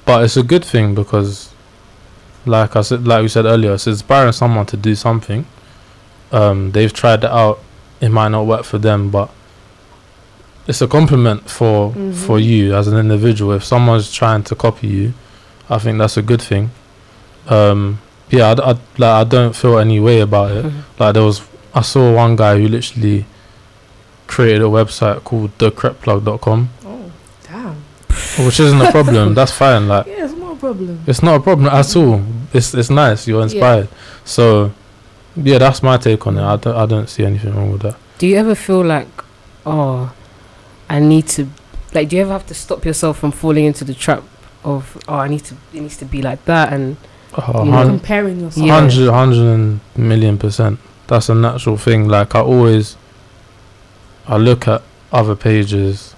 But 0.05 0.25
it's 0.25 0.37
a 0.37 0.43
good 0.43 0.65
thing 0.65 0.95
because, 0.95 1.53
like 2.45 2.75
I 2.77 2.83
said, 2.83 3.07
like 3.07 3.23
we 3.23 3.29
said 3.29 3.45
earlier, 3.47 3.75
it's 3.75 3.87
inspiring 3.87 4.33
someone 4.33 4.67
to 4.67 4.77
do 4.77 4.95
something. 4.95 5.47
Um, 6.33 6.73
they've 6.73 6.93
tried 6.93 7.25
it 7.25 7.31
out. 7.31 7.61
It 8.01 8.09
might 8.11 8.29
not 8.31 8.47
work 8.47 8.65
for 8.65 8.79
them, 8.79 9.11
but 9.11 9.31
it's 10.67 10.81
a 10.83 10.89
compliment 10.89 11.49
for 11.49 11.93
for 11.93 12.39
Mhm. 12.39 12.45
you 12.45 12.75
as 12.77 12.89
an 12.89 12.97
individual. 12.99 13.53
If 13.53 13.65
someone's 13.65 14.13
trying 14.13 14.43
to 14.45 14.55
copy 14.55 14.89
you, 14.89 15.15
I 15.71 15.79
think 15.79 15.99
that's 15.99 16.17
a 16.17 16.23
good 16.23 16.43
thing. 16.43 16.71
Um, 17.49 17.99
yeah, 18.31 18.49
I, 18.59 18.71
I- 18.73 18.79
like 18.99 19.15
I 19.21 19.25
don't 19.25 19.55
feel 19.55 19.79
any 19.79 20.01
way 20.01 20.21
about 20.21 20.51
it. 20.53 20.65
Mhm. 20.67 20.73
Like 20.99 21.15
there 21.15 21.23
was, 21.25 21.43
I 21.75 21.83
saw 21.83 22.13
one 22.13 22.37
guy 22.37 22.59
who 22.59 22.67
literally 22.69 23.25
created 24.35 24.63
a 24.63 24.71
website 24.79 25.19
called 25.25 25.51
thecrepplug.com, 25.59 26.61
Oh, 26.85 27.13
damn. 27.45 27.77
Oh, 28.39 28.47
which 28.47 28.59
isn't 28.61 28.81
a 28.81 28.91
problem. 28.91 29.35
That's 29.39 29.53
fine. 29.53 29.89
Like 29.89 30.07
Yeah, 30.07 30.25
it's 30.25 30.35
not 30.35 30.53
a 30.57 30.59
problem. 30.65 31.01
it's 31.07 31.23
not 31.23 31.35
a 31.41 31.43
problem 31.49 31.67
at 31.69 31.85
mm. 31.85 31.97
all. 32.03 32.23
It's 32.57 32.75
it's 32.75 32.91
nice. 32.91 33.21
You're 33.29 33.43
inspired. 33.43 33.89
So 34.25 34.45
yeah, 35.37 35.59
that's 35.59 35.83
my 35.83 35.97
take 35.97 36.27
on 36.27 36.37
it. 36.39 36.43
I 36.55 36.57
don't 36.57 36.77
I 36.77 36.87
don't 36.87 37.09
see 37.09 37.25
anything 37.25 37.55
wrong 37.57 37.73
with 37.73 37.83
that. 37.83 37.97
Do 38.19 38.27
you 38.27 38.37
ever 38.37 38.55
feel 38.55 38.83
like, 38.85 39.09
oh, 39.65 40.13
I 40.89 41.01
need 41.01 41.27
to, 41.37 41.49
like, 41.95 42.09
do 42.09 42.17
you 42.17 42.23
ever 42.23 42.33
have 42.33 42.47
to 42.47 42.55
stop 42.55 42.85
yourself 42.85 43.19
from 43.19 43.33
falling 43.33 43.65
into 43.65 43.85
the 43.85 43.95
trap 43.95 44.23
of, 44.63 44.97
oh, 45.09 45.17
I 45.17 45.29
need 45.29 45.45
to, 45.49 45.55
it 45.73 45.81
needs 45.81 45.97
to 45.97 46.05
be 46.05 46.21
like 46.23 46.45
that, 46.45 46.73
and 46.73 46.97
Oh, 47.35 47.65
You 47.65 47.71
You're 47.71 47.79
hun- 47.79 47.89
comparing 47.99 48.41
yourself. 48.41 48.67
Yeah. 48.67 48.79
Hundred, 48.81 49.11
hundred 49.11 49.47
and 49.57 49.81
million 49.97 50.37
percent. 50.39 50.79
That's 51.07 51.29
a 51.31 51.35
natural 51.35 51.77
thing. 51.79 52.07
Like 52.09 52.35
I 52.35 52.41
always, 52.41 52.97
I 54.29 54.37
look 54.37 54.69
at 54.69 54.83
other 55.13 55.35
pages. 55.37 56.15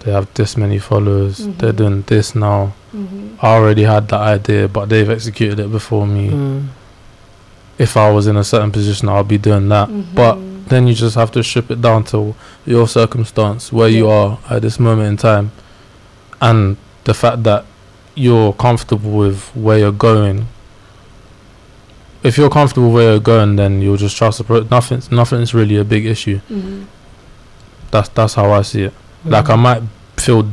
They 0.00 0.12
have 0.12 0.26
this 0.34 0.56
many 0.56 0.78
followers. 0.78 1.38
They're 1.58 1.72
Mhm. 1.72 1.76
doing 1.76 2.04
this 2.06 2.34
now. 2.34 2.72
Mhm. 2.94 3.36
I 3.40 3.48
already 3.54 3.84
had 3.84 4.08
that 4.08 4.20
idea, 4.20 4.68
but 4.68 4.88
they've 4.88 5.08
executed 5.08 5.58
it 5.60 5.70
before 5.72 6.06
me. 6.06 6.28
Mm. 6.30 6.62
If 7.78 7.96
I 7.96 8.10
was 8.10 8.26
in 8.26 8.36
a 8.36 8.44
certain 8.44 8.70
position, 8.70 9.08
I'll 9.08 9.24
be 9.24 9.38
doing 9.38 9.68
that. 9.70 9.88
But 10.14 10.36
Mhm. 10.36 10.68
then 10.68 10.86
you 10.86 10.94
just 10.94 11.16
have 11.16 11.30
to 11.32 11.42
strip 11.42 11.70
it 11.70 11.80
down 11.80 12.04
to 12.04 12.34
your 12.66 12.86
circumstance, 12.86 13.72
where 13.72 13.88
you 13.88 14.08
are 14.08 14.38
at 14.48 14.62
this 14.62 14.78
moment 14.78 15.08
in 15.08 15.16
time, 15.16 15.50
and 16.40 16.76
the 17.04 17.14
fact 17.14 17.42
that 17.44 17.64
you're 18.14 18.52
comfortable 18.52 19.10
with 19.10 19.50
where 19.54 19.78
you're 19.78 19.90
going. 19.92 20.46
If 22.22 22.38
you're 22.38 22.48
comfortable 22.50 22.90
where 22.92 23.10
you're 23.12 23.20
going, 23.20 23.56
then 23.56 23.82
you'll 23.82 23.96
just 23.98 24.16
trust 24.16 24.38
the 24.38 24.44
pro- 24.44 24.66
nothing's 24.70 25.10
nothing's 25.10 25.52
really 25.52 25.76
a 25.76 25.84
big 25.84 26.06
issue. 26.06 26.40
Mhm. 26.50 26.84
That's 27.94 28.08
that's 28.08 28.34
how 28.34 28.50
I 28.50 28.62
see 28.62 28.82
it. 28.82 28.92
Like 29.24 29.48
I 29.48 29.54
Mm. 29.54 29.60
might 29.62 29.82
feel 30.16 30.50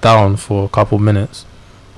down 0.00 0.34
for 0.36 0.64
a 0.64 0.68
couple 0.68 0.98
minutes, 0.98 1.46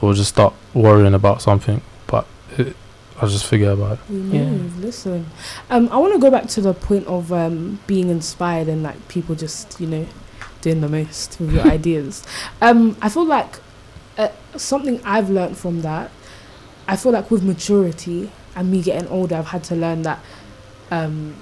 or 0.02 0.12
just 0.12 0.28
start 0.28 0.52
worrying 0.74 1.14
about 1.14 1.40
something, 1.40 1.80
but 2.06 2.26
it, 2.58 2.76
I'll 3.18 3.26
just 3.36 3.46
forget 3.46 3.72
about 3.72 3.92
it. 3.94 3.98
We 4.10 4.38
Yeah. 4.38 4.52
Listen, 4.78 5.24
um, 5.70 5.88
I 5.90 5.96
want 5.96 6.12
to 6.12 6.18
go 6.20 6.30
back 6.30 6.46
to 6.48 6.60
the 6.60 6.74
point 6.74 7.06
of 7.06 7.32
um, 7.32 7.78
being 7.86 8.10
inspired 8.10 8.68
and 8.68 8.82
like 8.82 9.08
people 9.08 9.34
just 9.34 9.80
you 9.80 9.86
know 9.86 10.04
doing 10.60 10.82
the 10.82 10.90
most 10.90 11.40
with 11.40 11.54
your 11.54 11.64
ideas. 11.78 12.22
Um, 12.60 12.98
I 13.00 13.08
feel 13.08 13.24
like 13.24 13.52
uh, 14.18 14.28
something 14.56 15.00
I've 15.06 15.30
learned 15.30 15.56
from 15.56 15.80
that. 15.88 16.10
I 16.86 16.96
feel 16.96 17.12
like 17.12 17.30
with 17.30 17.42
maturity 17.42 18.30
and 18.54 18.70
me 18.70 18.82
getting 18.82 19.08
older, 19.08 19.36
I've 19.36 19.46
had 19.56 19.64
to 19.64 19.74
learn 19.74 20.02
that 20.02 20.18
um, 20.90 21.34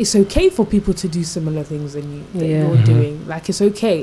it's 0.00 0.14
okay 0.22 0.48
for 0.56 0.64
people 0.64 0.94
to 1.02 1.06
do 1.08 1.22
similar 1.36 1.62
things 1.62 1.92
than 1.96 2.06
you 2.14 2.22
that 2.34 2.46
Yeah. 2.46 2.58
you're 2.68 2.76
Mhm. 2.80 2.84
doing. 2.92 3.14
Like 3.32 3.44
it's 3.50 3.60
okay. 3.70 4.00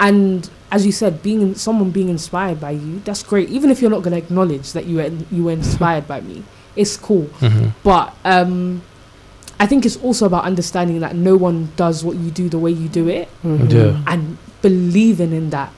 And 0.00 0.48
as 0.76 0.84
you 0.84 0.92
said, 0.92 1.22
being 1.22 1.54
someone 1.54 1.90
being 1.98 2.08
inspired 2.16 2.58
by 2.60 2.72
you, 2.72 3.00
that's 3.06 3.22
great. 3.22 3.48
Even 3.56 3.70
if 3.70 3.80
you're 3.80 3.94
not 3.96 4.02
going 4.02 4.16
to 4.18 4.22
acknowledge 4.26 4.72
that 4.76 4.84
you 4.90 4.96
were 4.98 5.10
you 5.36 5.42
were 5.46 5.52
inspired 5.62 6.06
by 6.12 6.20
me, 6.20 6.42
it's 6.74 6.96
cool. 6.96 7.26
Mhm. 7.40 7.72
But 7.84 8.06
um, 8.34 8.82
I 9.60 9.66
think 9.70 9.86
it's 9.86 9.98
also 10.06 10.26
about 10.26 10.44
understanding 10.44 10.98
that 11.06 11.14
no 11.16 11.34
one 11.36 11.56
does 11.76 12.04
what 12.06 12.16
you 12.22 12.30
do 12.30 12.48
the 12.48 12.58
way 12.64 12.70
you 12.82 12.88
do 13.00 13.04
it, 13.08 13.28
Mhm. 13.46 13.72
Yeah. 13.72 13.96
and 14.12 14.36
believing 14.62 15.32
in 15.32 15.50
that. 15.50 15.70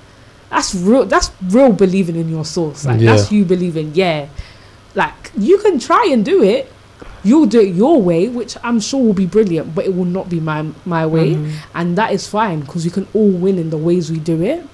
That's 0.51 0.75
real. 0.75 1.05
That's 1.05 1.31
real 1.57 1.73
believing 1.73 2.17
in 2.17 2.29
your 2.29 2.45
source. 2.57 2.85
Like 2.89 3.01
Yeah. 3.01 3.15
that's 3.17 3.31
you 3.31 3.45
believing. 3.45 3.93
Yeah, 3.95 4.27
like 4.95 5.31
you 5.39 5.59
can 5.59 5.79
try 5.79 6.05
and 6.13 6.25
do 6.25 6.43
it. 6.43 6.73
You'll 7.23 7.47
do 7.47 7.61
it 7.61 7.75
your 7.75 8.01
way, 8.01 8.29
which 8.29 8.57
I'm 8.63 8.81
sure 8.81 9.03
will 9.03 9.13
be 9.13 9.27
brilliant, 9.27 9.75
but 9.75 9.85
it 9.85 9.95
will 9.95 10.07
not 10.07 10.29
be 10.31 10.41
my 10.41 10.65
my 10.87 11.07
way 11.07 11.35
Mhm. 11.35 11.53
and 11.75 11.97
that 11.99 12.13
is 12.13 12.27
fine 12.27 12.61
because 12.61 12.85
we 12.85 12.91
can 12.91 13.07
all 13.15 13.31
win 13.31 13.59
in 13.59 13.71
the 13.71 13.77
ways 13.77 14.11
we 14.11 14.19
do 14.19 14.41
it 14.43 14.65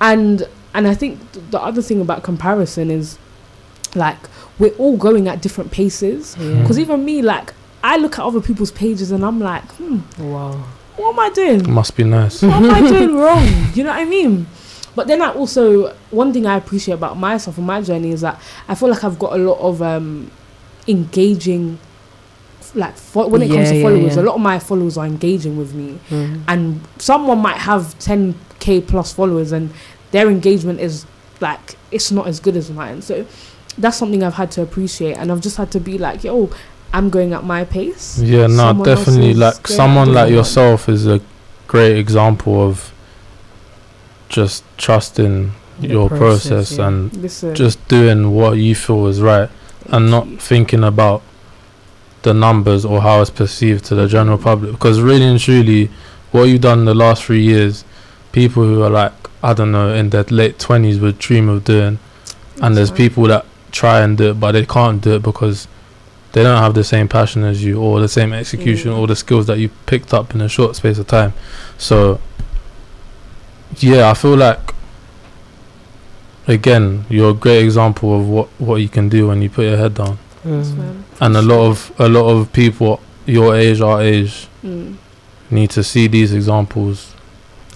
and 0.00 0.46
and 0.74 0.86
i 0.86 0.94
think 0.94 1.18
th- 1.32 1.44
the 1.50 1.60
other 1.60 1.82
thing 1.82 2.00
about 2.00 2.22
comparison 2.22 2.90
is 2.90 3.18
like 3.94 4.16
we're 4.58 4.74
all 4.78 4.96
going 4.96 5.28
at 5.28 5.42
different 5.42 5.70
paces 5.70 6.36
Yeah. 6.38 6.60
because 6.62 6.78
even 6.78 7.04
me 7.04 7.22
like 7.22 7.52
i 7.82 7.96
look 7.96 8.18
at 8.18 8.24
other 8.24 8.40
people's 8.40 8.70
pages 8.70 9.10
and 9.12 9.24
i'm 9.24 9.40
like 9.40 9.64
hmm 9.72 9.98
Wow. 10.18 10.52
what 10.96 11.12
am 11.12 11.18
i 11.20 11.30
doing 11.30 11.72
Must 11.72 11.96
be 11.96 12.04
nice. 12.04 12.42
what 12.42 12.52
am 12.52 12.70
i 12.70 12.80
doing 12.88 13.14
wrong 13.22 13.46
you 13.74 13.82
know 13.84 13.90
what 13.90 13.98
i 13.98 14.04
mean 14.04 14.46
but 14.96 15.06
then 15.06 15.20
i 15.22 15.30
also 15.32 15.94
one 16.10 16.32
thing 16.32 16.46
i 16.46 16.56
appreciate 16.56 16.94
about 16.94 17.16
myself 17.16 17.58
and 17.58 17.66
my 17.66 17.80
journey 17.82 18.10
is 18.10 18.20
that 18.22 18.40
i 18.68 18.74
feel 18.74 18.88
like 18.90 19.02
i've 19.04 19.18
got 19.18 19.32
a 19.34 19.38
lot 19.38 19.58
of 19.58 19.82
um 19.82 20.30
engaging 20.90 21.78
like 22.74 22.96
fo- 22.96 23.26
when 23.28 23.42
it 23.42 23.48
comes 23.48 23.68
to 23.70 23.76
yeah, 23.76 23.82
followers 23.82 24.14
yeah. 24.16 24.22
a 24.22 24.24
lot 24.24 24.34
of 24.36 24.40
my 24.40 24.58
followers 24.58 24.96
are 24.96 25.06
engaging 25.06 25.56
with 25.56 25.74
me 25.74 25.98
Mm. 26.10 26.42
and 26.46 26.80
someone 26.98 27.38
might 27.38 27.56
have 27.58 27.82
10k 27.98 28.86
plus 28.86 29.12
followers 29.12 29.50
and 29.52 29.70
their 30.12 30.28
engagement 30.30 30.78
is 30.80 31.04
like 31.40 31.76
it's 31.90 32.12
not 32.12 32.26
as 32.28 32.38
good 32.38 32.56
as 32.56 32.70
mine 32.70 33.02
so 33.02 33.26
that's 33.78 33.96
something 33.96 34.22
i've 34.22 34.34
had 34.34 34.50
to 34.52 34.62
appreciate 34.62 35.16
and 35.16 35.32
i've 35.32 35.40
just 35.40 35.56
had 35.56 35.70
to 35.72 35.80
be 35.80 35.98
like 35.98 36.22
yo 36.22 36.48
i'm 36.92 37.08
going 37.10 37.32
at 37.32 37.42
my 37.44 37.64
pace 37.64 38.18
Yeah, 38.20 38.46
no, 38.46 38.56
Someone 38.56 38.86
definitely. 38.86 39.34
Like 39.34 39.66
someone 39.66 40.12
like 40.12 40.30
yourself 40.30 40.88
is 40.88 41.06
a 41.06 41.20
great 41.66 41.96
example 41.96 42.60
of 42.68 42.92
just 44.28 44.62
trusting 44.76 45.52
The 45.80 45.88
your 45.88 46.08
process, 46.08 46.48
process, 46.48 46.78
yeah. 46.78 46.86
and 46.88 47.16
listen 47.16 47.54
just 47.54 47.78
doing 47.88 48.30
what 48.34 48.52
you 48.58 48.74
feel 48.74 49.06
is 49.06 49.20
right 49.20 49.48
and 49.90 50.10
not 50.10 50.26
thinking 50.40 50.84
about 50.84 51.22
the 52.22 52.34
numbers 52.34 52.84
or 52.84 53.00
how 53.02 53.20
it's 53.20 53.30
perceived 53.30 53.84
to 53.86 53.94
the 53.94 54.06
general 54.06 54.38
public. 54.38 54.72
Because 54.72 55.00
really 55.00 55.24
and 55.24 55.40
truly, 55.40 55.90
what 56.32 56.44
you've 56.44 56.60
done 56.60 56.80
in 56.80 56.84
the 56.84 56.94
last 56.94 57.24
three 57.24 57.42
years, 57.42 57.84
people 58.32 58.62
who 58.62 58.82
are 58.82 58.90
like 58.90 59.12
I 59.42 59.54
don't 59.54 59.72
know 59.72 59.94
in 59.94 60.10
their 60.10 60.24
late 60.24 60.58
twenties 60.58 61.00
would 61.00 61.18
dream 61.18 61.48
of 61.48 61.64
doing. 61.64 61.98
and 62.62 62.76
there's 62.76 62.90
fine. 62.90 62.96
people 62.98 63.24
that 63.24 63.46
try 63.72 64.00
and 64.00 64.18
do 64.18 64.30
it 64.30 64.34
but 64.40 64.52
they 64.52 64.66
can't 64.66 65.00
do 65.00 65.14
it 65.14 65.22
because 65.22 65.66
they 66.32 66.42
don't 66.42 66.60
have 66.62 66.74
the 66.74 66.84
same 66.84 67.08
passion 67.08 67.42
as 67.44 67.64
you 67.64 67.80
or 67.80 68.00
the 68.00 68.08
same 68.08 68.32
execution 68.34 68.92
Mm. 68.92 68.98
or 68.98 69.06
the 69.06 69.16
skills 69.16 69.46
that 69.46 69.58
you 69.58 69.70
picked 69.86 70.12
up 70.12 70.34
in 70.34 70.40
a 70.42 70.48
short 70.48 70.76
space 70.76 70.98
of 70.98 71.06
time 71.06 71.32
so 71.78 72.20
yeah 73.78 74.10
i 74.10 74.14
feel 74.14 74.36
like 74.36 74.74
again 76.46 77.04
you're 77.08 77.30
a 77.30 77.34
great 77.34 77.62
example 77.64 78.18
of 78.18 78.28
what 78.28 78.48
what 78.58 78.76
you 78.76 78.88
can 78.88 79.08
do 79.08 79.28
when 79.28 79.42
you 79.42 79.50
put 79.50 79.64
your 79.64 79.76
head 79.76 79.94
down 79.94 80.18
Mm. 80.44 81.02
and 81.20 81.36
a 81.36 81.42
lot 81.42 81.66
of 81.68 81.92
a 81.98 82.08
lot 82.08 82.26
of 82.30 82.50
people 82.52 82.98
your 83.26 83.54
age 83.54 83.80
our 83.82 84.00
age 84.00 84.48
Mm. 84.64 84.96
need 85.50 85.68
to 85.70 85.82
see 85.84 86.06
these 86.08 86.32
examples 86.32 87.14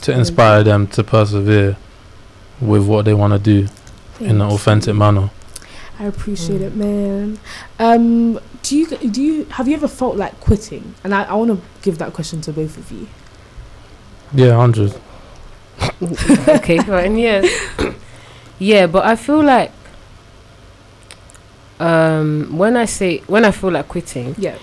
to 0.01 0.13
Mm. 0.13 0.19
inspire 0.19 0.63
them 0.65 0.87
to 0.89 1.03
persevere 1.05 1.77
with 2.61 2.87
what 2.87 3.05
they 3.05 3.13
want 3.13 3.33
to 3.35 3.39
do 3.39 3.69
in 4.21 4.41
an 4.41 4.43
authentic 4.43 4.95
you. 4.95 4.99
manner 4.99 5.31
I 6.01 6.05
appreciate 6.07 6.61
Mm. 6.61 6.67
it, 6.67 6.77
man. 6.77 7.39
Um, 7.79 8.41
do 8.63 8.77
you 8.79 8.87
do 8.87 9.21
you 9.23 9.47
have 9.51 9.69
you 9.69 9.75
ever 9.77 9.87
felt 9.89 10.17
like 10.17 10.41
quitting? 10.41 10.95
And 11.05 11.15
I, 11.15 11.25
I 11.25 11.35
want 11.35 11.51
to 11.51 11.59
give 11.83 11.99
that 11.99 12.13
question 12.15 12.41
to 12.43 12.53
both 12.53 12.77
of 12.79 12.91
you. 12.91 13.07
yeah 14.35 14.57
100 14.57 14.95
okay, 16.49 16.79
fine. 16.79 17.17
Yeah, 17.19 17.43
yeah, 18.59 18.87
but 18.87 19.05
I 19.05 19.17
feel 19.17 19.43
like 19.43 19.73
um, 21.81 22.57
when 22.57 22.77
I 22.77 22.85
say 22.85 23.19
when 23.27 23.45
I 23.45 23.51
feel 23.51 23.71
like 23.71 23.89
quitting, 23.89 24.35
Yeah, 24.39 24.59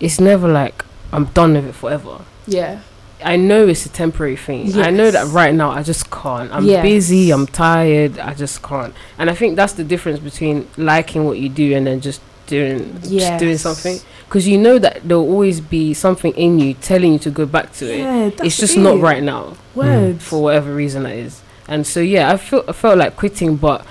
it's 0.00 0.20
never 0.20 0.48
like 0.48 0.84
I'm 1.12 1.26
done 1.26 1.54
with 1.54 1.66
it 1.66 1.74
forever. 1.74 2.18
yeah, 2.46 2.80
I 3.24 3.36
know 3.36 3.68
it's 3.68 3.86
a 3.86 3.88
temporary 3.88 4.36
thing. 4.36 4.76
I 4.80 4.90
know 4.90 5.10
that 5.10 5.28
right 5.28 5.54
now 5.54 5.70
I 5.70 5.82
just 5.82 6.10
can't. 6.10 6.50
I'm 6.52 6.64
Yes. 6.64 6.82
busy. 6.82 7.30
I'm 7.30 7.46
tired. 7.46 8.18
I 8.18 8.34
just 8.34 8.62
can't. 8.62 8.94
And 9.18 9.30
I 9.30 9.34
think 9.34 9.56
that's 9.56 9.74
the 9.74 9.84
difference 9.84 10.18
between 10.18 10.66
liking 10.76 11.24
what 11.24 11.38
you 11.38 11.48
do 11.48 11.74
and 11.74 11.86
then 11.86 12.00
just 12.00 12.20
doing 12.46 13.00
just 13.02 13.38
doing 13.38 13.58
something. 13.58 13.98
Because 14.26 14.46
you 14.48 14.58
know 14.58 14.78
that 14.78 15.00
there'll 15.04 15.22
always 15.28 15.60
be 15.60 15.92
something 15.94 16.32
in 16.34 16.58
you 16.58 16.74
telling 16.74 17.12
you 17.12 17.18
to 17.20 17.30
go 17.30 17.46
back 17.46 17.72
to 17.74 17.92
it. 17.92 17.98
yeah. 17.98 18.28
That's 18.30 18.42
It's 18.42 18.56
just 18.58 18.76
it. 18.76 18.80
not 18.80 19.00
right 19.00 19.22
now 19.22 19.54
Words. 19.74 20.24
for 20.24 20.42
whatever 20.42 20.74
reason 20.74 21.02
that 21.04 21.14
is. 21.14 21.42
And 21.68 21.86
so 21.86 22.00
yeah, 22.00 22.30
I 22.32 22.36
feel 22.36 22.64
I 22.68 22.72
felt 22.72 22.98
like 22.98 23.16
quitting, 23.16 23.56
but 23.56 23.84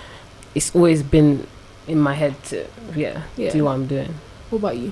it's 0.56 0.76
always 0.76 1.02
been 1.04 1.46
in 1.88 2.00
my 2.00 2.14
head 2.14 2.36
to 2.46 2.66
yeah, 2.96 3.24
Yeah. 3.38 3.52
do 3.52 3.64
what 3.66 3.72
I'm 3.74 3.88
doing. 3.88 4.14
What 4.50 4.60
about 4.60 4.78
you? 4.78 4.92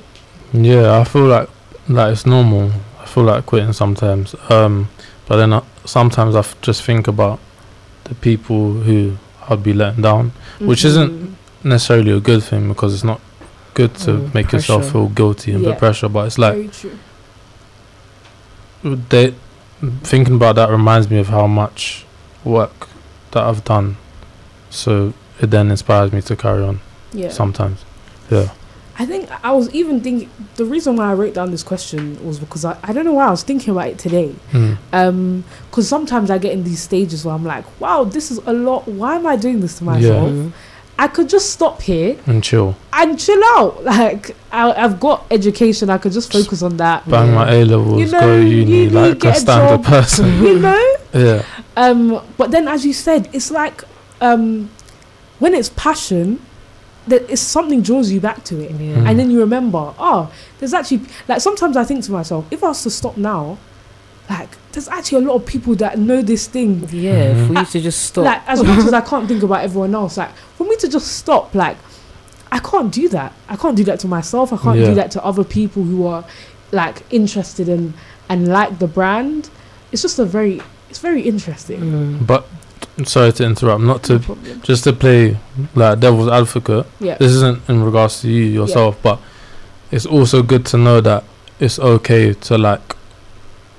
Yeah, 0.54 1.00
I 1.00 1.04
feel 1.04 1.26
like 1.26 1.50
like 1.90 2.12
it's 2.14 2.26
normal. 2.26 2.72
I 3.02 3.06
feel 3.06 3.24
like 3.24 3.46
quitting 3.46 3.74
sometimes. 3.74 4.36
Um, 4.50 4.90
but 5.28 5.38
then 5.38 5.54
uh, 5.54 5.62
sometimes 5.86 6.36
I 6.36 6.40
f- 6.40 6.56
just 6.62 6.84
think 6.84 7.08
about 7.08 7.40
the 8.06 8.16
people 8.16 8.74
who 8.74 9.18
I'd 9.50 9.64
be 9.64 9.74
letting 9.74 10.02
down. 10.04 10.32
Which 10.60 10.86
isn't-. 10.86 11.36
Necessarily 11.64 12.12
a 12.12 12.20
good 12.20 12.44
thing 12.44 12.68
because 12.70 12.94
it's 12.94 13.04
not 13.04 13.20
good 13.74 13.94
to 13.96 14.12
Mm, 14.12 14.34
make 14.34 14.52
yourself 14.54 14.92
feel 14.92 15.08
guilty 15.10 15.52
and 15.52 15.64
Yeah. 15.64 15.72
put 15.72 15.80
pressure. 15.80 16.08
But 16.08 16.28
it's 16.28 16.38
like 16.38 16.54
very 16.54 16.68
true. 16.70 16.98
they 19.10 19.34
thinking 20.04 20.36
about 20.36 20.56
that 20.56 20.70
reminds 20.70 21.10
me 21.10 21.20
of 21.20 21.28
how 21.28 21.48
much 21.48 22.06
work 22.44 22.90
that 23.32 23.44
I've 23.44 23.64
done. 23.64 23.98
So 24.70 25.14
it 25.42 25.48
then 25.52 25.70
inspires 25.72 26.12
me 26.12 26.22
to 26.24 26.36
carry 26.36 26.64
on 26.64 26.80
Yeah. 27.14 27.30
sometimes. 27.30 27.84
Yeah. 28.30 28.50
I 29.00 29.06
think 29.06 29.30
I 29.46 29.52
was 29.52 29.70
even 29.76 30.02
thinking 30.02 30.28
the 30.56 30.66
reason 30.66 30.96
why 30.96 31.12
I 31.12 31.14
wrote 31.14 31.36
down 31.36 31.52
this 31.52 31.62
question 31.62 32.18
was 32.26 32.40
because 32.40 32.66
I, 32.66 32.78
I 32.82 32.94
don't 32.94 33.06
know 33.06 33.14
why 33.14 33.28
I 33.28 33.30
was 33.30 33.44
thinking 33.44 33.72
about 33.72 33.90
it 33.90 34.00
today. 34.00 34.34
Mm. 34.52 34.78
Um, 34.92 35.44
because 35.70 35.88
sometimes 35.88 36.32
I 36.32 36.40
get 36.40 36.54
in 36.54 36.64
these 36.64 36.82
stages 36.82 37.24
where 37.24 37.36
I'm 37.36 37.44
like, 37.46 37.64
wow, 37.80 38.04
this 38.06 38.32
is 38.32 38.40
a 38.48 38.54
lot. 38.54 38.88
Why 38.88 39.16
am 39.16 39.28
I 39.28 39.36
doing 39.36 39.60
this 39.60 39.78
to 39.78 39.84
myself? 39.84 40.32
Mhm. 40.32 40.52
I 41.00 41.08
could 41.08 41.30
just 41.30 41.52
stop 41.52 41.84
here 41.84 42.18
And 42.26 42.44
chill. 42.44 42.76
and 42.92 43.20
chill 43.20 43.40
out. 43.56 43.84
Like 43.86 44.36
I, 44.52 44.72
I've 44.74 45.00
got 45.00 45.28
education, 45.30 45.92
I 45.92 46.00
could 46.00 46.12
just 46.12 46.32
focus 46.34 46.64
on 46.64 46.78
that. 46.78 47.08
Bang 47.08 47.36
my 47.36 47.52
A 47.54 47.66
levels, 47.66 48.00
You 48.00 48.08
know, 48.12 48.20
go 48.20 48.38
uni 48.40 48.86
uni, 48.86 48.90
like 48.90 49.12
a 49.12 49.16
get 49.20 49.38
a 49.38 49.40
standard 49.40 49.84
job. 49.84 49.86
person. 49.86 50.42
you 50.44 50.58
know. 50.60 50.94
yeah. 51.18 51.44
Um, 51.76 52.22
but 52.38 52.52
then, 52.52 52.68
as 52.68 52.86
you 52.86 52.94
said, 52.94 53.30
it's 53.34 53.52
like 53.52 53.84
um, 54.22 54.70
when 55.40 55.54
it's 55.54 55.70
passion, 55.70 56.42
that 57.08 57.30
it's 57.30 57.42
something 57.42 57.82
draws 57.82 58.12
you 58.12 58.20
back 58.20 58.44
to 58.46 58.60
it, 58.60 58.72
Yeah. 58.72 58.96
Mm. 58.98 59.08
and 59.10 59.20
then 59.20 59.32
you 59.32 59.40
remember, 59.40 59.94
oh, 60.00 60.32
there's 60.60 60.74
actually 60.74 61.02
like 61.28 61.40
sometimes 61.42 61.78
I 61.78 61.84
think 61.84 62.04
to 62.06 62.12
myself, 62.12 62.46
if 62.52 62.64
I 62.64 62.68
was 62.70 62.84
to 62.84 62.90
stop 62.90 63.16
now, 63.18 63.58
like 64.30 64.50
there's 64.74 64.88
actually 64.90 65.24
a 65.24 65.28
lot 65.30 65.36
of 65.36 65.46
people 65.46 65.74
that 65.76 65.98
know 65.98 66.22
this 66.22 66.48
thing. 66.48 66.88
Yeah, 66.92 67.34
Mhm. 67.34 67.48
for 67.48 67.54
you 67.60 67.66
to 67.66 67.80
just 67.82 68.04
stop. 68.04 68.26
Like 68.26 68.42
as 68.48 68.62
much 68.64 68.80
as 68.80 68.94
I 68.94 69.02
can't 69.02 69.28
think 69.28 69.42
about 69.44 69.64
everyone 69.64 69.96
else, 69.96 70.18
like 70.18 70.36
for 70.58 70.66
me 70.66 70.76
to 70.78 70.88
just 70.90 71.08
stop, 71.18 71.56
like 71.56 71.78
I 72.52 72.60
can't 72.60 72.92
do 72.92 73.08
that. 73.10 73.32
I 73.50 73.56
can't 73.56 73.76
do 73.78 73.84
that 73.86 74.00
to 74.02 74.08
myself. 74.08 74.52
I 74.52 74.58
can't 74.58 74.80
Yeah. 74.80 74.88
do 74.88 74.96
that 74.96 75.12
to 75.12 75.24
other 75.24 75.44
people 75.44 75.84
who 75.84 76.06
are 76.08 76.26
like 76.72 77.04
interested 77.10 77.70
in 77.70 77.94
and 78.30 78.48
like 78.50 78.80
the 78.80 78.88
brand. 78.88 79.50
It's 79.94 80.02
just 80.02 80.20
a 80.20 80.26
very, 80.26 80.62
it's 80.90 81.00
very 81.00 81.22
interesting. 81.22 81.80
Mm. 81.82 82.28
But 82.28 82.48
sorry 83.06 83.32
to 83.34 83.44
interrupt, 83.46 83.82
not 83.84 84.04
to 84.04 84.20
problem. 84.20 84.62
just 84.62 84.84
to 84.86 84.94
play 84.94 85.38
like 85.76 86.00
devil's 86.00 86.30
advocate. 86.30 86.86
Yeah. 87.00 87.18
This 87.18 87.32
isn't 87.34 87.68
in 87.70 87.84
regards 87.84 88.22
to 88.22 88.30
you 88.30 88.44
yourself, 88.46 88.98
but 89.02 89.20
it's 89.92 90.06
also 90.06 90.44
good 90.44 90.66
to 90.68 90.78
know 90.78 91.02
that 91.02 91.24
it's 91.60 91.80
okay 91.80 92.34
to 92.34 92.58
like 92.58 92.96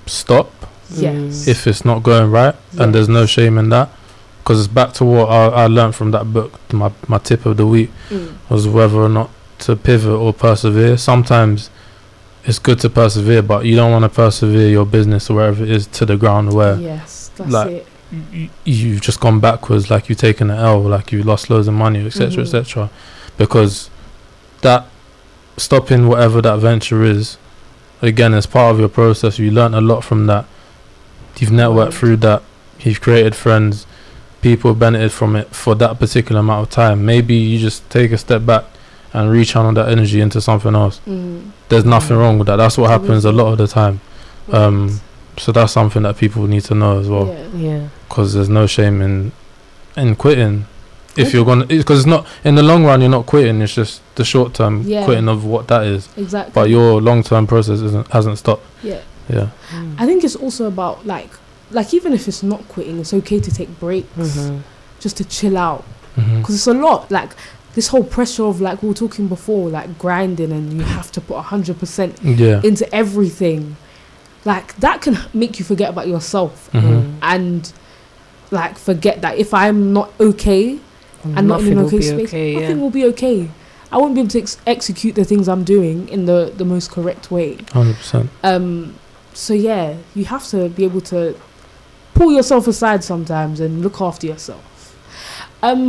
stop 0.07 0.51
Yes. 0.91 1.47
if 1.47 1.67
it's 1.67 1.85
not 1.85 2.03
going 2.03 2.31
right, 2.31 2.55
and 2.79 2.95
there's 2.95 3.09
no 3.11 3.27
shame 3.27 3.59
in 3.59 3.69
that. 3.71 3.91
Because 4.39 4.61
it's 4.65 4.73
back 4.73 4.95
to 4.95 5.05
what 5.05 5.29
I, 5.29 5.65
I 5.65 5.67
learned 5.67 5.95
from 5.95 6.13
that 6.13 6.33
book. 6.33 6.59
My 6.73 6.91
my 7.07 7.19
tip 7.19 7.45
of 7.45 7.57
the 7.59 7.67
week 7.67 7.91
Mm. 8.11 8.33
was 8.49 8.67
whether 8.67 8.97
or 8.97 9.09
not 9.11 9.29
to 9.61 9.77
pivot 9.77 10.11
or 10.25 10.33
persevere. 10.33 10.97
Sometimes 10.97 11.69
it's 12.49 12.59
good 12.59 12.81
to 12.81 12.89
persevere, 12.91 13.43
but 13.43 13.65
you 13.67 13.77
don't 13.77 13.93
want 13.93 14.03
to 14.05 14.09
persevere 14.09 14.69
your 14.69 14.87
business 14.87 15.29
or 15.31 15.35
wherever 15.37 15.63
it 15.63 15.71
is 15.71 15.87
to 15.89 16.07
the 16.07 16.17
ground 16.17 16.53
where 16.55 16.77
Yes, 16.81 17.31
that's 17.37 17.51
like, 17.51 17.71
it. 17.71 17.87
y- 18.33 18.51
you've 18.65 19.01
just 19.03 19.21
gone 19.21 19.39
backwards, 19.39 19.91
like 19.91 20.09
you've 20.09 20.19
taken 20.19 20.51
an 20.51 20.59
L, 20.59 20.81
like 20.81 21.13
you 21.13 21.23
lost 21.23 21.51
loads 21.51 21.69
of 21.69 21.75
money, 21.75 22.05
etc., 22.07 22.29
Mhm. 22.31 22.41
etc. 22.47 22.91
Because 23.37 23.91
that 24.63 24.87
stopping 25.57 26.09
whatever 26.09 26.41
that 26.43 26.59
venture 26.59 27.05
is, 27.05 27.37
again, 28.01 28.33
as 28.35 28.47
part 28.47 28.73
of 28.73 28.81
your 28.81 28.89
process, 28.89 29.39
you 29.39 29.51
learn 29.51 29.75
a 29.75 29.81
lot 29.81 30.03
from 30.03 30.27
that. 30.27 30.47
You've 31.39 31.51
networked 31.51 31.85
Right. 31.85 31.95
through 31.95 32.17
that. 32.19 32.43
You've 32.81 33.01
created 33.01 33.35
friends. 33.35 33.87
People 34.41 34.73
benefited 34.75 35.13
from 35.13 35.37
it 35.37 35.49
for 35.55 35.75
that 35.75 35.99
particular 35.99 36.41
amount 36.41 36.63
of 36.69 36.71
time. 36.71 37.05
Maybe 37.05 37.35
you 37.35 37.59
just 37.59 37.89
take 37.91 38.11
a 38.13 38.19
step 38.19 38.47
back 38.47 38.65
and 39.15 39.31
rechannel 39.31 39.75
that 39.75 39.89
energy 39.89 40.21
into 40.21 40.41
something 40.41 40.75
else. 40.75 41.01
Mm. 41.09 41.51
There's 41.69 41.85
nothing 41.85 42.17
Mhm. 42.17 42.21
wrong 42.21 42.39
with 42.39 42.47
that. 42.49 42.57
That's 42.57 42.77
what 42.79 42.91
happens 42.91 43.25
a 43.25 43.33
lot 43.33 43.53
of 43.53 43.59
the 43.59 43.67
time. 43.67 44.01
Right. 44.49 44.63
Um, 44.63 45.01
So 45.39 45.53
that's 45.53 45.73
something 45.73 46.03
that 46.03 46.17
people 46.17 46.49
need 46.49 46.65
to 46.65 46.75
know 46.75 46.99
as 46.99 47.09
well 47.09 47.29
yeah. 47.29 47.61
Yeah. 47.69 47.81
because 48.09 48.35
there's 48.35 48.49
no 48.49 48.67
shame 48.67 49.01
in 49.01 49.31
in 49.97 50.17
quitting 50.17 50.67
if 51.17 51.29
Okay. 51.29 51.37
you're 51.37 51.45
gonna 51.47 51.65
because 51.67 52.01
it's 52.01 52.09
not 52.09 52.27
in 52.45 52.57
the 52.57 52.63
long 52.65 52.85
run 52.85 53.01
you're 53.01 53.09
not 53.19 53.27
quitting 53.27 53.63
it's 53.63 53.73
just 53.73 54.01
the 54.17 54.25
short 54.25 54.53
term 54.53 54.83
Yeah. 54.85 55.05
quitting 55.05 55.29
of 55.29 55.45
what 55.45 55.69
that 55.69 55.85
is 55.87 56.09
exactly. 56.17 56.51
but 56.53 56.69
your 56.71 57.01
long 57.01 57.23
term 57.23 57.47
process 57.47 57.79
isn't 57.81 58.09
hasn't 58.11 58.37
stopped 58.39 58.65
yeah. 58.83 58.99
yeah 59.33 59.47
I 59.97 60.07
think 60.07 60.25
it's 60.25 60.35
also 60.35 60.65
about 60.67 61.07
like 61.07 61.31
like 61.71 61.95
even 61.95 62.13
if 62.13 62.27
it's 62.27 62.43
not 62.43 62.67
quitting, 62.69 62.99
it's 62.99 63.15
okay 63.15 63.39
to 63.39 63.51
take 63.53 63.71
breaks 63.79 64.09
Mhm. 64.19 64.63
just 64.99 65.17
to 65.19 65.25
chill 65.25 65.57
out 65.57 65.85
because 66.17 66.55
it's 66.57 66.67
a 66.67 66.75
lot 66.75 67.09
like 67.13 67.31
this 67.79 67.89
whole 67.93 68.03
pressure 68.03 68.43
of 68.53 68.61
like 68.61 68.83
we 68.83 68.89
were 68.89 69.01
talking 69.05 69.29
before 69.29 69.65
like 69.79 69.89
grinding 70.05 70.51
and 70.59 70.73
you 70.77 70.83
have 70.83 71.13
to 71.13 71.21
put 71.21 71.37
100% 71.37 72.13
yeah 72.45 72.61
into 72.69 72.85
everything 72.93 73.77
like 74.45 74.69
that 74.85 75.01
can 75.05 75.17
make 75.33 75.53
you 75.61 75.65
forget 75.73 75.89
about 75.95 76.09
yourself 76.15 76.55
Mhm. 76.73 76.83
Mm. 76.83 77.15
and 77.35 77.73
like 78.51 78.75
forget 78.89 79.17
that 79.25 79.35
if 79.45 79.51
i'm 79.63 79.93
not 79.99 80.09
okay 80.29 80.65
and 81.37 81.47
not 81.53 81.61
in 81.61 81.79
an 81.79 81.85
okay 81.85 82.01
space 82.01 82.29
okay. 82.29 82.55
nothing 82.55 82.77
Yeah. 82.79 82.83
will 82.83 82.91
be 83.01 83.05
okay 83.13 83.39
i 83.93 83.97
won't 84.01 84.15
be 84.17 84.21
able 84.23 84.31
to 84.37 84.41
ex- 84.45 84.59
execute 84.75 85.15
the 85.21 85.25
things 85.31 85.45
i'm 85.53 85.65
doing 85.77 86.09
in 86.15 86.21
the 86.31 86.41
the 86.61 86.65
most 86.75 86.87
correct 86.97 87.25
way 87.31 87.49
100% 87.57 88.29
um 88.51 88.67
so 89.45 89.53
yeah 89.71 89.87
you 90.19 90.25
have 90.35 90.45
to 90.55 90.59
be 90.79 90.83
able 90.91 91.03
to 91.15 91.21
pull 92.19 92.31
yourself 92.39 92.67
aside 92.75 93.01
sometimes 93.13 93.61
and 93.65 93.73
look 93.87 94.01
after 94.01 94.27
yourself 94.33 94.65
um 95.69 95.83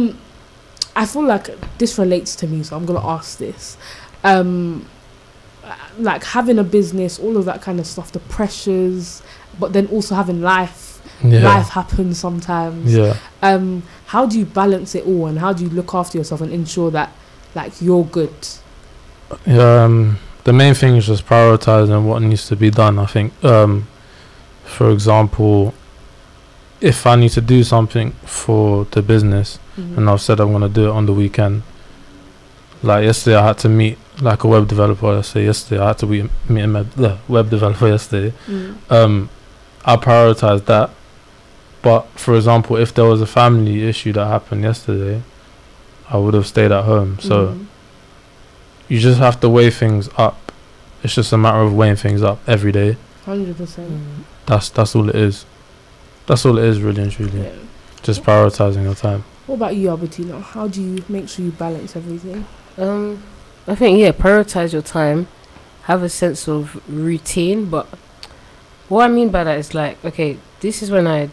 i 0.96 1.06
feel 1.06 1.24
like 1.24 1.50
this 1.78 1.98
relates 1.98 2.36
to 2.36 2.48
me 2.48 2.64
so 2.64 2.76
i'm 2.76 2.86
gonna 2.86 3.06
ask 3.06 3.38
this. 3.38 3.78
Um 4.24 4.88
like 5.98 6.24
having 6.24 6.58
a 6.60 6.64
business 6.64 7.20
all 7.20 7.38
of 7.38 7.46
that 7.46 7.62
kind 7.62 7.80
of 7.80 7.86
stuff 7.86 8.12
the 8.12 8.20
pressures 8.20 9.22
but 9.60 9.74
then 9.74 9.88
also 9.88 10.16
having 10.16 10.42
life. 10.42 11.02
Yeah. 11.24 11.44
Life 11.44 11.70
happens 11.70 12.18
sometimes. 12.18 12.96
Yeah. 12.96 13.18
Um 13.42 13.84
how 14.08 14.26
do 14.26 14.40
you 14.40 14.46
balance 14.46 14.96
it 14.96 15.06
all 15.06 15.28
and 15.28 15.38
how 15.40 15.54
do 15.54 15.64
you 15.64 15.70
look 15.70 15.94
after 15.94 16.18
yourself 16.18 16.42
and 16.42 16.52
ensure 16.52 16.92
that 16.92 17.12
like 17.56 17.82
you're 17.82 18.06
good? 18.06 18.34
Yeah 19.46 19.84
um 19.84 20.18
the 20.46 20.54
main 20.54 20.74
thing 20.74 20.96
is 20.96 21.06
just 21.06 21.26
prioritizing 21.26 22.04
what 22.06 22.22
needs 22.22 22.48
to 22.48 22.56
be 22.56 22.70
done 22.72 22.98
i 22.98 23.06
think. 23.06 23.32
Um 23.44 23.88
for 24.64 24.90
example 24.92 25.74
if 26.82 27.06
I 27.06 27.16
need 27.16 27.32
to 27.32 27.42
do 27.42 27.64
something 27.64 28.12
for 28.26 28.86
the 28.92 29.02
business 29.02 29.60
Mhm. 29.78 29.98
and 29.98 30.10
I've 30.10 30.22
said 30.22 30.40
I'm 30.40 30.52
gonna 30.52 30.70
do 30.70 30.86
it 30.90 30.92
on 30.92 31.06
the 31.06 31.14
weekend. 31.14 31.64
Like 32.82 33.04
yesterday, 33.04 33.36
I 33.36 33.46
had 33.48 33.58
to 33.60 33.70
meet 33.70 33.98
like 34.22 34.44
a 34.44 34.48
web 34.48 34.68
developer. 34.68 35.08
Let's 35.14 35.30
say 35.30 35.44
yesterday, 35.46 35.82
I 35.82 35.88
had 35.88 35.98
to 36.00 36.06
meet, 36.08 36.30
meet 36.48 36.62
a 36.64 36.86
the 36.96 37.18
web 37.28 37.50
developer 37.50 37.88
yesterday. 37.96 38.34
Mm. 38.48 38.76
Um, 38.90 39.30
I 39.86 39.96
prioritized 39.98 40.66
that. 40.66 40.90
But 41.82 42.08
for 42.16 42.36
example, 42.36 42.76
if 42.78 42.94
there 42.94 43.06
was 43.06 43.22
a 43.22 43.26
family 43.26 43.88
issue 43.88 44.14
that 44.14 44.26
happened 44.28 44.64
yesterday, 44.64 45.22
I 46.10 46.18
would 46.18 46.34
have 46.34 46.48
stayed 46.48 46.72
at 46.72 46.84
home. 46.86 47.18
So 47.22 47.48
Mhm. 47.48 47.66
you 48.88 49.00
just 49.00 49.20
have 49.20 49.40
to 49.42 49.50
weigh 49.50 49.70
things 49.72 50.10
up. 50.18 50.52
It's 51.04 51.16
just 51.16 51.32
a 51.34 51.38
matter 51.38 51.62
of 51.62 51.74
weighing 51.74 51.96
things 51.98 52.22
up 52.24 52.40
every 52.48 52.72
day. 52.72 52.98
hundred 53.26 53.58
percent. 53.58 53.90
Mm. 53.92 54.24
That's 54.48 54.70
that's 54.70 54.96
all 54.96 55.08
it 55.10 55.16
is. 55.16 55.46
That's 56.30 56.46
all 56.46 56.60
it 56.60 56.64
is, 56.64 56.80
really 56.82 57.02
and 57.02 57.12
truly. 57.12 57.42
Yeah. 57.42 57.52
Just 58.04 58.22
prioritizing 58.24 58.84
your 58.84 58.94
time. 58.94 59.24
What 59.48 59.56
about 59.56 59.76
you, 59.76 59.90
Albertina? 59.90 60.40
How 60.40 60.68
do 60.68 60.80
you 60.80 61.04
make 61.10 61.28
sure 61.28 61.44
you 61.44 61.52
balance 61.52 61.96
everything? 61.96 62.46
Um, 62.78 63.24
I 63.68 63.74
think 63.74 63.98
yeah, 63.98 64.12
prioritize 64.12 64.72
your 64.72 64.84
time, 64.84 65.28
have 65.84 66.04
a 66.04 66.08
sense 66.10 66.48
of 66.48 66.80
routine. 66.88 67.66
But 67.66 67.88
what 68.90 69.06
I 69.06 69.08
mean 69.08 69.30
by 69.30 69.44
that 69.44 69.58
is 69.58 69.74
like, 69.74 70.06
okay, 70.06 70.38
this 70.60 70.84
is 70.84 70.92
when 70.92 71.08
I, 71.08 71.32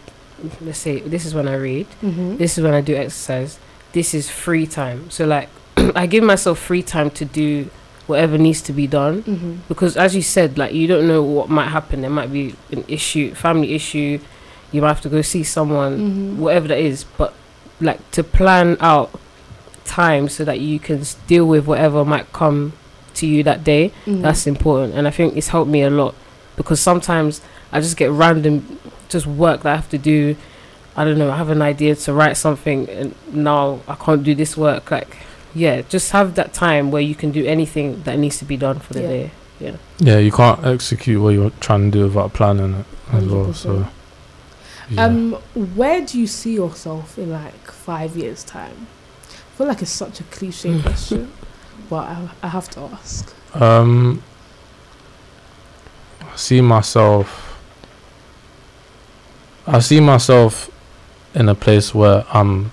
let's 0.61 0.79
say, 0.79 0.99
this 1.01 1.25
is 1.27 1.35
when 1.35 1.47
I 1.47 1.53
read. 1.55 1.87
Mm-hmm. 2.01 2.37
This 2.37 2.57
is 2.57 2.63
when 2.63 2.73
I 2.73 2.81
do 2.81 2.95
exercise. 2.95 3.59
This 3.91 4.15
is 4.15 4.31
free 4.31 4.65
time. 4.65 5.11
So 5.11 5.27
like, 5.27 5.49
I 5.77 6.07
give 6.07 6.23
myself 6.23 6.57
free 6.57 6.81
time 6.81 7.11
to 7.11 7.23
do 7.23 7.69
whatever 8.07 8.37
needs 8.37 8.61
to 8.63 8.73
be 8.73 8.87
done 8.87 9.21
Mm-hmm. 9.23 9.53
because 9.67 9.95
as 9.95 10.15
you 10.15 10.21
said, 10.23 10.57
like 10.57 10.73
you 10.73 10.87
don't 10.87 11.07
know 11.07 11.21
what 11.21 11.49
might 11.49 11.67
happen. 11.67 12.01
There 12.01 12.09
might 12.09 12.31
be 12.33 12.55
an 12.71 12.83
issue, 12.87 13.35
family 13.35 13.75
issue. 13.75 14.19
You 14.71 14.81
might 14.81 14.89
have 14.89 15.01
to 15.01 15.09
go 15.09 15.21
see 15.21 15.43
someone 15.43 15.93
Mm-hmm. 15.97 16.39
whatever 16.41 16.67
that 16.69 16.79
is 16.79 17.03
but 17.17 17.33
like 17.79 17.99
to 18.11 18.23
plan 18.23 18.77
out 18.79 19.09
time 19.85 20.27
so 20.29 20.43
that 20.43 20.59
you 20.59 20.79
can 20.79 21.01
deal 21.27 21.45
with 21.45 21.65
whatever 21.67 22.03
might 22.03 22.31
come 22.33 22.73
to 23.15 23.25
you 23.27 23.43
that 23.43 23.63
day 23.63 23.91
Mm-hmm. 24.05 24.21
that's 24.21 24.45
important 24.47 24.93
and 24.95 25.07
i 25.07 25.11
think 25.11 25.35
it's 25.37 25.47
helped 25.49 25.71
me 25.71 25.81
a 25.83 25.89
lot 25.89 26.13
because 26.55 26.79
sometimes 26.81 27.41
i 27.71 27.79
just 27.79 27.95
get 27.97 28.11
random 28.11 28.79
just 29.09 29.25
work 29.25 29.61
that 29.63 29.71
i 29.73 29.75
have 29.75 29.89
to 29.89 29.97
do 29.97 30.35
i 30.95 31.03
don't 31.05 31.17
know 31.17 31.31
i 31.31 31.37
have 31.37 31.49
an 31.49 31.61
idea 31.61 31.95
to 31.95 32.13
write 32.13 32.35
something 32.35 32.89
and 32.89 33.15
now 33.33 33.79
i 33.87 33.95
can't 33.95 34.23
do 34.23 34.35
this 34.35 34.57
work 34.57 34.91
like 34.91 35.17
yeah 35.55 35.81
just 35.83 36.11
have 36.11 36.35
that 36.35 36.53
time 36.53 36.91
where 36.91 37.01
you 37.01 37.15
can 37.15 37.31
do 37.31 37.45
anything 37.45 38.01
that 38.03 38.19
needs 38.19 38.37
to 38.37 38.45
be 38.45 38.57
done 38.57 38.77
for 38.79 38.93
the 38.93 39.01
Yeah. 39.01 39.07
day 39.07 39.31
Yeah, 39.59 39.75
Yeah, 39.99 40.17
you 40.19 40.31
can't 40.31 40.63
execute 40.65 41.19
what 41.21 41.33
you're 41.33 41.53
trying 41.65 41.89
to 41.89 41.97
do 41.97 42.03
without 42.05 42.33
planning 42.33 42.73
it 42.81 42.85
as 43.11 43.25
well. 43.25 43.45
100%. 43.47 43.55
So, 43.55 43.87
yeah. 44.89 45.05
Um, 45.05 45.33
where 45.75 46.05
do 46.05 46.19
you 46.19 46.27
see 46.27 46.53
yourself 46.53 47.17
in 47.17 47.31
like 47.31 47.71
five 47.71 48.15
years' 48.15 48.43
time? 48.43 48.87
I 49.29 49.57
feel 49.57 49.67
like 49.67 49.81
it's 49.81 49.91
such 49.91 50.19
a 50.19 50.23
cliche 50.25 50.79
question, 50.81 51.31
but 51.89 52.07
I, 52.07 52.29
I 52.43 52.47
have 52.49 52.69
to 52.71 52.81
ask. 52.81 53.33
Um, 53.55 54.23
I 56.21 56.35
see 56.35 56.61
myself. 56.61 57.59
I 59.65 59.79
see 59.79 59.99
myself 59.99 60.69
in 61.33 61.49
a 61.49 61.55
place 61.55 61.93
where 61.93 62.25
I'm 62.31 62.71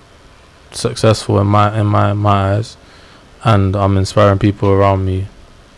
successful 0.71 1.39
in 1.39 1.47
my 1.47 1.77
in 1.79 1.85
my 1.87 2.13
my 2.13 2.55
eyes, 2.55 2.77
and 3.43 3.75
I'm 3.75 3.97
inspiring 3.97 4.39
people 4.39 4.69
around 4.69 5.05
me, 5.05 5.27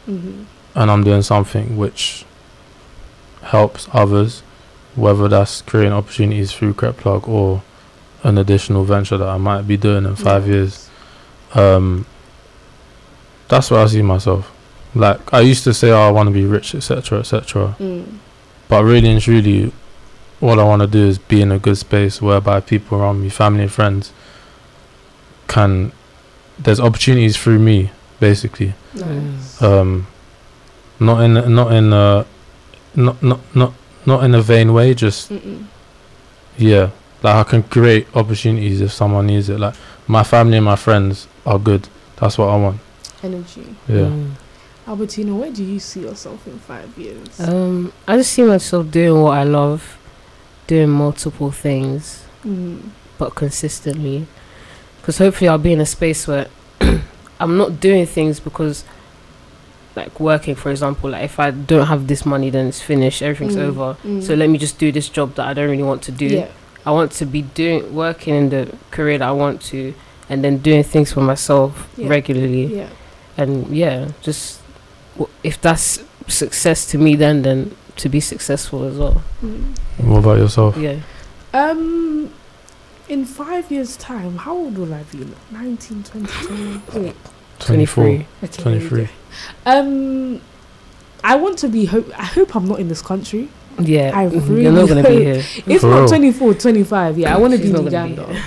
Mm-hmm. 0.08 0.44
and 0.76 0.92
I'm 0.92 1.04
doing 1.04 1.22
something 1.22 1.78
which 1.78 2.26
helps 3.44 3.88
others, 3.94 4.44
whether 4.98 5.28
that's 5.30 5.62
creating 5.62 5.94
opportunities 5.94 6.52
through 6.52 6.74
Crep 6.74 6.98
Plug 6.98 7.28
or 7.30 7.62
an 8.24 8.38
additional 8.38 8.84
venture 8.84 9.18
that 9.18 9.28
I 9.28 9.38
might 9.38 9.68
be 9.68 9.78
doing 9.78 10.04
in 10.06 10.16
five 10.16 10.46
Yeah. 10.48 10.54
years. 10.56 10.90
Um, 11.54 12.06
that's 13.48 13.72
where 13.72 13.80
I 13.80 13.86
see 13.88 14.02
myself. 14.02 14.52
Like 14.96 15.34
I 15.34 15.42
used 15.42 15.64
to 15.66 15.74
say, 15.74 15.92
oh, 15.92 16.02
I 16.02 16.12
want 16.12 16.28
to 16.28 16.34
be 16.34 16.46
rich, 16.46 16.74
etc., 16.76 17.20
etc. 17.20 17.76
Mm. 17.80 18.18
But 18.68 18.84
really 18.84 19.10
and 19.10 19.22
truly, 19.22 19.72
all 20.42 20.60
I 20.60 20.64
want 20.64 20.82
to 20.82 20.88
do 20.88 21.06
is 21.08 21.18
be 21.20 21.42
in 21.42 21.52
a 21.52 21.60
good 21.60 21.78
space 21.78 22.22
whereby 22.22 22.60
people 22.60 23.00
around 23.00 23.22
me, 23.22 23.30
family 23.30 23.64
and 23.64 23.72
friends, 23.72 24.12
can. 25.48 25.92
There's 26.60 26.80
opportunities 26.80 27.38
through 27.38 27.60
me, 27.60 27.92
basically. 28.20 28.74
Nice. 28.96 29.62
Um, 29.62 30.08
not 31.00 31.22
in 31.22 31.34
not 31.54 31.72
in 31.72 31.94
a 31.94 32.26
not 32.96 33.22
not 33.22 33.40
not 33.56 33.74
not 34.08 34.24
in 34.24 34.34
a 34.34 34.42
vain 34.42 34.74
way. 34.74 34.94
Just 34.94 35.30
Mm-mm. 35.30 35.66
yeah, 36.58 36.90
like 37.22 37.36
I 37.36 37.44
can 37.44 37.64
create 37.64 38.08
opportunities 38.16 38.82
if 38.82 38.92
someone 38.92 39.28
needs 39.28 39.50
it. 39.50 39.60
Like 39.60 39.76
my 40.08 40.24
family 40.24 40.58
and 40.58 40.66
my 40.66 40.76
friends 40.76 41.28
are 41.46 41.60
good. 41.60 41.88
That's 42.16 42.38
what 42.38 42.48
I 42.48 42.56
want. 42.56 42.80
Energy. 43.22 43.76
Yeah. 43.88 43.96
Mm. 43.96 44.32
Albertina, 44.88 45.36
where 45.36 45.52
do 45.52 45.64
you 45.64 45.80
see 45.80 46.02
yourself 46.02 46.48
in 46.48 46.58
five 46.60 46.98
years? 46.98 47.42
um 47.42 47.92
i 48.08 48.16
just 48.16 48.32
see 48.32 48.42
myself 48.44 48.90
doing 48.90 49.22
what 49.22 49.38
i 49.38 49.44
love 49.44 49.98
doing 50.68 50.90
multiple 50.90 51.52
things 51.52 52.26
mm. 52.48 52.82
but 53.18 53.36
consistently. 53.36 54.28
Because 55.00 55.18
hopefully, 55.18 55.48
I'll 55.48 55.58
be 55.58 55.74
in 55.74 55.82
a 55.82 55.86
space 55.86 56.28
where 56.28 56.48
I'm 57.40 57.58
not 57.58 57.80
doing 57.80 58.06
things 58.06 58.40
because, 58.40 58.84
like, 59.98 60.20
working, 60.20 60.56
for 60.56 60.70
example, 60.72 61.10
like 61.10 61.24
if 61.26 61.40
I 61.40 61.52
don't 61.52 61.88
have 61.88 62.08
this 62.08 62.26
money, 62.26 62.50
then 62.50 62.68
it's 62.68 62.82
finished, 62.82 63.22
everything's 63.22 63.56
Mm, 63.58 63.68
over. 63.70 63.98
mm. 64.06 64.24
So 64.24 64.34
let 64.36 64.50
me 64.50 64.58
just 64.58 64.78
do 64.80 64.92
this 64.92 65.10
job 65.10 65.36
that 65.36 65.46
I 65.50 65.54
don't 65.54 65.70
really 65.70 65.84
want 65.92 66.02
to 66.04 66.12
do. 66.12 66.28
Yeah. 66.28 66.48
I 66.86 66.92
want 66.92 67.12
to 67.20 67.26
be 67.26 67.42
doing 67.42 67.94
working 67.94 68.34
in 68.36 68.50
the 68.50 68.62
career 68.92 69.18
that 69.18 69.28
I 69.28 69.32
want 69.34 69.62
to, 69.74 69.94
and 70.30 70.44
then 70.44 70.58
doing 70.60 70.84
things 70.84 71.12
for 71.12 71.22
myself 71.22 71.72
Yeah. 71.98 72.08
regularly. 72.08 72.66
Yeah. 72.78 72.90
And 73.38 73.68
yeah, 73.76 74.10
just 74.22 74.62
w- 75.18 75.30
if 75.44 75.60
that's 75.62 76.00
success 76.28 76.86
to 76.92 76.98
me, 76.98 77.16
then 77.16 77.42
then 77.42 77.60
to 77.98 78.10
be 78.10 78.20
successful 78.20 78.84
as 78.86 78.96
well. 78.98 79.22
Mm. 79.44 79.76
What 80.06 80.20
about 80.20 80.38
yourself? 80.38 80.78
Yeah. 80.78 80.98
Um, 81.54 82.30
in 83.10 83.26
five 83.26 83.72
years' 83.72 83.96
time, 83.98 84.38
how 84.38 84.54
old 84.56 84.78
will 84.78 84.94
I 84.94 85.04
be? 85.12 85.26
19, 85.52 86.04
20, 86.04 86.28
20? 86.92 87.14
24. 87.60 88.06
Okay, 88.06 88.26
there 88.42 88.74
you 88.76 88.90
23. 88.90 89.10
Um, 89.66 90.42
I 91.24 91.36
want 91.36 91.58
to 91.60 91.68
be. 91.68 91.86
Hope. 91.86 92.10
I 92.18 92.24
hope 92.24 92.56
I'm 92.56 92.68
not 92.68 92.80
in 92.80 92.88
this 92.88 93.02
country. 93.02 93.50
Yeah. 93.80 94.12
I 94.14 94.28
You're 94.28 94.72
not 94.72 94.90
gonna 94.90 95.04
be 95.04 95.24
here. 95.24 95.44
If 95.68 95.82
For 95.82 95.90
not 95.90 96.00
real? 96.00 96.08
24, 96.08 96.54
25, 96.56 97.20
yeah, 97.20 97.36
I 97.36 97.38
want 97.38 97.54
to 97.54 97.60
be 97.60 97.68
in 97.68 97.72
gonna 97.74 97.84
be 97.84 97.96
Uganda. 97.96 98.44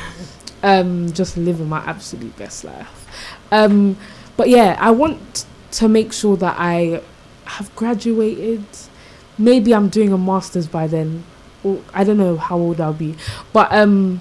Um, 0.62 1.12
just 1.12 1.36
living 1.36 1.68
my 1.68 1.78
absolute 1.78 2.36
best 2.36 2.64
life. 2.64 3.06
Um, 3.52 3.96
but 4.36 4.48
yeah, 4.48 4.76
I 4.80 4.90
want 4.90 5.46
to 5.72 5.88
make 5.88 6.12
sure 6.12 6.36
that 6.36 6.56
I 6.58 7.02
have 7.44 7.74
graduated. 7.76 8.64
Maybe 9.38 9.74
I'm 9.74 9.88
doing 9.88 10.12
a 10.12 10.18
master's 10.18 10.66
by 10.66 10.86
then, 10.86 11.24
or 11.64 11.80
I 11.94 12.04
don't 12.04 12.18
know 12.18 12.36
how 12.36 12.58
old 12.58 12.80
I'll 12.80 12.92
be. 12.92 13.14
But 13.52 13.72
um, 13.72 14.20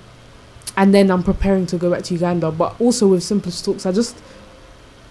and 0.78 0.94
then 0.94 1.12
I'm 1.12 1.24
preparing 1.24 1.66
to 1.68 1.78
go 1.78 1.92
back 1.92 2.04
to 2.04 2.14
Uganda. 2.14 2.52
But 2.52 2.80
also 2.80 3.08
with 3.08 3.24
Simplest 3.24 3.66
Talks, 3.66 3.86
I 3.86 3.92
just 3.92 4.18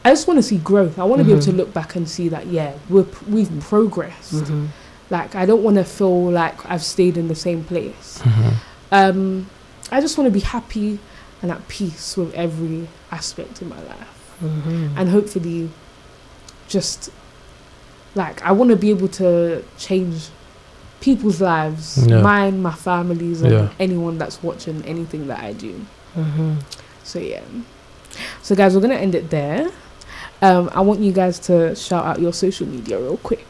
I 0.04 0.10
just 0.10 0.26
want 0.26 0.38
to 0.38 0.42
see 0.42 0.58
growth. 0.58 0.98
I 0.98 1.04
want 1.04 1.18
to 1.20 1.24
be 1.24 1.32
able 1.32 1.42
to 1.42 1.52
Mhm. 1.52 1.56
look 1.56 1.74
back 1.74 1.96
and 1.96 2.08
see 2.08 2.28
that 2.28 2.46
yeah, 2.46 2.72
we're 2.88 3.02
p- 3.04 3.26
we've 3.28 3.50
progressed. 3.60 4.34
Mhm. 4.34 4.68
Like 5.10 5.34
I 5.34 5.44
don't 5.46 5.62
want 5.62 5.76
to 5.76 5.84
feel 5.84 6.30
like 6.30 6.54
I've 6.70 6.82
stayed 6.84 7.16
in 7.16 7.28
the 7.28 7.34
same 7.34 7.64
place. 7.64 8.20
Mhm. 8.22 8.52
Um, 8.92 9.46
I 9.90 10.00
just 10.00 10.16
want 10.16 10.26
to 10.28 10.32
be 10.32 10.40
happy 10.40 10.98
and 11.42 11.50
at 11.50 11.66
peace 11.68 12.16
with 12.16 12.32
every 12.34 12.88
aspect 13.12 13.60
in 13.62 13.68
my 13.68 13.76
life, 13.76 14.14
Mhm. 14.42 14.90
and 14.96 15.08
hopefully, 15.10 15.70
just 16.68 17.10
like 18.14 18.42
I 18.44 18.52
want 18.52 18.70
to 18.70 18.76
be 18.76 18.90
able 18.90 19.08
to 19.08 19.62
change 19.78 20.28
people's 21.00 21.40
lives, 21.40 22.04
Yeah. 22.06 22.20
mine, 22.22 22.60
my 22.62 22.72
family's, 22.72 23.42
and 23.42 23.52
Yeah. 23.52 23.68
anyone 23.78 24.18
that's 24.18 24.42
watching 24.42 24.82
anything 24.86 25.26
that 25.28 25.40
I 25.40 25.52
do. 25.52 25.74
Mhm. 26.16 26.56
So 27.04 27.18
yeah. 27.18 27.40
So 28.42 28.54
guys, 28.56 28.74
we're 28.74 28.80
gonna 28.80 28.94
end 28.94 29.14
it 29.14 29.30
there. 29.30 29.68
Um, 30.40 30.70
I 30.72 30.80
want 30.80 31.00
you 31.00 31.12
guys 31.12 31.38
to 31.40 31.74
shout 31.74 32.04
out 32.06 32.20
your 32.20 32.32
social 32.32 32.66
media 32.66 32.98
real 32.98 33.16
quick. 33.18 33.44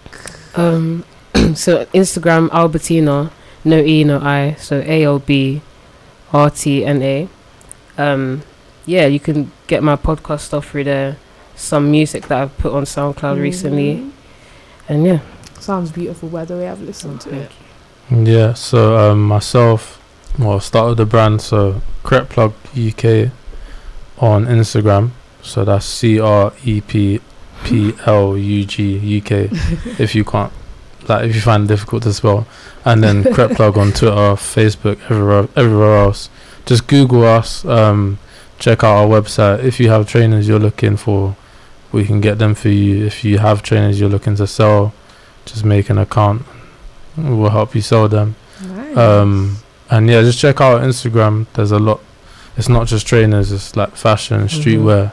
Um, 0.55 1.05
so 1.55 1.85
Instagram 1.87 2.51
Albertina, 2.51 3.31
no 3.65 3.79
E, 3.79 4.05
no 4.05 4.19
I, 4.21 4.55
so 4.59 4.81
A 4.87 5.05
L 5.05 5.19
B 5.19 5.61
R 6.33 6.51
T 6.51 6.85
N 6.85 7.03
A. 7.03 7.29
Um, 7.99 8.43
yeah, 8.87 9.07
you 9.07 9.21
can 9.21 9.53
get 9.67 9.83
my 9.83 9.97
podcast 9.97 10.41
stuff 10.41 10.71
through 10.71 10.85
there. 10.85 11.17
Some 11.57 11.91
music 11.91 12.29
that 12.29 12.41
I've 12.41 12.57
put 12.59 12.73
on 12.73 12.85
SoundCloud 12.85 13.41
recently, 13.41 13.97
Mhm. 13.97 14.11
and 14.89 15.05
yeah. 15.05 15.19
Sounds 15.59 15.91
beautiful, 15.91 16.29
by 16.29 16.45
the 16.45 16.55
way. 16.57 16.69
I've 16.69 16.81
listened 16.81 17.21
to 17.23 17.35
it. 17.35 17.51
Yeah, 18.11 18.55
so 18.55 18.97
um, 18.97 19.25
myself, 19.25 20.01
well, 20.39 20.61
started 20.61 20.97
the 20.97 21.05
brand, 21.05 21.43
so 21.43 21.83
Crep 22.05 22.31
Plug 22.31 22.55
UK 22.75 23.31
on 24.19 24.47
Instagram. 24.47 25.11
So 25.49 25.65
that's 25.65 25.87
C 25.87 26.21
R 26.21 26.53
E 26.65 26.81
P 26.81 27.21
P 27.65 27.95
L 28.07 28.37
U 28.37 28.65
G 28.65 29.19
UK 29.19 29.31
if 29.99 30.15
you 30.15 30.25
can't 30.25 30.53
like 31.09 31.25
if 31.29 31.35
you 31.35 31.41
find 31.41 31.65
it 31.65 31.69
difficult 31.69 32.03
to 32.05 32.13
spell, 32.13 32.47
and 32.85 33.03
then 33.03 33.25
Crep 33.35 33.53
Plug 33.53 33.79
on 33.79 33.93
Twitter, 33.93 34.37
Facebook, 34.37 35.01
everywhere, 35.05 35.49
everywhere 35.57 35.97
else. 35.99 36.29
Just 36.67 36.87
Google 36.87 37.25
us. 37.25 37.65
Um, 37.65 38.19
check 38.59 38.85
out 38.85 38.97
our 38.97 39.07
website. 39.07 39.65
If 39.65 39.81
you 39.81 39.89
have 39.91 40.07
trainers 40.09 40.47
you're 40.47 40.59
looking 40.59 40.97
for, 40.97 41.37
we 41.93 42.05
can 42.05 42.21
get 42.21 42.39
them 42.39 42.55
for 42.55 42.69
you. 42.69 43.07
If 43.07 43.25
you 43.25 43.39
have 43.39 43.63
trainers 43.63 43.99
you're 43.99 44.11
looking 44.11 44.37
to 44.37 44.47
sell, 44.47 44.93
just 45.47 45.65
make 45.65 45.89
an 45.89 45.99
account. 45.99 46.43
We'll 47.17 47.51
help 47.51 47.75
you 47.75 47.81
sell 47.81 48.09
them. 48.09 48.37
Nice. 48.63 48.97
Um, 48.97 49.57
and 49.91 50.09
yeah, 50.09 50.21
just 50.21 50.39
check 50.39 50.61
out 50.61 50.83
Instagram. 50.83 51.47
There's 51.55 51.73
a 51.73 51.79
lot. 51.79 52.01
It's 52.57 52.69
not 52.69 52.87
just 52.87 53.07
trainers. 53.07 53.51
It's 53.53 53.77
like 53.77 53.97
fashion, 53.97 54.43
streetwear, 54.43 55.13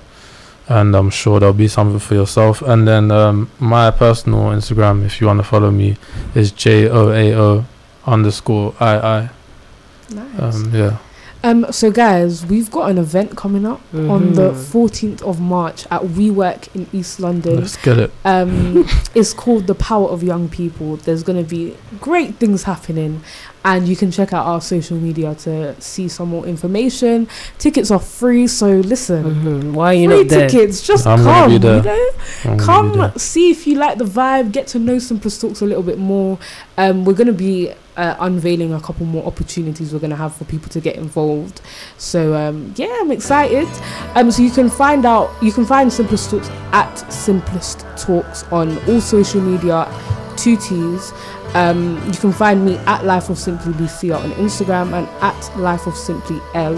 and 0.68 0.96
I'm 0.96 1.10
sure 1.10 1.40
there'll 1.40 1.54
be 1.54 1.68
something 1.68 2.00
for 2.00 2.16
yourself. 2.16 2.62
And 2.62 2.88
then 2.88 3.12
um, 3.12 3.50
my 3.60 3.92
personal 3.92 4.40
Instagram, 4.50 5.06
if 5.06 5.22
you 5.22 5.28
want 5.28 5.40
to 5.40 5.44
follow 5.44 5.72
me, 5.72 5.98
is 6.34 6.52
J 6.52 6.90
O 6.90 7.10
A 7.10 7.34
O 7.36 7.66
underscore 8.06 8.74
I 8.80 8.96
I. 8.98 9.30
nice. 10.12 10.56
Um, 10.56 10.72
yeah. 10.74 10.98
Um, 11.44 11.68
so 11.72 11.92
guys, 11.92 12.44
we've 12.44 12.72
got 12.72 12.90
an 12.90 12.98
event 12.98 13.38
coming 13.38 13.68
up 13.68 13.80
on 13.94 14.34
the 14.34 14.50
Mhm. 14.52 14.56
14th 14.72 15.22
of 15.22 15.40
March 15.40 15.86
at 15.92 16.02
WeWork 16.02 16.70
in 16.74 16.88
East 16.92 17.20
London. 17.20 17.58
Let's 17.58 17.78
get 17.78 18.00
it. 18.00 18.12
Um, 18.26 18.88
it's 19.14 19.32
called 19.32 19.68
the 19.68 19.76
Power 19.76 20.08
of 20.10 20.24
Young 20.24 20.50
People. 20.50 20.96
There's 20.98 21.22
going 21.22 21.38
to 21.38 21.48
be 21.48 21.76
great 22.02 22.38
things 22.38 22.64
happening, 22.64 23.22
and 23.66 23.88
you 23.88 23.96
can 23.96 24.12
check 24.12 24.32
out 24.32 24.46
our 24.46 24.62
social 24.62 24.96
media 24.96 25.34
to 25.36 25.76
see 25.82 26.08
some 26.08 26.30
more 26.30 26.46
information. 26.46 27.28
Tickets 27.58 27.90
are 27.92 28.00
free, 28.00 28.48
so 28.48 28.68
listen. 28.70 29.24
Mhm. 29.24 29.74
Why 29.74 29.88
are 29.88 29.94
you 29.96 30.08
free 30.10 30.18
not 30.20 30.28
there? 30.30 30.50
tickets, 30.50 30.82
just 30.86 31.06
I'm 31.08 31.20
come. 31.24 31.52
You 31.52 31.60
know, 31.60 31.78
I'm 32.46 32.58
gonna 32.58 32.64
come 32.64 33.12
see 33.18 33.50
if 33.52 33.66
you 33.68 33.76
like 33.76 33.98
the 33.98 34.06
vibe. 34.06 34.52
Get 34.52 34.68
to 34.68 34.80
know 34.80 35.00
Simplest 35.00 35.42
Talks 35.42 35.62
a 35.62 35.66
little 35.66 35.84
bit 35.84 35.98
more. 35.98 36.38
Um, 36.78 37.06
we're 37.06 37.14
going 37.14 37.28
to 37.28 37.34
be 37.34 37.72
uh, 37.98 38.16
unveiling 38.20 38.74
a 38.74 38.80
couple 38.82 39.06
more 39.06 39.26
opportunities 39.26 39.94
we're 39.94 40.00
going 40.00 40.10
to 40.10 40.16
have 40.18 40.36
for 40.36 40.44
people 40.46 40.70
to 40.70 40.82
get 40.82 40.96
involved. 40.98 41.62
So 41.98 42.36
um, 42.36 42.74
yeah, 42.76 42.96
I'm 43.02 43.12
excited. 43.12 43.68
Um, 44.14 44.30
so 44.30 44.44
you 44.44 44.52
can 44.52 44.70
find 44.70 45.06
out, 45.06 45.32
you 45.42 45.52
can 45.52 45.66
find 45.66 45.92
Simplest 45.92 46.30
Talks 46.30 46.50
at 46.72 46.94
Simplest 47.12 47.80
Talks 47.98 48.44
on 48.52 48.78
all 48.88 49.02
social 49.02 49.42
media, 49.42 49.88
two 50.38 50.58
T's. 50.58 51.14
Um, 51.56 51.96
you 52.08 52.14
can 52.20 52.32
find 52.34 52.66
me 52.66 52.78
at 52.80 53.06
Life 53.06 53.30
of 53.30 53.38
Simply 53.38 53.74
Lucia 53.74 54.16
on 54.18 54.32
Instagram 54.34 54.94
and 54.94 55.08
at 55.24 55.58
Life 55.58 55.88
of 55.88 55.96
Simply 55.96 56.40
L 56.54 56.78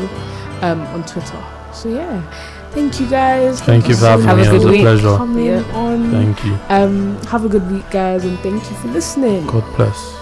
um, 0.63 0.81
on 0.93 1.03
Twitter. 1.05 1.43
So 1.73 1.89
yeah, 1.89 2.21
thank 2.71 2.99
you 2.99 3.09
guys. 3.09 3.59
Thank 3.61 3.87
you 3.87 3.95
for 3.95 4.01
so 4.01 4.09
having 4.11 4.25
Have 4.27 4.37
me. 4.37 4.43
a 4.45 4.49
It 4.49 4.53
was 4.53 4.63
good 4.63 4.69
a 4.69 4.71
week. 4.71 4.81
pleasure. 4.81 5.17
coming 5.17 5.45
Yeah. 5.47 5.63
on. 5.73 6.11
Thank 6.11 6.45
you. 6.45 6.57
Um, 6.69 7.17
have 7.25 7.43
a 7.45 7.49
good 7.49 7.69
week, 7.71 7.89
guys, 7.91 8.23
and 8.23 8.37
thank 8.39 8.63
you 8.69 8.75
for 8.77 8.87
listening. 8.89 9.47
God 9.47 9.65
bless. 9.75 10.15